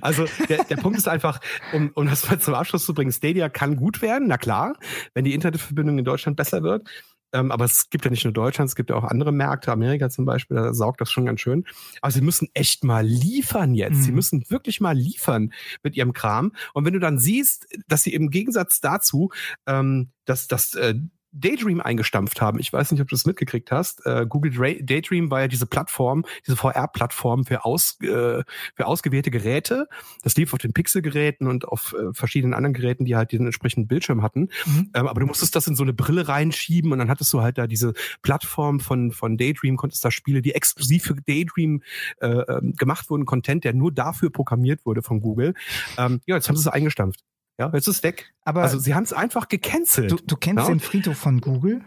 [0.00, 1.40] Also der, der Punkt ist einfach,
[1.72, 4.74] um, um das mal zum Abschluss zu bringen, Stadia kann gut werden, na klar,
[5.14, 6.88] wenn die Internetverbindung in Deutschland besser wird.
[7.34, 10.08] Ähm, aber es gibt ja nicht nur Deutschland, es gibt ja auch andere Märkte, Amerika
[10.08, 11.64] zum Beispiel, da saugt das schon ganz schön.
[12.00, 14.04] Aber sie müssen echt mal liefern jetzt.
[14.04, 14.14] Sie Mhm.
[14.16, 16.52] müssen wirklich mal liefern mit ihrem Kram.
[16.72, 19.30] Und wenn du dann siehst, dass sie im Gegensatz dazu,
[19.66, 20.94] ähm, dass das äh,
[21.34, 22.58] Daydream eingestampft haben.
[22.58, 24.06] Ich weiß nicht, ob du das mitgekriegt hast.
[24.06, 28.42] Äh, Google Daydream war ja diese Plattform, diese VR-Plattform für, aus, äh,
[28.74, 29.88] für ausgewählte Geräte.
[30.22, 33.88] Das lief auf den Pixel-Geräten und auf äh, verschiedenen anderen Geräten, die halt diesen entsprechenden
[33.88, 34.48] Bildschirm hatten.
[34.64, 34.90] Mhm.
[34.94, 37.58] Ähm, aber du musstest das in so eine Brille reinschieben und dann hattest du halt
[37.58, 41.82] da diese Plattform von, von Daydream, konntest da Spiele, die exklusiv für Daydream
[42.20, 45.54] äh, ähm, gemacht wurden, Content, der nur dafür programmiert wurde von Google.
[45.98, 47.24] Ähm, ja, jetzt haben sie es eingestampft.
[47.58, 48.32] Ja, jetzt ist es weg.
[48.44, 50.10] Aber Also sie haben es einfach gecancelt.
[50.10, 50.68] du, du kennst Ja.
[50.68, 51.82] den Friedhof von Google?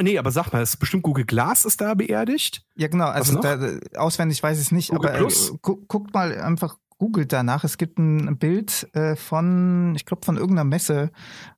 [0.00, 2.64] Nee, aber sag mal, ist bestimmt Google Glass ist da beerdigt?
[2.76, 3.08] Ja, genau.
[3.08, 3.58] Also da,
[3.96, 5.50] auswendig weiß ich es nicht, Google aber Plus?
[5.50, 7.62] äh, gu guckt mal einfach, googelt danach.
[7.64, 11.10] Es gibt ein Bild äh, von, ich glaube, von irgendeiner Messe,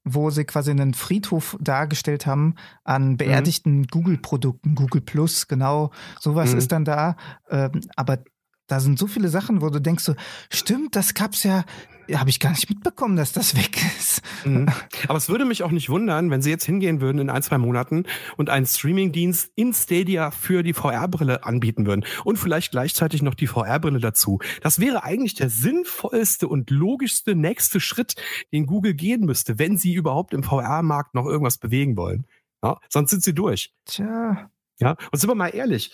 [0.03, 2.55] wo sie quasi einen Friedhof dargestellt haben Mhm.
[2.83, 5.93] an beerdigten Google-Produkten, Google Plus, genau.
[6.19, 6.59] Sowas Mhm.
[6.59, 7.17] ist dann da.
[7.51, 8.19] Ähm, aber
[8.67, 10.15] da sind so viele Sachen, wo du denkst so,
[10.51, 11.65] stimmt, das gab's ja
[12.13, 14.23] habe ich gar nicht mitbekommen, dass das weg ist.
[14.45, 14.69] Mhm.
[15.09, 17.59] Aber es würde mich auch nicht wundern, wenn sie jetzt hingehen würden in ein, zwei
[17.59, 18.05] Monaten
[18.37, 23.47] und einen Streamingdienst in Stadia für die VR-Brille anbieten würden und vielleicht gleichzeitig noch die
[23.47, 24.39] VR-Brille dazu.
[24.63, 28.15] Das wäre eigentlich der sinnvollste und logischste nächste Schritt,
[28.53, 32.27] den Google gehen müsste, wenn sie überhaupt im VR-Markt noch irgendwas bewegen wollen.
[32.63, 33.73] Ja, sonst sind sie durch.
[33.85, 34.51] Tja,
[34.81, 35.93] Ja, und sind wir mal ehrlich,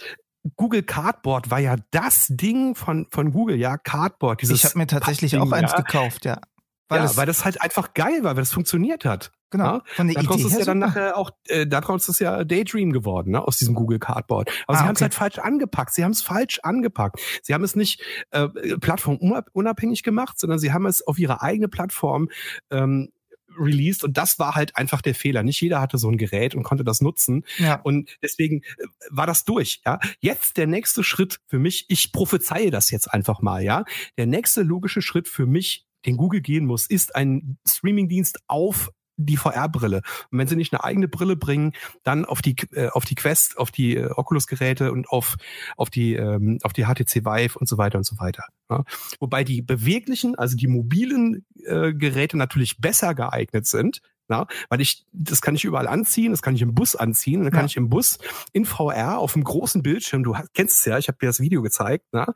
[0.57, 4.43] Google Cardboard war ja das Ding von, von Google, ja, Cardboard.
[4.43, 5.77] Dieses ich habe mir tatsächlich auch eins ja.
[5.79, 6.41] gekauft, ja.
[6.89, 9.31] Weil, ja, weil das halt einfach geil war, weil das funktioniert hat.
[9.51, 9.65] Genau.
[9.65, 9.83] Ja?
[9.85, 13.31] Von der daraus Idee ist ja dann nachher auch, äh, daraus ist ja Daydream geworden,
[13.31, 13.47] ne?
[13.47, 14.51] aus diesem Google Cardboard.
[14.67, 15.95] Aber ah, sie haben es halt falsch angepackt.
[15.95, 17.21] Sie haben es falsch angepackt.
[17.43, 22.29] Sie haben es nicht äh, plattformunabhängig gemacht, sondern sie haben es auf ihre eigene Plattform
[22.71, 23.11] ähm,
[23.59, 25.43] released und das war halt einfach der Fehler.
[25.43, 27.45] Nicht jeder hatte so ein Gerät und konnte das nutzen.
[27.59, 27.81] Ja.
[27.83, 29.81] Und deswegen äh, war das durch.
[29.85, 31.87] Ja, jetzt der nächste Schritt für mich.
[31.89, 33.63] Ich prophezeie das jetzt einfach mal.
[33.63, 33.85] Ja,
[34.17, 38.91] der nächste logische Schritt für mich den Google gehen muss, ist ein Streamingdienst auf
[39.27, 40.03] die VR-Brille.
[40.31, 41.73] Und wenn sie nicht eine eigene Brille bringen,
[42.03, 45.37] dann auf die äh, auf die Quest, auf die äh, Oculus-Geräte und auf
[45.77, 48.45] auf die ähm, auf die HTC Vive und so weiter und so weiter.
[48.71, 48.85] Ja.
[49.19, 54.47] Wobei die beweglichen, also die mobilen äh, Geräte natürlich besser geeignet sind, na?
[54.71, 57.63] Weil ich, das kann ich überall anziehen, das kann ich im Bus anziehen, dann kann
[57.63, 57.67] ja.
[57.67, 58.19] ich im Bus
[58.53, 61.61] in VR auf einem großen Bildschirm, du kennst es ja, ich habe dir das Video
[61.61, 62.33] gezeigt, na?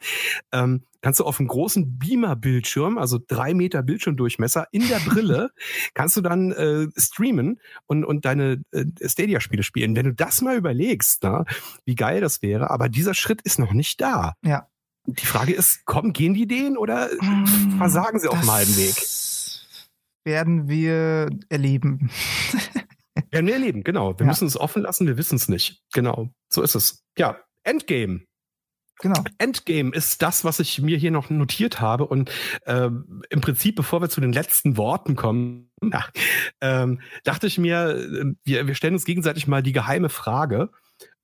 [0.52, 5.50] Ähm, kannst du auf einem großen Beamer-Bildschirm, also drei Meter Bildschirmdurchmesser in der Brille,
[5.94, 9.96] kannst du dann äh, streamen und, und deine äh, Stadia-Spiele spielen.
[9.96, 11.44] Wenn du das mal überlegst, na,
[11.84, 14.34] wie geil das wäre, aber dieser Schritt ist noch nicht da.
[14.42, 14.68] Ja.
[15.06, 18.94] Die Frage ist, kommen, gehen die Ideen oder mm, versagen sie auf dem halben Weg?
[20.24, 22.10] Werden wir erleben.
[23.30, 24.18] werden wir erleben, genau.
[24.18, 24.26] Wir ja.
[24.26, 25.82] müssen es offen lassen, wir wissen es nicht.
[25.92, 27.04] Genau, so ist es.
[27.16, 28.22] Ja, Endgame.
[29.00, 29.22] Genau.
[29.38, 32.06] Endgame ist das, was ich mir hier noch notiert habe.
[32.06, 32.30] Und
[32.64, 32.88] äh,
[33.28, 36.04] im Prinzip, bevor wir zu den letzten Worten kommen, ja,
[36.60, 40.70] ähm, dachte ich mir, äh, wir, wir stellen uns gegenseitig mal die geheime Frage.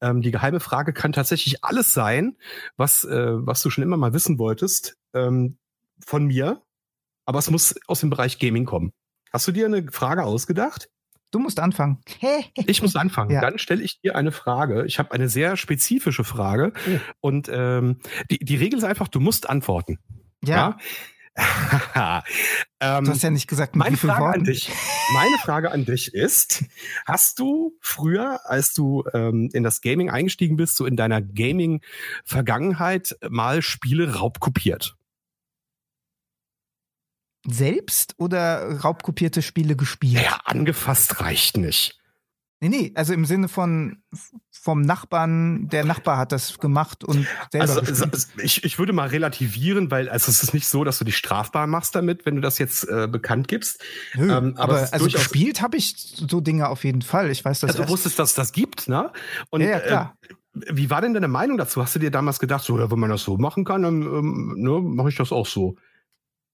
[0.00, 2.36] Ähm, die geheime Frage kann tatsächlich alles sein,
[2.76, 5.58] was, äh, was du schon immer mal wissen wolltest, ähm,
[6.04, 6.62] von mir
[7.30, 8.92] aber es muss aus dem Bereich Gaming kommen.
[9.32, 10.88] Hast du dir eine Frage ausgedacht?
[11.30, 12.02] Du musst anfangen.
[12.66, 13.30] ich muss anfangen.
[13.30, 13.40] Ja.
[13.40, 14.84] Dann stelle ich dir eine Frage.
[14.84, 16.72] Ich habe eine sehr spezifische Frage.
[16.74, 16.98] Oh.
[17.20, 18.00] Und ähm,
[18.32, 20.00] die, die Regel ist einfach, du musst antworten.
[20.44, 20.76] Ja.
[21.94, 22.24] ja?
[22.80, 24.40] ähm, du hast ja nicht gesagt, meine Frage Worten.
[24.40, 24.68] an dich.
[25.14, 26.64] Meine Frage an dich ist:
[27.06, 33.16] Hast du früher, als du ähm, in das Gaming eingestiegen bist, so in deiner Gaming-Vergangenheit
[33.28, 34.96] mal Spiele raubkopiert?
[37.46, 40.22] Selbst oder raubkopierte Spiele gespielt?
[40.22, 42.00] Ja, angefasst reicht nicht.
[42.62, 44.02] Nee, nee, also im Sinne von
[44.50, 48.26] vom Nachbarn, der Nachbar hat das gemacht und selber also, gespielt.
[48.42, 51.66] ich, ich würde mal relativieren, weil also es ist nicht so, dass du dich strafbar
[51.66, 53.82] machst damit, wenn du das jetzt äh, bekannt gibst.
[54.14, 57.30] Nö, ähm, aber, aber also gespielt habe ich so Dinge auf jeden Fall.
[57.30, 59.10] Ich weiß, dass also du wusstest, dass es das gibt, ne?
[59.48, 60.16] Und ja, ja klar.
[60.28, 61.80] Äh, wie war denn deine Meinung dazu?
[61.80, 64.54] Hast du dir damals gedacht, so, ja, wenn man das so machen kann, dann ähm,
[64.58, 65.76] ne, mache ich das auch so?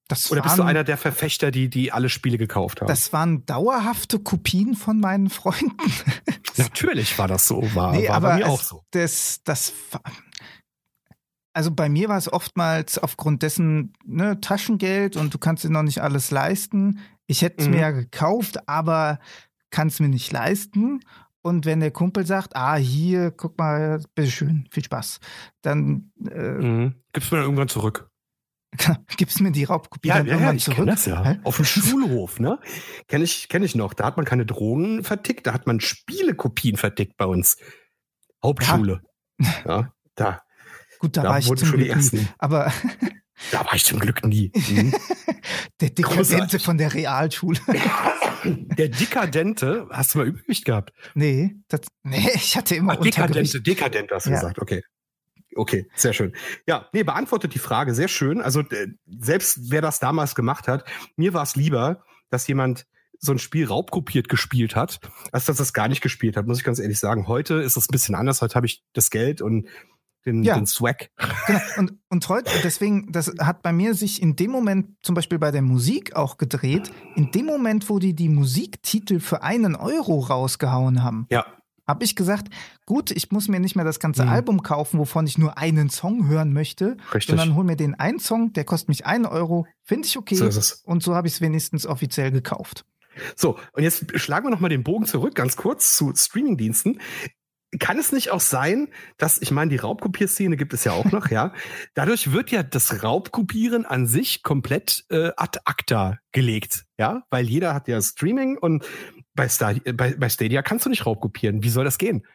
[0.07, 2.87] Das Oder waren, bist du einer der Verfechter, die, die alle Spiele gekauft haben?
[2.87, 5.75] Das waren dauerhafte Kopien von meinen Freunden.
[6.57, 8.83] Natürlich war das so, war, nee, war bei mir auch so.
[8.91, 9.73] Das, das,
[11.53, 15.83] also bei mir war es oftmals aufgrund dessen ne, Taschengeld und du kannst dir noch
[15.83, 16.99] nicht alles leisten.
[17.25, 17.73] Ich hätte es mhm.
[17.73, 19.19] mir ja gekauft, aber
[19.69, 21.01] kann es mir nicht leisten.
[21.41, 25.19] Und wenn der Kumpel sagt, ah, hier, guck mal, bitteschön, viel Spaß,
[25.61, 26.95] dann äh, mhm.
[27.13, 28.09] gibst du mir dann irgendwann zurück.
[29.17, 30.85] Gibst mir die Raubkopie ja, dann ja, ich zurück?
[30.85, 31.23] Das ja.
[31.23, 31.39] Hä?
[31.43, 32.59] Auf dem Schulhof, ne?
[33.07, 33.93] Kenne ich, kenn ich noch.
[33.93, 37.57] Da hat man keine Drohnen vertickt, da hat man Spielekopien vertickt bei uns.
[38.43, 39.01] Hauptschule.
[39.39, 40.41] Ja, ja da.
[40.99, 42.27] Gut, da, da war ich zum Glück nie.
[42.37, 42.71] Aber
[43.51, 44.51] da war ich zum Glück nie.
[44.69, 44.93] Mhm.
[45.81, 47.59] der Dekadente von der Realschule.
[48.43, 50.93] Der Dekadente, hast du mal Übergewicht gehabt?
[51.15, 54.35] Nee, das, nee ich hatte immer Ach, Dekadente, Dekadente hast du ja.
[54.35, 54.83] gesagt, okay.
[55.57, 56.33] Okay, sehr schön.
[56.67, 58.41] Ja, nee, beantwortet die Frage sehr schön.
[58.41, 58.87] Also äh,
[59.19, 60.85] selbst wer das damals gemacht hat,
[61.15, 62.85] mir war es lieber, dass jemand
[63.19, 64.99] so ein Spiel raubkopiert gespielt hat,
[65.31, 67.27] als dass es gar nicht gespielt hat, muss ich ganz ehrlich sagen.
[67.27, 68.41] Heute ist es ein bisschen anders.
[68.41, 69.67] Heute habe ich das Geld und
[70.25, 70.55] den, ja.
[70.55, 71.09] den Swag.
[71.47, 71.59] Genau.
[71.77, 75.51] Und, und heute, deswegen, das hat bei mir sich in dem Moment, zum Beispiel bei
[75.51, 81.03] der Musik auch gedreht, in dem Moment, wo die die Musiktitel für einen Euro rausgehauen
[81.03, 81.27] haben.
[81.31, 81.45] Ja
[81.87, 82.49] habe ich gesagt,
[82.85, 84.29] gut, ich muss mir nicht mehr das ganze mhm.
[84.29, 87.27] Album kaufen, wovon ich nur einen Song hören möchte, Richtig.
[87.27, 90.35] sondern hol mir den einen Song, der kostet mich einen Euro, finde ich okay.
[90.35, 90.71] So ist es.
[90.83, 92.85] Und so habe ich es wenigstens offiziell gekauft.
[93.35, 96.99] So, und jetzt schlagen wir nochmal den Bogen zurück, ganz kurz zu Streamingdiensten.
[97.79, 98.87] Kann es nicht auch sein,
[99.17, 101.53] dass, ich meine, die Raubkopierszene gibt es ja auch noch, ja.
[101.95, 107.73] Dadurch wird ja das Raubkopieren an sich komplett äh, ad acta gelegt, ja, weil jeder
[107.73, 108.85] hat ja Streaming und
[109.37, 111.63] bei Stadia, bei, bei Stadia kannst du nicht raubkopieren.
[111.63, 112.25] Wie soll das gehen?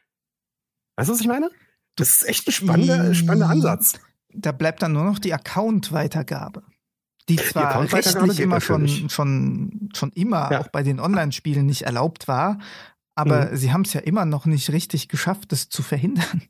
[0.96, 1.50] Weißt du, was ich meine?
[1.96, 4.00] Das ist echt ein spannender, spannender Ansatz.
[4.32, 6.62] Da bleibt dann nur noch die Account-Weitergabe.
[7.28, 10.60] Die zwar die rechtlich immer schon, schon, schon immer ja.
[10.60, 12.58] auch bei den Online-Spielen nicht erlaubt war,
[13.14, 13.56] aber mhm.
[13.56, 16.42] sie haben es ja immer noch nicht richtig geschafft, das zu verhindern.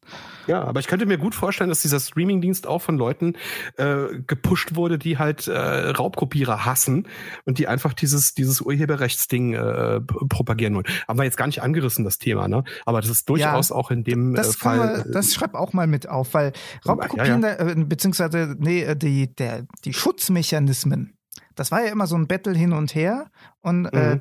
[0.47, 3.35] Ja, aber ich könnte mir gut vorstellen, dass dieser Streamingdienst auch von Leuten
[3.77, 7.07] äh, gepusht wurde, die halt äh, Raubkopierer hassen
[7.45, 10.87] und die einfach dieses, dieses Urheberrechtsding äh, propagieren wollen.
[11.09, 12.65] Haben wir jetzt gar nicht angerissen, das Thema, ne?
[12.87, 14.79] Aber das ist durchaus ja, auch in dem das äh, Fall.
[14.79, 16.53] Wir, äh, das schreib auch mal mit auf, weil
[16.87, 17.69] Raubkopien, ja, ja.
[17.69, 21.17] Äh, beziehungsweise nee, äh, die, der, die Schutzmechanismen,
[21.55, 23.31] das war ja immer so ein Battle hin und her
[23.61, 23.89] und mhm.
[23.93, 24.21] äh,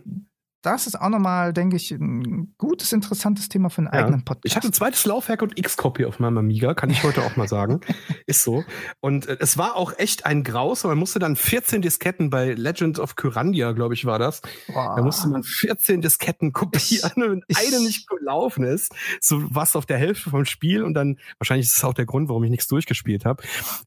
[0.62, 4.02] das ist auch nochmal, denke ich, ein gutes, interessantes Thema für einen ja.
[4.02, 4.46] eigenen Podcast.
[4.46, 7.48] Ich hatte ein zweites Laufwerk und X-Copy auf meinem Amiga, kann ich heute auch mal
[7.48, 7.82] sagen.
[8.28, 8.64] Ist so.
[9.00, 13.00] Und äh, es war auch echt ein Graus, man musste dann 14 Disketten bei Legend
[13.00, 14.42] of Kyrandia, glaube ich, war das.
[14.68, 14.96] Boah.
[14.96, 18.94] Da musste man 14 Disketten kopieren und ich, eine nicht gelaufen ist.
[19.20, 22.30] So was auf der Hälfte vom Spiel und dann, wahrscheinlich ist es auch der Grund,
[22.30, 23.44] warum ich nichts durchgespielt habe.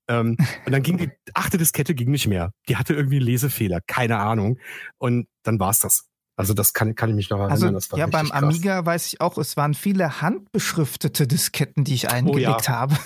[0.09, 0.37] Ähm,
[0.67, 2.53] und dann ging die achte Diskette ging nicht mehr.
[2.69, 4.59] Die hatte irgendwie Lesefehler, keine Ahnung.
[4.99, 6.09] Und dann war's das.
[6.37, 7.77] Also das kann, kann ich mich noch erinnern.
[7.77, 8.43] Also, ja, beim krass.
[8.43, 12.69] Amiga weiß ich auch, es waren viele handbeschriftete Disketten, die ich eingelegt oh, ja.
[12.69, 12.97] habe.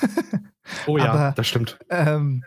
[0.86, 1.78] oh ja, Aber, das stimmt.
[1.90, 2.42] Ähm,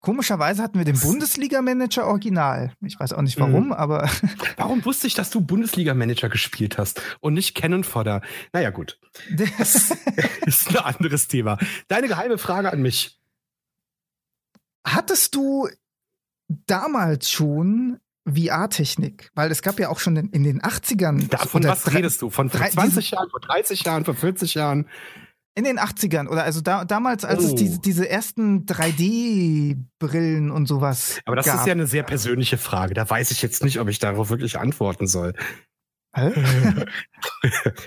[0.00, 2.72] komischerweise hatten wir den Bundesliga-Manager original.
[2.84, 3.72] Ich weiß auch nicht warum, mhm.
[3.72, 4.08] aber.
[4.56, 8.20] Warum wusste ich, dass du Bundesliga-Manager gespielt hast und nicht Cannon Fodder?
[8.52, 9.00] Naja, gut.
[9.34, 9.90] Das
[10.46, 11.58] ist ein anderes Thema.
[11.88, 13.18] Deine geheime Frage an mich.
[14.86, 15.68] Hattest du
[16.48, 21.28] damals schon VR-Technik, weil es gab ja auch schon in, in den 80ern.
[21.28, 22.30] Da, von was redest du?
[22.30, 24.88] Von vor 20 Jahren, vor 30 Jahren, vor 40 Jahren?
[25.54, 27.46] In den 80ern oder also da, damals, als oh.
[27.46, 31.18] es diese, diese ersten 3D-Brillen und sowas.
[31.24, 31.60] Aber das gab.
[31.60, 32.92] ist ja eine sehr persönliche Frage.
[32.92, 35.32] Da weiß ich jetzt nicht, ob ich darauf wirklich antworten soll.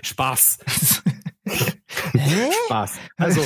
[0.02, 0.60] Spaß.
[2.66, 2.94] Spaß.
[3.18, 3.42] Also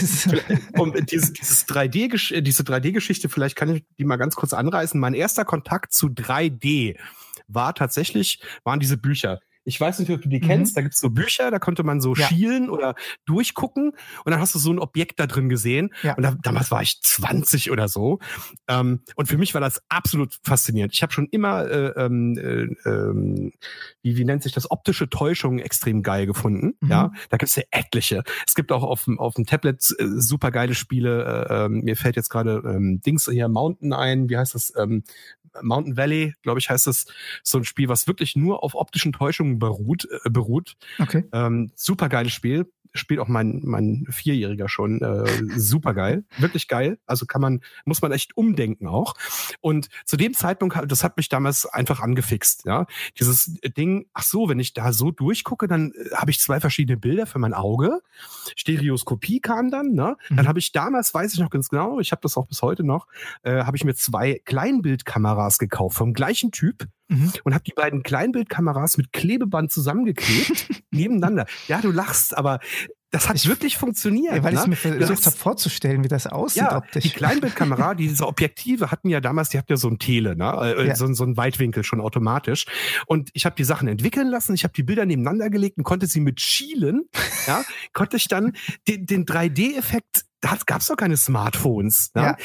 [0.78, 5.00] um dieses, dieses 3D, diese 3D-Geschichte, vielleicht kann ich die mal ganz kurz anreißen.
[5.00, 6.98] Mein erster Kontakt zu 3D
[7.48, 9.40] war tatsächlich, waren diese Bücher.
[9.66, 10.46] Ich weiß nicht, ob du die mhm.
[10.46, 10.78] kennst.
[10.78, 12.28] Da gibt's so Bücher, da konnte man so ja.
[12.28, 12.96] schielen oder
[13.26, 13.92] durchgucken
[14.26, 15.94] und dann hast du so ein Objekt da drin gesehen.
[16.02, 16.16] Ja.
[16.16, 18.20] Und da, damals war ich 20 oder so.
[18.68, 20.94] Ähm, und für mich war das absolut faszinierend.
[20.94, 23.52] Ich habe schon immer, äh, ähm, äh, äh,
[24.02, 26.74] wie, wie nennt sich das, optische Täuschung extrem geil gefunden.
[26.82, 26.90] Mhm.
[26.90, 28.24] Ja, da gibt's ja etliche.
[28.48, 31.48] Es gibt auch auf dem, auf dem Tablet äh, super geile Spiele.
[31.50, 34.30] Äh, ähm, mir fällt jetzt gerade ähm, Dings hier Mountain ein.
[34.30, 34.74] Wie heißt das?
[35.62, 37.06] Mountain Valley, glaube ich, heißt es,
[37.44, 40.08] so ein Spiel, was wirklich nur auf optischen Täuschungen beruht.
[40.24, 40.76] Äh, beruht.
[41.00, 41.24] Okay.
[41.32, 45.02] Ähm, super geiles Spiel spielt auch mein, mein Vierjähriger schon.
[45.02, 47.00] Äh, super geil, wirklich geil.
[47.06, 49.16] Also kann man, muss man echt umdenken auch.
[49.62, 52.66] Und zu dem Zeitpunkt, das hat mich damals einfach angefixt.
[52.66, 52.86] Ja,
[53.20, 54.06] dieses Ding.
[54.14, 57.40] Ach so, wenn ich da so durchgucke, dann äh, habe ich zwei verschiedene Bilder für
[57.40, 58.02] mein Auge.
[58.56, 59.94] Stereoskopie kam dann.
[59.94, 60.18] Ne?
[60.30, 60.36] Mhm.
[60.38, 62.84] Dann habe ich damals, weiß ich noch ganz genau, ich habe das auch bis heute
[62.84, 63.08] noch,
[63.44, 67.34] äh, habe ich mir zwei Kleinbildkameras gekauft vom gleichen Typ mhm.
[67.44, 71.46] und habe die beiden Kleinbildkameras mit Klebeband zusammengeklebt nebeneinander.
[71.68, 72.60] Ja, du lachst, aber
[73.14, 74.34] das hat wirklich funktioniert.
[74.34, 74.62] Ja, weil ne?
[74.62, 77.04] ich mir versucht habe vorzustellen, wie das aussieht ja, optisch.
[77.04, 80.76] Die Kleinbildkamera, diese Objektive hatten ja damals, die hatten ja so ein Tele, ne?
[80.76, 80.96] Äh, ja.
[80.96, 82.66] so, so ein Weitwinkel schon automatisch.
[83.06, 86.08] Und ich habe die Sachen entwickeln lassen, ich habe die Bilder nebeneinander gelegt und konnte
[86.08, 87.04] sie mit Schielen,
[87.46, 87.64] ja,
[87.94, 88.54] konnte ich dann
[88.88, 92.12] den, den 3D-Effekt da gab es doch keine Smartphones.
[92.16, 92.22] Ne?
[92.22, 92.38] Ja.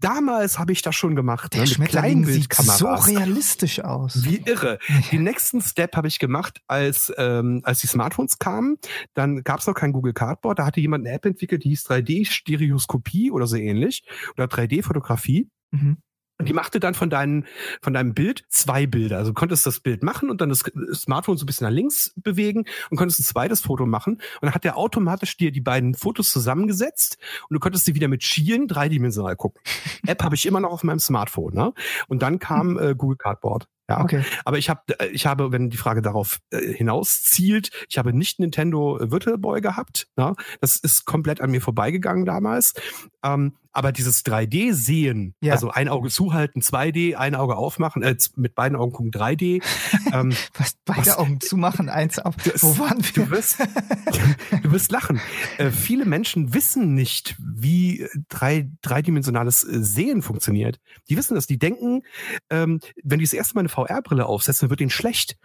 [0.00, 1.54] Damals habe ich das schon gemacht.
[1.54, 1.70] Der ne?
[1.78, 2.78] Mit Kleinbildkameras.
[2.78, 4.24] Sieht so realistisch aus.
[4.24, 4.80] Wie irre.
[4.88, 4.94] Ja.
[5.12, 8.76] Den nächsten Step habe ich gemacht, als ähm, als die Smartphones kamen.
[9.14, 10.58] Dann gab es noch kein Google Cardboard.
[10.58, 14.02] Da hatte jemand eine App entwickelt, die hieß 3D-Stereoskopie oder so ähnlich
[14.36, 15.48] oder 3D-Fotografie.
[15.70, 15.98] Mhm.
[16.44, 17.44] Und die machte dann von, deinem
[17.80, 19.16] von deinem Bild zwei Bilder.
[19.16, 20.62] Also du konntest das Bild machen und dann das
[20.92, 24.16] Smartphone so ein bisschen nach links bewegen und konntest ein zweites Foto machen.
[24.16, 27.16] Und dann hat der automatisch dir die beiden Fotos zusammengesetzt
[27.48, 29.62] und du konntest sie wieder mit Schielen dreidimensional gucken.
[30.06, 31.54] App habe ich immer noch auf meinem Smartphone.
[31.54, 31.72] Ne?
[32.08, 33.66] Und dann kam äh, Google Cardboard.
[33.88, 34.22] Ja, okay.
[34.44, 38.12] Aber ich habe, äh, ich habe, wenn die Frage darauf äh, hinaus zielt, ich habe
[38.12, 40.08] nicht Nintendo Virtual Boy gehabt.
[40.16, 40.34] Ne?
[40.60, 42.74] Das ist komplett an mir vorbeigegangen damals.
[43.22, 45.52] Ähm, aber dieses 3D-Sehen, ja.
[45.52, 49.62] also ein Auge zuhalten, 2D, ein Auge aufmachen, äh, mit beiden Augen gucken, 3D.
[50.12, 52.36] Ähm, was, beide was, Augen zumachen, eins auf.
[52.36, 53.24] Das, Wo waren wir?
[53.24, 53.58] Du wirst,
[54.62, 55.20] du wirst lachen.
[55.58, 60.78] Äh, viele Menschen wissen nicht, wie drei, dreidimensionales äh, Sehen funktioniert.
[61.08, 61.48] Die wissen das.
[61.48, 62.02] Die denken,
[62.48, 65.36] ähm, wenn die das erste Mal eine VR-Brille aufsetzen, wird ihnen schlecht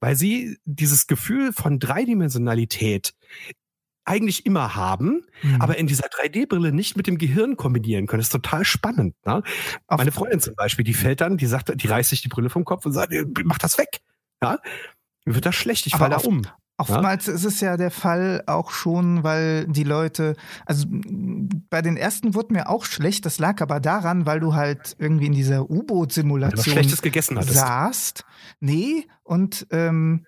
[0.00, 3.14] weil sie dieses Gefühl von Dreidimensionalität
[4.04, 5.60] eigentlich immer haben, mhm.
[5.60, 8.20] aber in dieser 3D-Brille nicht mit dem Gehirn kombinieren können.
[8.20, 9.14] Das ist total spannend.
[9.24, 9.42] Ne?
[9.88, 12.64] Meine Freundin zum Beispiel, die fällt dann, die sagt, die reißt sich die Brille vom
[12.64, 13.12] Kopf und sagt,
[13.44, 14.00] mach das weg.
[14.42, 14.58] Ja?
[15.24, 16.42] Mir wird das schlecht, ich falle da um.
[16.76, 17.34] Oftmals ja?
[17.34, 20.34] ist es ja der Fall auch schon, weil die Leute,
[20.66, 24.96] also bei den ersten wurde mir auch schlecht, das lag aber daran, weil du halt
[24.98, 28.24] irgendwie in dieser U-Boot-Simulation gegessen saßt.
[28.58, 30.26] Nee, und ähm,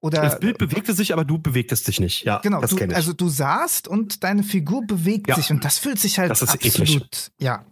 [0.00, 2.22] Oder das Bild bewegte sich, aber du bewegtest dich nicht.
[2.24, 2.60] Ja, genau.
[2.60, 2.96] das Du, kenne ich.
[2.96, 5.34] also du saßt und deine Figur bewegt Ja.
[5.34, 6.88] sich und das fühlt sich halt Das ist absolut.
[6.88, 7.30] eklig.
[7.40, 7.64] Ja.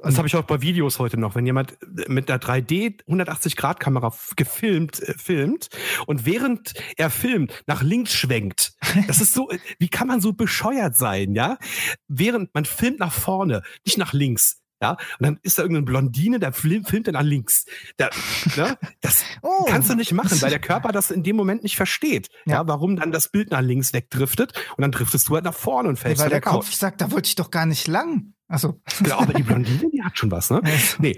[0.00, 1.34] Das habe ich auch bei Videos heute noch.
[1.34, 1.76] Wenn jemand
[2.08, 5.68] mit einer 3D 180-Grad-Kamera f- gefilmt äh, filmt
[6.06, 8.74] und während er filmt nach links schwenkt,
[9.08, 9.50] das ist so,
[9.80, 11.58] wie kann man so bescheuert sein, ja?
[12.06, 14.61] Während man filmt nach vorne, nicht nach links.
[14.82, 17.66] Ja, und dann ist da irgendeine Blondine, der film- filmt er nach links.
[17.98, 18.10] Da,
[18.56, 18.76] ne?
[19.00, 19.64] Das Oh.
[19.66, 22.28] kannst du nicht machen, weil der Körper das in dem Moment nicht versteht.
[22.46, 22.66] Ja, Ja.
[22.68, 25.98] warum dann das Bild nach links wegdriftet und dann driftest du halt nach vorne und
[25.98, 26.64] fällst weil von der der Couch.
[26.66, 28.34] Kopf sagt, da wollte ich doch gar nicht lang.
[28.48, 30.60] Also, Genau, aber die Blondine, die hat schon was, ne?
[30.98, 31.16] Nee.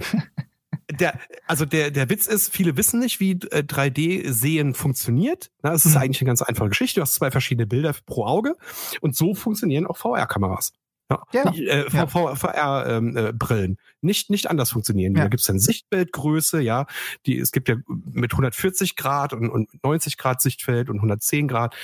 [0.90, 5.50] Der, also der, der Witz ist, viele wissen nicht, wie äh, 3D-Sehen funktioniert.
[5.62, 6.02] Na, es ist Mhm.
[6.02, 6.96] eigentlich eine ganz einfache Geschichte.
[7.00, 8.54] Du hast zwei verschiedene Bilder pro Auge
[9.00, 10.72] und so funktionieren auch VR-Kameras.
[11.10, 11.52] Ja, Ja.
[11.52, 12.06] Äh, Ja.
[12.06, 13.16] VR-Brillen.
[13.16, 13.78] Äh, Brillen.
[14.01, 15.14] nicht, nicht anders funktionieren.
[15.14, 15.22] Ja.
[15.24, 16.86] Da gibt es dann Sichtbildgröße, ja.
[17.26, 21.76] Die, es gibt ja mit 140 Grad und, und 90 Grad Sichtfeld und 110 Grad.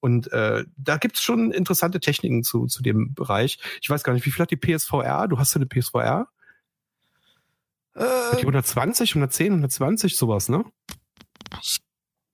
[0.00, 3.58] Und äh, da gibt's schon interessante Techniken zu, zu dem Bereich.
[3.82, 5.26] Ich weiß gar nicht, wie viel hat die PSVR?
[5.26, 6.28] Du hast ja eine PSVR?
[7.96, 10.64] Hat die äh, 120, 110, 120, sowas, ne?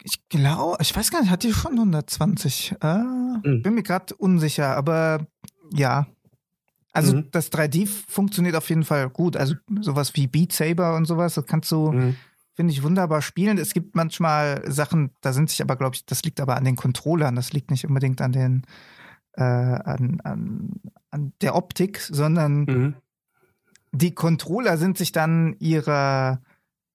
[0.07, 2.75] ich glaube, ich weiß gar nicht, hat die schon 120?
[2.83, 2.99] Äh,
[3.43, 3.63] Mhm.
[3.63, 5.27] Bin mir gerade unsicher, aber
[5.73, 6.07] ja.
[6.95, 7.29] Also Mhm.
[7.33, 9.37] das 3D funktioniert auf jeden Fall gut.
[9.37, 12.17] Also sowas wie Beat Saber und sowas, das kannst du, Mhm.
[12.55, 13.59] finde ich, wunderbar spielen.
[13.59, 16.77] Es gibt manchmal Sachen, da sind sich aber, glaube ich, das liegt aber an den
[16.77, 18.63] Controllern, das liegt nicht unbedingt an den
[19.37, 20.71] äh, an, an,
[21.11, 22.95] an der Optik, sondern Mhm.
[23.93, 26.41] die Controller sind sich dann ihrer,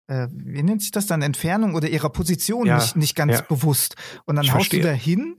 [0.07, 3.41] äh, wie nennt sich das dann, Entfernung oder ihrer Position Ja, nicht, nicht ganz ja.
[3.41, 3.95] bewusst.
[4.25, 4.81] Und dann Ich haust verstehe.
[4.81, 5.35] du da hin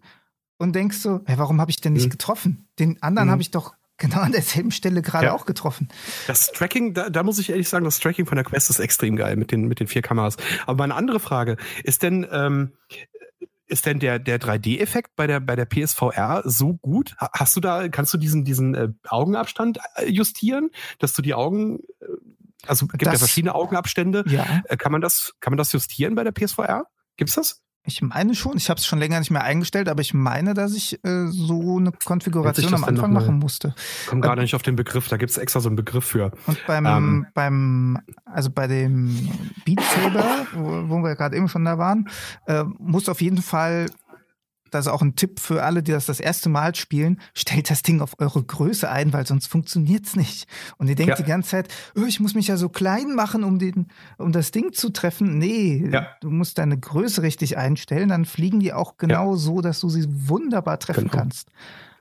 [0.58, 2.10] und denkst so, hey, warum habe ich denn nicht Mhm.
[2.10, 2.68] getroffen?
[2.78, 3.32] Den anderen Mhm.
[3.32, 5.32] habe ich doch genau an derselben Stelle gerade Ja.
[5.34, 5.88] auch getroffen.
[6.26, 9.14] Das Tracking, da, da muss ich ehrlich sagen, das Tracking von der Quest ist extrem
[9.14, 10.36] geil mit den, mit den vier Kameras.
[10.66, 12.72] Aber meine andere Frage, ist denn, ähm,
[13.68, 17.14] ist denn der, der 3D-Effekt bei der, bei der PSVR so gut?
[17.20, 21.34] Ha- Hast du da, kannst du diesen, diesen äh, Augenabstand äh, justieren, dass du die
[21.34, 22.06] Augen, äh,
[22.66, 24.24] also gibt ja Das- verschiedene Augenabstände.
[24.26, 26.86] Ja, Äh, kann man das, kann man das justieren bei der PSVR?
[27.16, 27.62] Gibt's das?
[27.92, 28.56] Ich meine schon.
[28.56, 31.78] Ich habe es schon länger nicht mehr eingestellt, aber ich meine, dass ich äh, so
[31.78, 33.74] eine Konfiguration am Anfang machen musste.
[34.08, 36.32] Komm gerade nicht auf den Begriff, da gibt's extra so einen Begriff für.
[36.46, 37.26] Und beim, Ähm.
[37.34, 39.28] beim, also bei dem
[39.64, 42.08] Beat Saber, wo, wo wir gerade eben schon da waren,
[42.46, 43.86] äh, muss auf jeden Fall,
[44.70, 47.82] das ist auch ein Tipp für alle, die das das erste Mal spielen, stellt das
[47.82, 50.46] Ding auf eure Größe ein, weil sonst funktioniert's nicht.
[50.78, 51.16] Und ihr denkt Ja.
[51.24, 53.88] die ganze Zeit, oh, ich muss mich ja so klein machen, um den,
[54.18, 55.38] um das Ding zu treffen.
[55.38, 56.08] Nee, Ja.
[56.20, 60.06] du musst deine Größe richtig einstellen, dann fliegen die auch genau so, dass du sie
[60.08, 61.14] wunderbar treffen Genau.
[61.22, 61.48] kannst.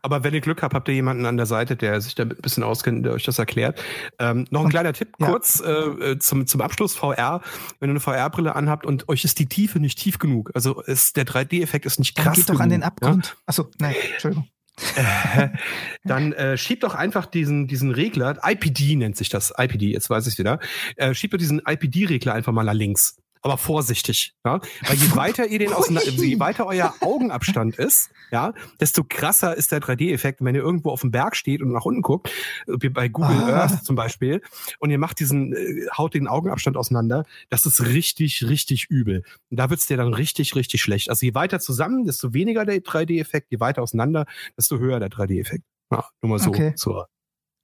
[0.01, 2.29] Aber wenn ihr Glück habt, habt ihr jemanden an der Seite, der sich da ein
[2.29, 3.81] bisschen auskennt, der euch das erklärt.
[4.19, 5.27] Ähm, noch ein kleiner Tipp ja.
[5.27, 7.41] kurz äh, äh, zum, zum Abschluss VR.
[7.79, 11.17] Wenn ihr eine VR-Brille anhabt und euch ist die Tiefe nicht tief genug, also ist,
[11.17, 13.37] der 3D-Effekt ist nicht Dann krass geht doch genug, an den Abgrund.
[13.45, 14.47] Achso, nein, Entschuldigung.
[14.95, 15.51] Ja?
[16.03, 20.27] Dann äh, schiebt doch einfach diesen, diesen Regler, IPD nennt sich das, IPD, jetzt weiß
[20.27, 20.59] ich wieder,
[20.95, 23.17] äh, schiebt doch diesen IPD-Regler einfach mal nach links.
[23.41, 24.59] Aber vorsichtig, ja.
[24.85, 29.71] Weil je weiter ihr den auseinander, je weiter euer Augenabstand ist, ja, desto krasser ist
[29.71, 30.41] der 3D-Effekt.
[30.43, 32.29] Wenn ihr irgendwo auf dem Berg steht und nach unten guckt,
[32.67, 33.61] wie bei Google Ah.
[33.61, 34.41] Earth zum Beispiel,
[34.79, 39.23] und ihr macht diesen, äh, haut den Augenabstand auseinander, das ist richtig, richtig übel.
[39.49, 41.09] Und da wird's dir dann richtig, richtig schlecht.
[41.09, 44.25] Also je weiter zusammen, desto weniger der 3D-Effekt, je weiter auseinander,
[44.57, 45.63] desto höher der 3D-Effekt.
[45.91, 46.75] Ja, nur mal so Okay.
[46.75, 47.07] zur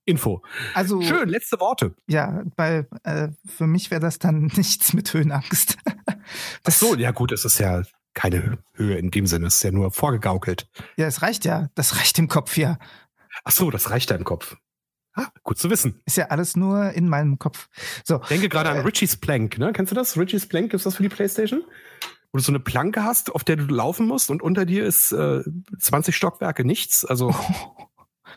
[0.06, 0.42] Info.
[0.72, 1.94] Also, Schön, letzte Worte.
[2.06, 5.76] Ja, bei, äh, für mich wäre das dann nichts mit Höhenangst.
[6.64, 7.82] Ach so, ja gut, es ist ja
[8.14, 10.68] keine Höhe in dem Sinne, es ist ja nur vorgegaukelt.
[10.96, 11.68] Ja, es reicht ja.
[11.74, 12.78] Das reicht im Kopf ja.
[13.44, 14.56] Ach so, das reicht da im Kopf.
[15.14, 16.00] Ah, gut zu wissen.
[16.04, 17.68] Ist ja alles nur in meinem Kopf.
[18.04, 18.80] So, Denke gerade an Äh.
[18.80, 19.72] Richie's Plank, ne?
[19.72, 20.16] Kennst du das?
[20.18, 21.62] Richie's Plank, gibt's das für die Playstation?
[22.32, 25.12] Wo du so eine Planke hast, auf der du laufen musst und unter dir ist
[25.12, 25.42] äh,
[25.78, 27.04] 20 Stockwerke nichts.
[27.04, 27.34] Also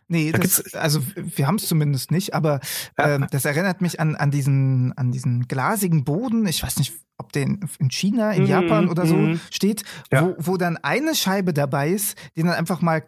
[0.09, 2.59] nee, Da das, also wir haben es zumindest nicht, aber
[2.97, 6.45] ähm, das erinnert mich an, an, diesen, an diesen glasigen Boden.
[6.47, 9.39] Ich weiß nicht, ob der in, in China, in Mhm, Japan oder so mhm.
[9.51, 10.23] steht, Ja.
[10.23, 13.03] wo, wo dann eine Scheibe dabei ist, die dann einfach mal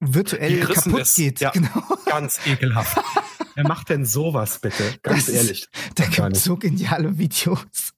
[0.00, 1.14] virtuell kaputt ist.
[1.16, 1.40] geht.
[1.40, 1.50] Ja.
[1.54, 1.70] Genau.
[2.06, 2.98] ganz ekelhaft.
[3.54, 4.82] Wer macht denn sowas bitte?
[5.02, 5.68] Ganz Das ist- ehrlich.
[5.94, 7.92] Da Gar gibt es so geniale Videos.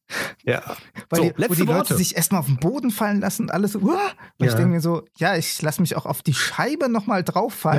[0.44, 0.76] Ja.
[1.10, 1.96] Weil So, die, wo letzte die Leute Worte.
[1.96, 4.10] sich erstmal auf den Boden fallen lassen und alles so, uah!
[4.38, 4.54] Und ich Ja.
[4.56, 7.24] denke mir so, ja, ich lasse mich auch auf die Scheibe nochmal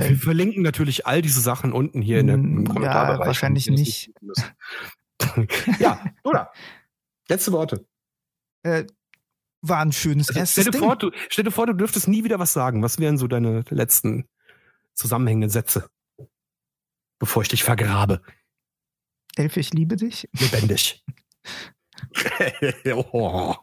[0.04, 3.20] Ja, wir verlinken natürlich all diese Sachen unten hier in der, im Hm, Kommentarbereich.
[3.22, 4.12] ja, wahrscheinlich nicht.
[5.80, 6.52] ja, oder?
[7.30, 7.86] Letzte Worte.
[8.64, 8.86] Äh,
[9.62, 10.88] war ein schönes Also, erstes stell, dir Ding.
[10.88, 12.84] vor, du, stell dir vor, du dürftest nie wieder was sagen.
[12.84, 14.26] Was wären so deine letzten
[14.94, 15.90] zusammenhängenden Sätze?
[17.20, 18.22] Bevor ich dich vergrabe.
[19.36, 20.30] Elf, ich liebe dich.
[20.40, 21.04] Lebendig.
[22.94, 23.56] oh.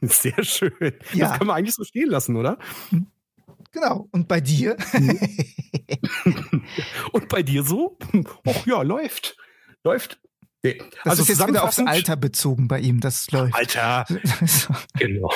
[0.00, 0.72] Sehr schön.
[1.12, 1.28] Ja.
[1.28, 2.58] Das können wir eigentlich so stehen lassen, oder?
[3.72, 4.08] Genau.
[4.12, 4.76] Und bei dir?
[7.12, 7.98] Und bei dir so?
[8.46, 9.36] Och ja, läuft.
[9.82, 10.20] Läuft.
[10.62, 10.78] Nee.
[11.02, 13.54] Das also ist jetzt wieder aufs zusammenfassend- Alter bezogen bei ihm, das läuft.
[13.54, 14.06] Alter,
[14.46, 14.72] So.
[14.94, 15.32] genau.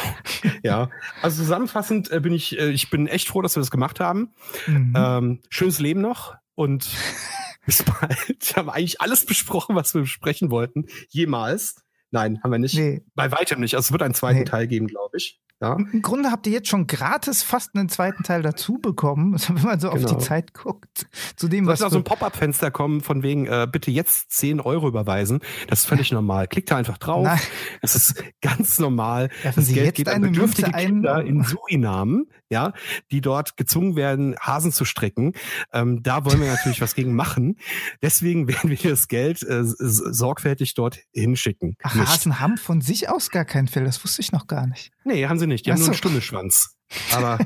[0.62, 0.88] Ja,
[1.22, 4.32] also zusammenfassend äh, bin ich, äh, ich bin echt froh, dass wir das gemacht haben.
[4.68, 4.94] Mhm.
[4.96, 6.88] Ähm, schönes Leben noch und
[7.66, 8.18] bis bald.
[8.40, 10.86] Wir haben eigentlich alles besprochen, was wir besprechen wollten.
[11.10, 11.76] Jemals.
[12.10, 12.74] Nein, haben wir nicht.
[12.74, 13.02] nee.
[13.14, 13.74] Bei weitem nicht.
[13.76, 14.44] Also es wird einen zweiten Nee.
[14.44, 15.40] Teil geben, glaube ich.
[15.60, 15.74] Ja.
[15.76, 19.62] Im Grunde habt ihr jetzt schon gratis fast einen zweiten Teil dazu bekommen, also wenn
[19.62, 20.14] man so auf Genau.
[20.14, 21.06] die Zeit guckt.
[21.36, 24.60] Zu dem, Soll was da so ein Pop-up-Fenster kommen, von wegen, äh, bitte jetzt 10
[24.60, 25.40] Euro überweisen.
[25.68, 26.46] Das ist völlig normal.
[26.46, 27.24] Klickt da einfach drauf.
[27.24, 27.40] Nein.
[27.80, 29.30] Das ist ganz normal.
[29.42, 30.86] Werfen Das Sie Geld jetzt geht an bedürftige ein?
[30.86, 32.74] Kinder in Suriname, ja,
[33.10, 35.32] die dort gezwungen werden, Hasen zu strecken.
[35.72, 37.56] Ähm, da wollen wir natürlich was gegen machen.
[38.02, 41.76] Deswegen werden wir das Geld äh, sorgfältig dort hinschicken.
[41.82, 41.94] Ach.
[41.94, 44.92] Hasen haben von sich aus gar keinen Fell, das wusste ich noch gar nicht.
[45.06, 45.64] Nee, haben sie nicht.
[45.66, 45.98] Die haben Ach nur einen so.
[45.98, 46.76] Stundeschwanz.
[47.12, 47.38] Aber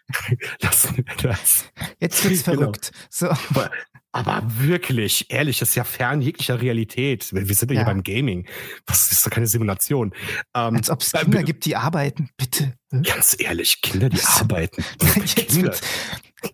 [0.60, 1.64] lassen wir das.
[2.00, 2.58] Jetzt wird's Genau.
[2.60, 2.92] verrückt.
[3.10, 3.28] So.
[3.28, 3.70] Aber,
[4.12, 7.32] aber wirklich, ehrlich, das ist ja fern jeglicher Realität.
[7.32, 7.80] Wir wir sind ja, Ja.
[7.86, 8.46] hier beim Gaming.
[8.86, 10.14] Das ist doch keine Simulation.
[10.54, 12.30] Ähm, Als ob es bei- Kinder gibt, die arbeiten.
[12.36, 12.74] Bitte.
[12.90, 14.40] Ganz ehrlich, Kinder, die Was?
[14.42, 14.84] arbeiten.
[15.16, 15.62] Jetzt Kinder.
[15.64, 15.80] wird's.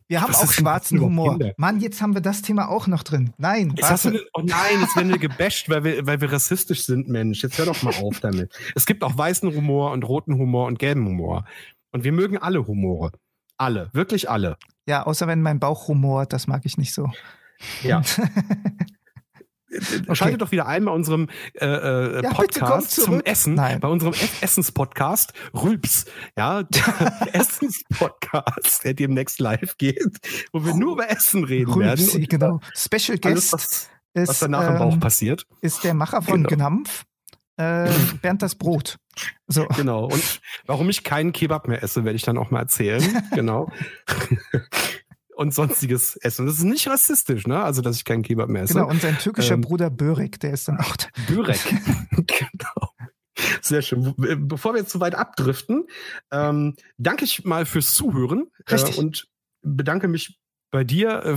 [0.09, 1.33] Wir haben Was auch denn schwarzen Humor.
[1.39, 1.53] Kinder?
[1.57, 3.33] Mann, jetzt haben wir das Thema auch noch drin.
[3.37, 7.43] Nein, ne- oh nein, jetzt werden wir gebasht, weil wir, weil wir rassistisch sind, Mensch.
[7.43, 8.53] Jetzt hör doch mal auf damit.
[8.75, 11.45] Es gibt auch weißen Humor und roten Humor und gelben Humor.
[11.93, 13.13] Und wir mögen alle Humore.
[13.57, 14.57] Alle, wirklich alle.
[14.87, 17.11] Ja, außer wenn mein Bauch rumort, das mag ich nicht so.
[17.83, 18.03] Ja.
[20.13, 23.21] Schaltet doch wieder ein bei unserem äh, äh, Ja, Podcast zum.
[23.23, 23.81] Essen, Nein.
[23.81, 26.05] bei unserem Ess- Essens-Podcast Rülps,
[26.37, 30.19] ja, der Essens-Podcast, der demnächst live geht,
[30.53, 31.99] wo wir nur über Essen reden werden.
[32.01, 32.61] Rülpsi, und genau.
[32.75, 35.47] Special Alles, Guest was, ist, was danach im Bauch ähm, passiert.
[35.61, 36.49] ist der Macher von Genau.
[36.49, 37.05] Gnampf,
[37.57, 37.89] äh,
[38.23, 38.97] Bernd das Brot.
[39.47, 39.67] So.
[39.77, 40.07] Genau.
[40.07, 43.03] Und warum ich keinen Kebab mehr esse, werde ich dann auch mal erzählen.
[43.35, 43.71] genau.
[45.37, 46.47] Und sonstiges Essen.
[46.47, 47.63] Das ist nicht rassistisch, ne?
[47.63, 48.75] Also, dass ich keinen Kebab mehr esse.
[48.75, 51.07] Genau, und sein türkischer Ähm, Bruder Börek, der ist dann auch da.
[51.29, 51.61] Börek.
[52.13, 52.93] genau.
[53.61, 54.15] Sehr schön.
[54.23, 55.87] Äh, Bevor wir jetzt so weit abdriften,
[56.31, 58.97] ähm, danke ich mal fürs Zuhören Richtig.
[58.97, 59.29] Äh, und
[59.63, 60.39] bedanke mich
[60.71, 61.37] bei dir äh,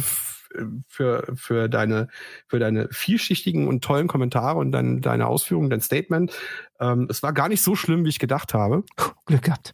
[0.55, 2.07] äh, für, für, deine,
[2.47, 6.33] für deine vielschichtigen und tollen Kommentare und dein, deine Ausführungen, dein Statement.
[6.79, 8.83] Ähm, es war gar nicht so schlimm, wie ich gedacht habe.
[9.25, 9.73] Glück gehabt.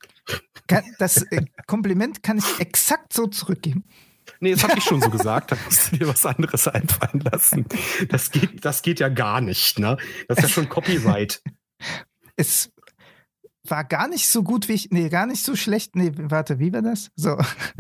[1.00, 3.84] Das äh, Kompliment kann ich exakt so zurückgeben.
[4.44, 5.54] Nee, das habe ich schon so gesagt.
[5.54, 7.66] Da musst du dir was anderes einfallen lassen.
[8.10, 9.96] Das geht, das geht ja gar nicht, ne?
[10.28, 11.42] Das ist ja schon Copyright.
[12.36, 12.72] Es
[13.70, 15.96] war gar nicht so gut wie ich, nee, gar nicht so schlecht.
[15.96, 17.12] Nee, warte, wie war das?
[17.16, 17.38] So.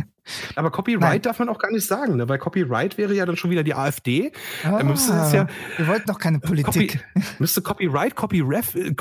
[0.55, 1.21] Aber Copyright Nein.
[1.23, 2.29] darf man auch gar nicht sagen, ne?
[2.29, 4.31] Weil Copyright wäre ja dann schon wieder die AfD.
[4.63, 7.03] Ah, Dann müsste es ja wir wollten doch keine Politik.
[7.13, 8.93] Copy, müsste Copyright, Copy Ref, äh,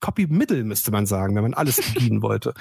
[0.00, 2.54] Copy Middle müsste man sagen, wenn man alles bedienen wollte.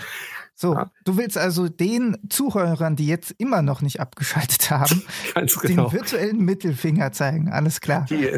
[0.56, 0.92] So, Ja.
[1.06, 5.04] du willst also den Zuhörern, die jetzt immer noch nicht abgeschaltet haben,
[5.34, 5.94] Ganz den genau.
[5.94, 7.50] virtuellen Mittelfinger zeigen.
[7.50, 8.06] Alles klar.
[8.10, 8.30] Die,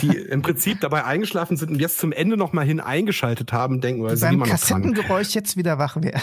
[0.00, 3.80] die im Prinzip dabei eingeschlafen sind und jetzt zum Ende noch mal hin eingeschaltet haben,
[3.82, 4.58] denken wir, Die sind immer noch dran.
[4.60, 6.22] Kassettengeräusch jetzt wieder wach werden.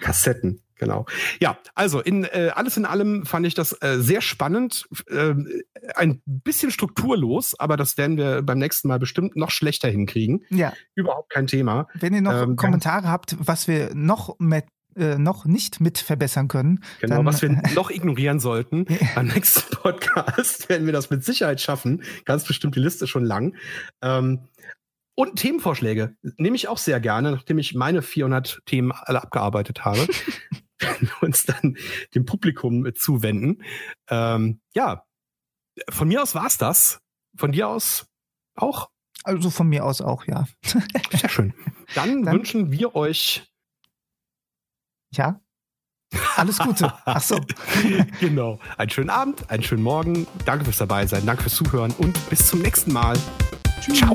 [0.00, 1.06] Kassetten, genau.
[1.40, 5.34] Ja, also in äh, alles in allem fand ich das äh, sehr spannend, äh,
[5.94, 10.44] ein bisschen strukturlos, aber das werden wir beim nächsten Mal bestimmt noch schlechter hinkriegen.
[10.50, 11.88] Ja, Überhaupt kein Thema.
[11.94, 14.64] wenn ihr noch Ähm, Kommentare habt, was wir noch mit,
[14.96, 18.86] äh, noch nicht mit verbessern können, Genau, dann, was wir noch ignorieren sollten.
[19.14, 22.02] Beim nächsten Podcast werden wir das mit Sicherheit schaffen.
[22.24, 23.54] Ganz bestimmt die Liste ist schon lang.
[24.02, 24.48] Ähm,
[25.14, 30.06] und Themenvorschläge nehme ich auch sehr gerne, nachdem ich meine 400 Themen alle abgearbeitet habe.
[30.82, 31.76] werden wir uns dann
[32.14, 33.62] dem Publikum zuwenden.
[34.08, 35.04] Ähm, ja,
[35.88, 37.00] von mir aus war's das.
[37.36, 38.06] Von dir aus
[38.56, 38.90] auch?
[39.24, 40.46] also von mir aus auch, ja.
[40.64, 41.54] Sehr schön.
[41.94, 43.50] Dann, Dann- wünschen wir euch
[45.14, 45.40] Ja.
[46.36, 46.92] Alles Gute.
[47.06, 47.40] Ach so.
[48.20, 48.58] genau.
[48.76, 50.26] Einen schönen Abend, einen schönen Morgen.
[50.44, 53.16] Danke fürs Dabeisein, danke fürs Zuhören und bis zum nächsten Mal.
[53.80, 54.12] Ciao.